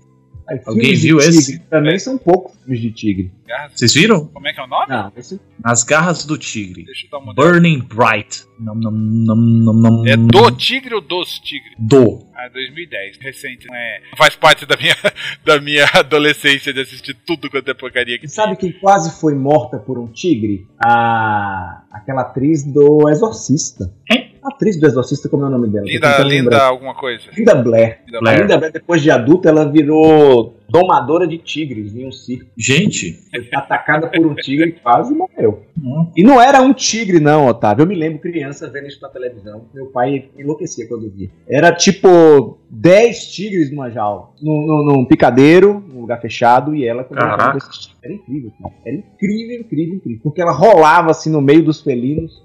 [0.49, 1.59] Aí, Alguém viu tigre esse?
[1.61, 3.33] Também são poucos filmes de tigre.
[3.74, 4.26] Vocês viram?
[4.26, 4.87] Como é que é o nome?
[4.89, 6.85] Não, esse Nas garras do tigre.
[6.85, 7.53] Deixa eu dar uma olhada.
[7.53, 8.45] Burning Bright.
[8.61, 10.07] Não, não, não, não, não.
[10.07, 11.70] É do tigre ou dos tigre?
[11.79, 12.26] Do.
[12.35, 13.18] Ah, 2010.
[13.18, 14.01] Recente, não é?
[14.16, 14.97] Faz parte da minha,
[15.45, 19.35] da minha adolescência de assistir tudo quanto é porcaria que E sabe quem quase foi
[19.35, 20.66] morta por um tigre?
[20.79, 23.93] A aquela atriz do Exorcista.
[24.11, 24.28] Hein?
[24.49, 25.86] A atriz do Exorcista, como é o nome dela?
[25.86, 27.24] Linda, linda alguma coisa.
[27.36, 28.01] Linda Blair.
[28.07, 28.40] Linda A Blair.
[28.40, 32.44] Linda Blair, depois de adulta, ela virou domadora de tigres em um circo.
[32.57, 33.18] Gente.
[33.30, 35.62] Foi atacada por um tigre e quase morreu.
[35.82, 37.82] hum, E não era um tigre, não, Otávio.
[37.84, 39.64] Eu me lembro criança vendo isso na televisão.
[39.72, 41.30] Meu pai enlouquecia quando via.
[41.49, 44.30] Era tipo 10 tigres numa jaula.
[44.42, 47.99] Num, num- num picadeiro, num lugar fechado, e ela conversando com esses tigres.
[48.03, 48.74] Era incrível, cara.
[48.84, 50.20] Era incrível, incrível, incrível.
[50.22, 52.42] Porque ela rolava assim no meio dos felinos.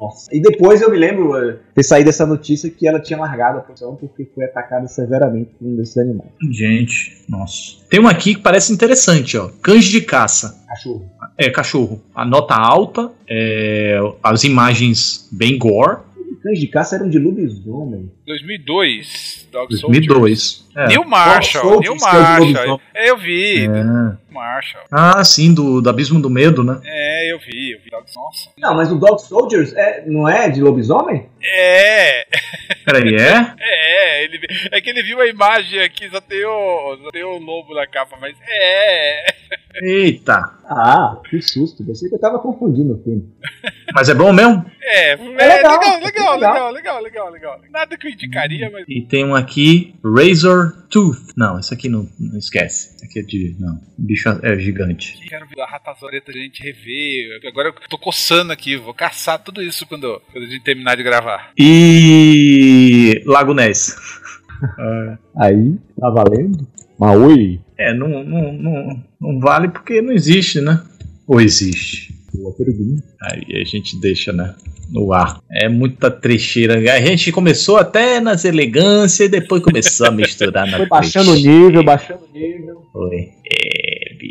[0.00, 0.28] Nossa.
[0.32, 3.60] E depois eu me lembro eh, ter saído essa notícia que ela tinha largado a
[3.60, 6.30] profissão porque foi atacada severamente por um desses animais.
[6.50, 7.24] Gente.
[7.28, 7.76] Nossa.
[7.88, 9.50] Tem uma aqui que parece interessante, ó.
[9.62, 10.64] Cães de caça.
[10.68, 11.10] Cachorro.
[11.36, 12.02] É, cachorro.
[12.14, 15.98] A nota alta, é, as imagens bem gore.
[16.42, 18.10] Cães de caça eram de lobisomem.
[18.26, 20.06] 2002, Dog Soldiers.
[20.06, 20.68] 2002.
[20.76, 20.88] É.
[20.88, 22.80] Neil Marshall, Neil Soldiers, Marshall.
[22.94, 24.16] É, eu vi, É.
[24.38, 24.84] Marshall.
[24.90, 26.80] Ah, sim, do, do Abismo do Medo, né?
[26.84, 27.90] É, eu vi, eu vi.
[27.90, 28.50] Dog- Nossa.
[28.58, 31.28] Não, mas o Dog Soldiers é, não é de lobisomem?
[31.42, 32.24] É,
[32.84, 33.54] Peraí, é?
[33.60, 34.40] é, ele,
[34.72, 37.86] é que ele viu a imagem aqui, só tem o, só tem o lobo na
[37.86, 39.34] capa, mas é.
[39.82, 40.34] Eita.
[40.64, 41.84] Ah, que susto.
[41.84, 43.32] Pensei que eu tava confundindo o filme.
[43.94, 44.64] Mas é bom mesmo?
[44.82, 46.72] É, é, legal, legal, legal, é legal, legal.
[46.72, 47.60] legal, legal, legal.
[47.70, 48.84] Nada que eu indicaria, mas.
[48.88, 51.32] E tem um aqui, Razor Tooth.
[51.36, 52.94] Não, esse aqui não, não esquece.
[52.96, 53.56] Esse aqui é de.
[53.58, 55.18] Não, bicho é gigante.
[55.28, 57.40] Quero ver a ratazoreta a gente rever.
[57.46, 61.02] Agora eu tô coçando aqui, vou caçar tudo isso quando, quando a gente terminar de
[61.02, 61.52] gravar.
[61.58, 63.22] E.
[63.26, 63.96] Lago Ness.
[65.40, 66.66] Aí, tá valendo?
[66.98, 67.60] Maui?
[67.78, 70.82] É, não, não, não, não vale porque não existe, né?
[71.26, 72.12] Ou existe?
[72.34, 73.02] Boa pergunta.
[73.22, 74.54] Aí a gente deixa, né?
[74.90, 75.40] No ar.
[75.50, 76.74] É muita trecheira.
[76.92, 81.34] A gente começou até nas elegâncias e depois começou a misturar na Foi baixando o
[81.34, 82.82] nível, baixando o nível.
[82.92, 83.32] Foi.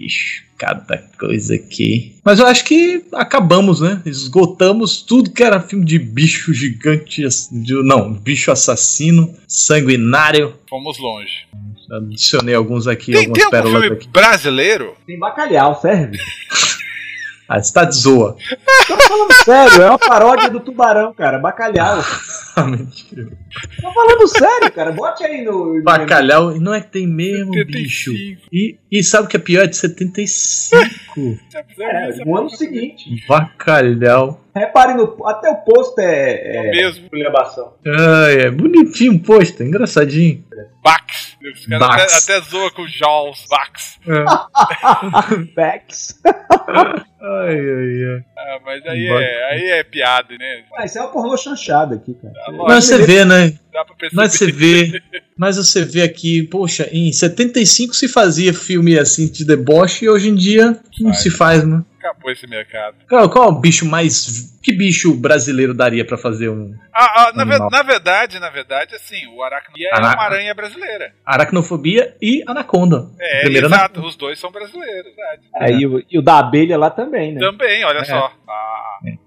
[0.08, 0.48] Bicho.
[0.58, 2.16] Cada coisa aqui.
[2.26, 4.02] Mas eu acho que acabamos, né?
[4.08, 7.22] Esgotamos tudo que era filme de bicho gigante.
[7.52, 10.56] de- não, bicho assassino, sanguinário.
[10.68, 11.46] Fomos longe.
[11.92, 14.08] Adicionei alguns aqui, Tem, algumas tem algum pérolas aqui.
[14.10, 14.96] brasileiro?
[15.06, 16.18] Tem bacalhau, serve?
[17.50, 18.36] Ah, você tá de zoa.
[18.88, 21.40] Tô falando sério, é uma paródia do tubarão, cara.
[21.40, 22.04] Bacalhau.
[22.68, 23.28] Mentira.
[23.82, 24.92] Tô falando sério, cara.
[24.92, 25.76] Bote aí no.
[25.76, 28.12] no- Bacalhau, não é que tem mesmo, bicho.
[28.12, 28.42] 75.
[28.52, 29.64] E, e sabe o que é pior?
[29.64, 30.78] É de 75.
[31.80, 33.24] É, no ano seguinte.
[33.28, 34.42] Bacalhau.
[34.56, 35.26] Repare no.
[35.26, 36.56] Até o posto é.
[36.58, 37.10] É o mesmo.
[37.86, 40.44] Ai, é bonitinho o posto, engraçadinho.
[40.84, 41.37] Bax.
[41.54, 42.24] Os caras Bax.
[42.24, 43.46] até, até zoam com Jaws.
[43.50, 44.00] Bax.
[45.56, 46.20] Bex.
[46.26, 48.24] Ai, ai, ai.
[48.38, 50.64] Ah, mas aí é, aí é piada, né?
[50.78, 52.34] Ah, isso é uma pornô chanchada aqui, cara.
[52.48, 53.54] Lógico, Mas você vê, né?
[53.74, 54.16] dá pra perceber.
[54.22, 55.02] Mas você vê.
[55.38, 60.30] Mas você vê aqui, poxa, em 75 se fazia filme assim de deboche e hoje
[60.30, 61.22] em dia não Faz.
[61.24, 61.84] se faz, né?
[62.10, 62.96] Acabou esse mercado.
[63.10, 64.56] Qual, qual é o bicho mais.
[64.64, 66.74] Que bicho brasileiro daria pra fazer um.
[66.94, 67.70] Ah, ah, na, Animal.
[67.70, 71.14] na verdade, na verdade, assim, o aracnofobia é Ara- uma aranha brasileira.
[71.26, 73.08] Aracnofobia e Anaconda.
[73.20, 74.02] É, Primeiro exato.
[74.06, 75.42] Os dois são brasileiros, verdade.
[75.56, 77.40] É, e, o, e o da abelha lá também, né?
[77.40, 78.06] Também, olha É.
[78.06, 78.32] só.
[78.48, 78.67] Ah,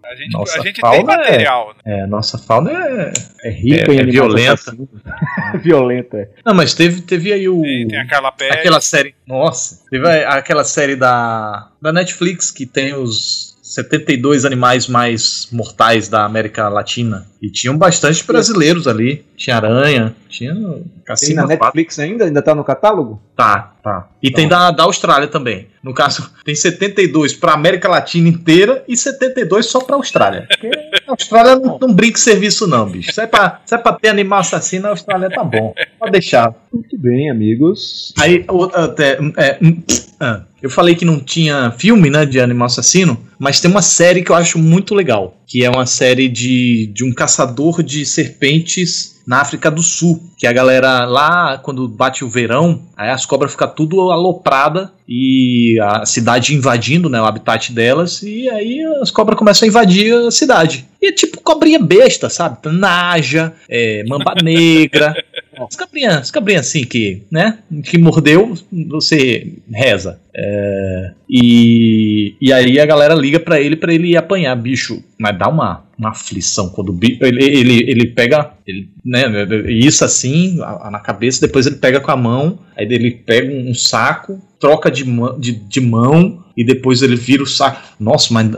[0.05, 1.74] a gente, Nossa a gente fauna tem material.
[1.85, 2.01] né?
[2.01, 3.12] É, nossa fauna é.
[3.45, 4.76] É rica É- em é violenta.
[5.62, 6.16] violenta.
[6.16, 6.28] é.
[6.45, 7.62] Não, mas teve, teve aí o.
[7.62, 8.59] Tem, tem a Carla Pérez.
[8.59, 9.14] Aquela série.
[9.26, 9.81] Nossa.
[9.91, 16.68] Teve aquela série da, da Netflix que tem os 72 animais mais mortais da América
[16.68, 17.26] Latina.
[17.41, 19.24] E tinham bastante brasileiros ali.
[19.37, 21.47] Tinha aranha, tinha Tem na cassino.
[21.47, 22.24] Netflix ainda?
[22.24, 23.20] Ainda tá no catálogo?
[23.37, 24.09] Tá, tá.
[24.22, 25.68] E tem da, da Austrália também.
[25.83, 30.47] No caso, tem 72 pra América Latina inteira e 72 só pra Austrália.
[30.49, 30.68] Porque
[31.07, 33.12] a Austrália não, não brinca serviço, não, bicho.
[33.12, 35.74] Se é, pra, se é pra ter animal assassino, a Austrália tá bom.
[35.99, 36.55] Pode deixar.
[36.72, 38.14] Muito bem, amigos.
[38.18, 39.83] Aí, até, é, hum,
[40.20, 44.22] ah, eu falei que não tinha filme, né, de animal assassino, mas tem uma série
[44.22, 49.20] que eu acho muito legal, que é uma série de, de um caçador de serpentes
[49.27, 53.53] na África do Sul, que a galera lá, quando bate o verão, aí as cobras
[53.53, 59.39] ficam tudo aloprada e a cidade invadindo, né, o habitat delas, e aí as cobras
[59.39, 60.87] começam a invadir a cidade.
[61.03, 62.59] E é tipo cobrinha besta, sabe?
[62.71, 65.14] Naja, é, mamba negra,
[65.59, 67.59] as cabrinhas, as cabrinhas assim que, né?
[67.85, 68.55] Que mordeu,
[68.89, 70.21] você reza.
[70.35, 75.03] É, e, e aí a galera liga pra ele pra ele ir apanhar bicho.
[75.18, 77.23] Mas dá uma, uma aflição quando o bicho.
[77.23, 78.53] Ele, ele, ele pega.
[78.67, 79.25] Ele, né,
[79.69, 84.41] isso assim, na cabeça, depois ele pega com a mão, aí ele pega um saco,
[84.59, 87.81] troca de, mão- de, de mão e depois ele vira o saco.
[87.99, 88.51] Nossa, mas.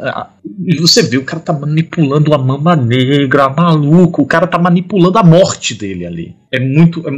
[0.80, 4.22] você vê, o cara tá manipulando a mama negra, maluco.
[4.22, 6.36] O cara tá manipulando a morte dele ali.
[6.50, 7.02] É muito.
[7.06, 7.12] É,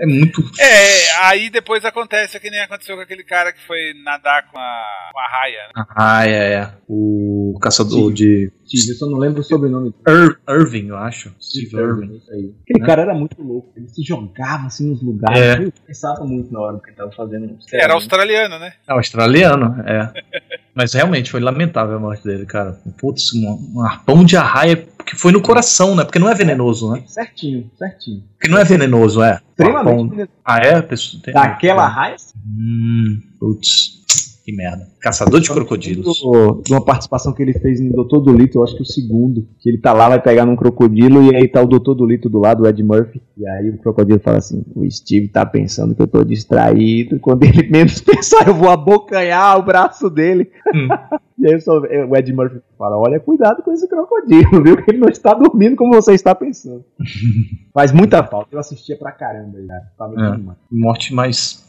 [0.00, 0.40] é muito.
[0.58, 4.58] É, aí depois acontece o que nem aconteceu com aquele cara que foi nadar com
[4.58, 5.68] a, com a raia.
[5.96, 6.72] Ah, é, é.
[6.88, 8.14] O caçador Sim.
[8.14, 8.52] de.
[8.88, 9.92] Eu só não lembro o sobrenome.
[10.08, 11.34] Ir- Irving, eu acho.
[11.40, 12.16] Steve Irving.
[12.16, 12.54] Isso aí.
[12.62, 12.86] Aquele Né?
[12.86, 13.72] cara era muito louco.
[13.76, 15.40] Ele se jogava assim nos lugares.
[15.40, 15.64] É.
[15.64, 17.58] Eu pensava muito na hora que ele tava fazendo.
[17.72, 18.72] Era australiano, né?
[18.88, 20.12] É australiano, é.
[20.74, 22.78] Mas realmente foi lamentável a morte dele, cara.
[22.98, 26.04] Putz, um, um arpão de arraia que foi no coração, né?
[26.04, 27.02] Porque não é venenoso, né?
[27.06, 28.22] Certinho, certinho.
[28.38, 29.40] Porque não é venenoso, é.
[29.50, 30.20] Extremamente.
[30.20, 30.80] Arpão- Ah, é?
[30.82, 32.16] Pessoa Daquela raia,
[32.46, 33.99] Hum, putz.
[34.44, 34.88] Que merda.
[35.00, 36.18] Caçador de crocodilos.
[36.64, 39.46] De uma participação que ele fez em Doutor Dolittle, eu acho que o segundo.
[39.58, 42.38] Que ele tá lá, vai pegar num crocodilo e aí tá o Doutor Dolittle do
[42.38, 43.20] lado, o Ed Murphy.
[43.36, 47.18] E aí o crocodilo fala assim: O Steve tá pensando que eu tô distraído.
[47.20, 50.50] Quando ele menos pensar, eu vou abocanhar o braço dele.
[50.74, 50.88] Hum.
[51.38, 54.76] e aí só- o Ed Murphy fala: Olha, cuidado com esse crocodilo, viu?
[54.82, 56.82] Que ele não está dormindo como você está pensando.
[57.74, 58.48] Faz muita falta.
[58.50, 59.82] Eu assistia pra caramba, cara.
[59.98, 60.54] Tá muito É.
[60.72, 61.62] Morte mais.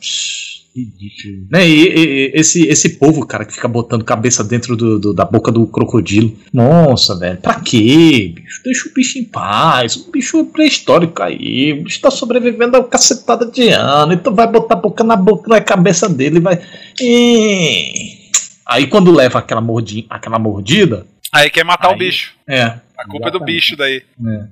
[0.73, 1.47] Ridículo.
[1.51, 5.13] Né, e, e- e- esse, esse povo, cara, que fica botando cabeça dentro do, do-
[5.13, 6.33] da boca do crocodilo.
[6.53, 8.61] Nossa, velho, pra quê, bicho?
[8.63, 9.97] Deixa o bicho em paz.
[9.97, 11.73] O bicho é pré-histórico aí.
[11.73, 14.13] O bicho tá sobrevivendo a cacetada de ano.
[14.13, 16.59] Então vai botar a boca na boca na cabeça dele e vai.
[17.01, 18.21] Ih.
[18.65, 21.05] Aí quando leva aquela, mordi, aquela mordida.
[21.33, 21.97] Aí quer matar o Aí.
[21.99, 22.33] bicho.
[22.47, 22.79] É.
[22.97, 24.03] A culpa é do bicho daí.
[24.27, 24.43] é.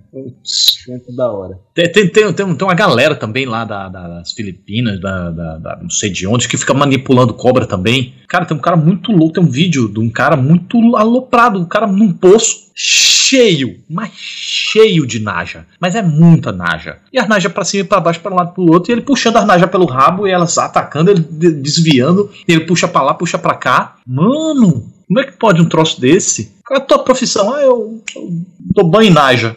[0.88, 1.60] Muito da hora.
[1.76, 5.80] Tem, tem, tem, tem, uma galera também lá da- da- das Filipinas, da, da- da-
[5.82, 8.16] não sei de onde, que fica manipulando cobra também.
[8.28, 11.66] Cara, tem um cara muito louco, tem um vídeo de um cara muito aloprado, um
[11.66, 15.66] cara num poço cheio, mas cheio de naja.
[15.80, 16.98] Mas é muita naja.
[17.14, 18.94] E as naja pra cima e pra baixo, pra um lado e pro outro, e
[18.94, 22.88] ele puxando as naja pelo rabo e elas atacando, ele de- desviando, e ele puxa
[22.88, 23.98] pra lá, puxa pra cá.
[24.08, 26.54] Mano, como é que pode um troço desse?
[26.66, 27.54] Qual é a tua profissão?
[27.54, 28.30] Ah, eu, eu
[28.74, 29.56] dou banho naja.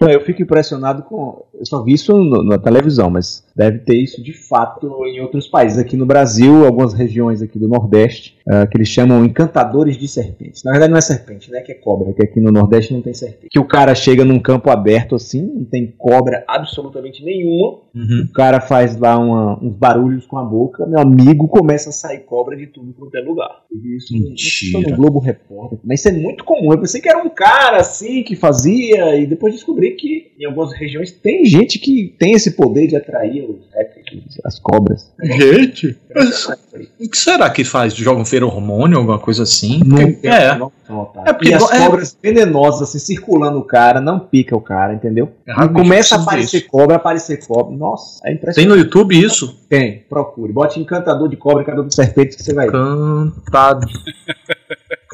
[0.00, 1.44] Eu fico impressionado com.
[1.52, 5.46] Eu só vi isso no- na televisão, mas deve ter isso de fato em outros
[5.46, 5.76] países.
[5.78, 10.64] Aqui no Brasil, algumas regiões aqui do Nordeste, ah, que eles chamam encantadores de serpentes.
[10.64, 11.60] Na verdade, não é serpente, né?
[11.60, 13.48] Que é cobra, que aqui no Nordeste não tem serpente.
[13.50, 17.80] Que o cara chega num campo aberto assim, não tem cobra absolutamente nenhuma.
[17.94, 18.26] Uhum.
[18.28, 22.20] O cara faz lá uma- uns barulhos com a boca, meu amigo começa a sair
[22.20, 23.62] cobra de tudo quanto é lugar.
[23.96, 24.90] Isso no- Mentira.
[24.90, 25.78] no Globo Repórter.
[25.84, 26.72] Mas isso é muito comum.
[26.72, 30.72] Eu pensei que era um cara assim que fazia, e depois descobri que em algumas
[30.72, 33.99] regiões tem gente que tem esse poder de atrair os répteis,
[34.44, 35.10] as cobras.
[35.22, 37.94] Gente, mas o que será que faz?
[37.94, 39.80] Joga um feromônio, alguma coisa assim?
[39.80, 40.56] Porque- é.
[40.56, 41.22] Não, não, tá.
[41.26, 44.94] É porque e as é- cobras venenosas assim circulando o cara, não pica o cara,
[44.94, 45.30] entendeu?
[45.48, 46.70] Ah, e começa a aparecer disso.
[46.70, 47.76] cobra, aparecer cobra.
[47.76, 48.68] Nossa, é Tem impressionante.
[48.68, 49.56] no YouTube isso?
[49.68, 50.52] Tem, procure.
[50.52, 52.78] Bote encantador de cobra, encantador de serpente que você vai ver.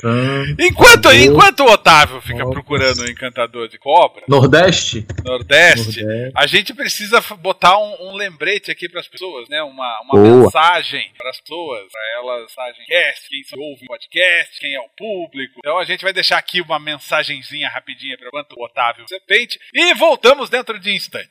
[0.06, 5.06] Can- Enquanto, enquanto o Otávio fica procurando o encantador de cobra, Nordeste?
[5.24, 6.32] Nordeste, Nordeste.
[6.34, 9.62] a gente precisa botar um, um lembrete aqui para as pessoas, né?
[9.62, 10.44] Uma, uma Boa.
[10.44, 14.80] mensagem para as pessoas, para elas, mensagem cast, quem se ouve o podcast, quem é
[14.80, 15.54] o público.
[15.58, 19.94] Então a gente vai deixar aqui uma mensagenzinha rapidinha para quanto o Otávio Serpente e
[19.94, 21.30] voltamos dentro de instante.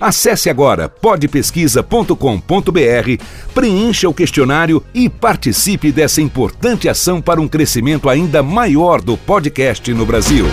[0.00, 3.24] Acesse agora podpesquisa.com.br,
[3.54, 9.92] preencha o questionário e participe dessa importante ação para um crescimento ainda maior do podcast
[9.92, 10.46] no Brasil.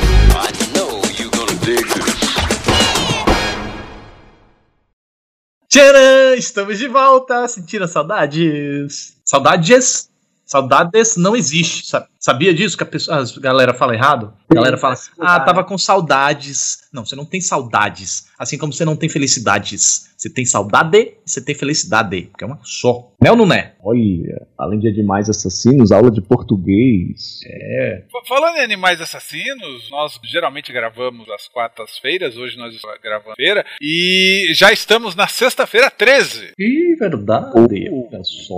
[5.68, 6.36] Tcharam!
[6.38, 7.48] Estamos de volta!
[7.48, 9.18] Sentiram saudades?
[9.26, 10.13] Saudades?
[10.54, 11.88] Saudades não existe.
[11.88, 14.32] Sa- Sabia disso que a, pessoa, a galera fala errado?
[14.50, 16.84] A galera fala, ah, tava com saudades.
[16.94, 18.26] Não, você não tem saudades.
[18.38, 20.12] Assim como você não tem felicidades.
[20.24, 22.30] Você tem saudade e você tem felicidade.
[22.32, 23.12] Porque é uma só.
[23.22, 23.74] Né ou não é?
[23.84, 27.42] Olha, além de Animais Assassinos, aula de português.
[27.46, 28.04] É.
[28.26, 34.54] Falando em animais assassinos, nós geralmente gravamos às quartas-feiras, hoje nós estamos gravando feira, e
[34.56, 36.52] já estamos na sexta-feira 13.
[36.58, 37.90] Ih, verdade.
[37.92, 38.08] Oh.
[38.10, 38.56] Olha só.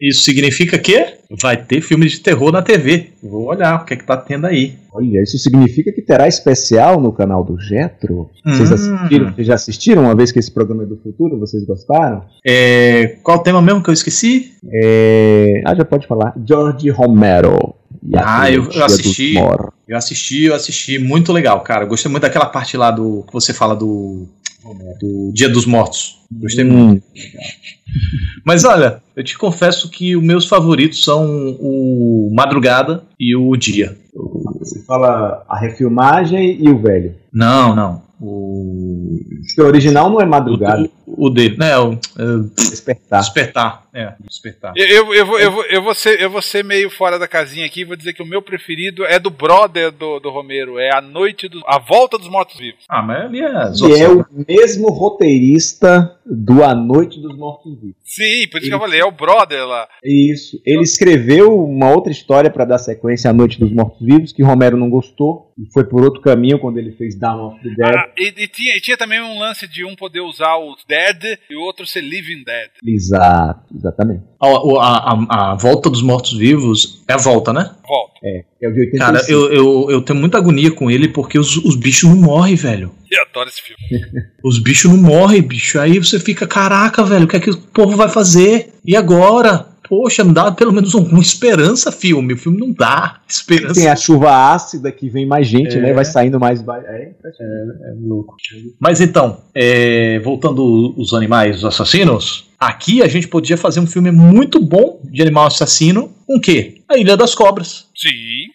[0.00, 3.10] Isso significa que vai ter filme de terror na TV.
[3.22, 4.78] Vou olhar o que é que tá tendo aí.
[4.92, 8.28] Olha, isso significa que terá especial no canal do Jetro?
[8.44, 8.74] Vocês Hum.
[8.74, 9.32] assistiram?
[9.34, 11.38] Vocês já assistiram uma vez que esse programa é do futuro?
[11.38, 12.24] Vocês gostaram?
[12.46, 14.52] É, qual o tema mesmo que eu esqueci?
[14.72, 15.62] É...
[15.64, 16.34] Ah, já pode falar.
[16.46, 17.74] George Romero.
[18.14, 19.34] Ah, eu- eu assisti.
[19.86, 21.84] Eu assisti, eu assisti, muito legal, cara.
[21.84, 24.26] Gostei muito daquela parte lá do que você fala do,
[25.00, 26.18] do Dia dos Mortos.
[26.32, 27.02] Gostei muito.
[28.44, 33.96] Mas olha, eu te confesso que os meus favoritos são o Madrugada e o Dia.
[34.58, 37.14] Você fala a refilmagem e o velho.
[37.32, 38.02] Não, não.
[38.20, 39.18] O.
[39.58, 41.78] O original não é madrugada, O, dele, né?
[41.78, 41.98] O, é,
[42.56, 43.20] despertar.
[43.20, 43.88] despertar.
[43.92, 44.72] É, despertar.
[44.76, 47.26] Eu, eu, eu, vou, eu, vou, eu, vou ser, eu vou ser meio fora da
[47.26, 50.78] casinha aqui e vou dizer que o meu preferido é do brother do, do Romero,
[50.78, 52.84] é A Noite do, A Volta dos Mortos-Vivos.
[52.88, 53.50] Ah, mas ali é.
[53.72, 57.96] Que é o mesmo roteirista do A Noite dos Mortos Vivos.
[58.04, 59.88] Sim, por isso que eu falei, é o brother lá.
[60.04, 60.60] Isso.
[60.64, 64.76] Ele escreveu uma outra história para dar sequência à Noite dos Mortos Vivos, que Romero
[64.76, 67.94] não gostou e foi por outro caminho quando ele fez Down of the Dead.
[67.94, 71.38] Ah, e, e tinha, e tinha também um lance de um poder usar o Dead
[71.48, 72.70] e o outro ser Living Dead.
[72.86, 74.22] Exato, exatamente.
[74.40, 77.70] A, a, a, a volta dos mortos-vivos é a volta, né?
[77.86, 78.10] Volta.
[78.22, 78.98] É, é o de 85.
[78.98, 82.54] Cara, eu, eu, eu tenho muita agonia com ele porque os, os bichos não morrem,
[82.54, 82.92] velho.
[83.10, 83.82] Eu adoro esse filme.
[84.44, 85.80] Os bichos não morrem, bicho.
[85.80, 88.72] Aí você fica, caraca, velho, o que é que o povo vai fazer?
[88.84, 89.66] E agora?
[89.90, 92.34] Poxa, não dá pelo menos uma esperança, filme.
[92.34, 93.74] O filme não dá esperança.
[93.74, 95.80] Tem a chuva ácida que vem mais gente, É.
[95.80, 95.92] né?
[95.92, 96.60] Vai saindo mais.
[96.60, 97.82] É, impressionante.
[97.82, 98.36] É louco.
[98.78, 104.10] Mas então, é, voltando os animais os assassinos, aqui a gente podia fazer um filme
[104.10, 106.12] muito bom de animal assassino.
[106.26, 106.80] Com o quê?
[106.88, 107.86] A Ilha das Cobras.
[107.96, 108.10] Sim.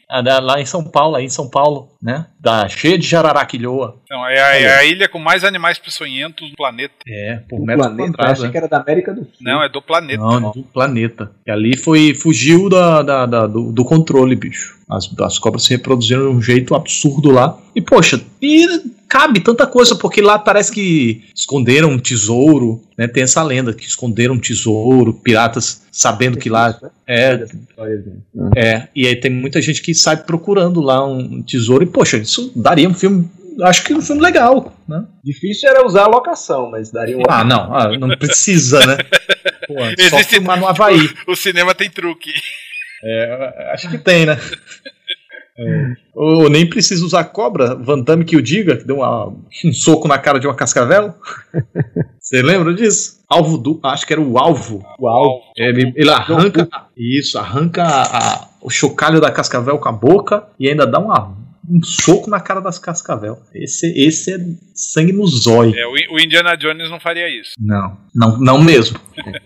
[0.09, 2.25] Ah, né, Lá em São Paulo, aí em São Paulo, né?
[2.39, 3.97] Da, cheia de jararaquilhoa.
[4.05, 6.93] Então, é a, é a ilha com mais animais peçonhentos do planeta.
[7.07, 8.31] É, por O metro planeta, eu quadrado.
[8.33, 8.51] achei né?
[8.51, 9.31] que era da América do Sul.
[9.41, 10.23] Não, é do planeta.
[10.23, 11.31] Não, do planeta.
[11.45, 14.75] E ali foi, fugiu da, da- da- do, do controle, bicho.
[14.89, 17.57] As, as cobras se reproduziram de um jeito absurdo lá.
[17.75, 18.65] E, poxa, e
[19.15, 23.07] cabe tanta coisa, porque lá parece que esconderam um tesouro, né?
[23.07, 26.77] Tem essa lenda que esconderam um tesouro, piratas sabendo que lá.
[27.07, 27.47] É, né?
[28.57, 28.87] é.
[28.93, 31.85] E aí tem muita gente que sai procurando lá um tesouro.
[31.85, 33.29] E, poxa, isso daria um filme.
[33.61, 35.05] Acho que um filme legal, né?
[35.23, 37.23] Difícil era usar a locação, mas daria um.
[37.29, 38.97] Ah, não, ah, não precisa, né?
[39.65, 41.09] Pô, só Existe- filmar no Havaí.
[41.25, 42.33] O cinema tem truque.
[43.01, 44.37] É, acho que tem, né?
[46.13, 49.27] Ou nem precisa usar cobra, Van Damme que o diga, que deu uma-
[49.63, 51.13] um soco na cara de uma cascavel.
[52.19, 53.23] Você lembra disso?
[53.29, 53.79] Alvo do.
[53.83, 54.83] Acho que era o alvo.
[54.99, 55.41] Uau.
[55.55, 56.67] Ele, ele arranca.
[56.97, 61.35] Isso, arranca a- a- o chocalho da cascavel com a boca e ainda dá uma-
[61.69, 63.39] um soco na cara das cascavel.
[63.53, 64.37] Esse, esse é
[64.73, 65.73] sangue no zóio.
[65.75, 67.51] É, o, o Indiana Jones não faria isso.
[67.59, 68.99] Não, não, não mesmo.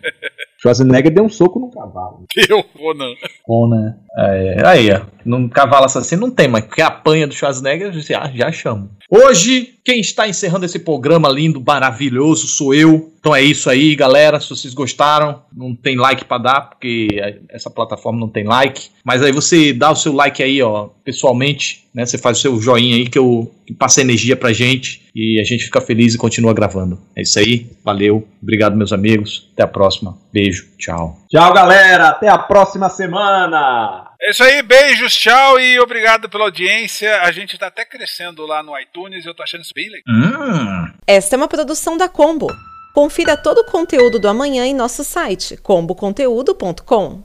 [0.62, 2.26] Schwarzenegger deu um soco no cavalo.
[2.50, 3.14] Eu ou não.
[3.48, 3.96] Bom, né?
[4.20, 5.02] É, aí, ó.
[5.26, 8.90] Num cavalo assassino não tem, mas que apanha do Schwarzenegger já, já chamo.
[9.10, 13.12] Hoje, quem está encerrando esse programa lindo, maravilhoso, sou eu.
[13.20, 14.40] Então é isso aí, galera.
[14.40, 17.08] Se vocês gostaram, não tem like pra dar, porque
[17.50, 18.90] essa plataforma não tem like.
[19.04, 22.06] Mas aí você dá o seu like aí, ó, pessoalmente, né?
[22.06, 25.44] Você faz o seu joinha aí que eu que passa energia pra gente e a
[25.44, 27.00] gente fica feliz e continua gravando.
[27.16, 27.68] É isso aí.
[27.84, 28.28] Valeu.
[28.42, 29.50] Obrigado, meus amigos.
[29.54, 30.18] Até a próxima.
[30.32, 30.68] Beijo.
[30.78, 31.18] Tchau.
[31.30, 32.10] Tchau, galera.
[32.10, 34.09] Até a próxima semana.
[34.22, 37.22] É isso aí, beijos, tchau e obrigado pela audiência.
[37.22, 40.04] A gente tá até crescendo lá no iTunes, eu tô achando isso bem legal.
[40.08, 40.92] Hum.
[41.08, 42.48] Esta é uma produção da Combo.
[42.94, 47.24] Confira todo o conteúdo do amanhã em nosso site comboconteúdo.com.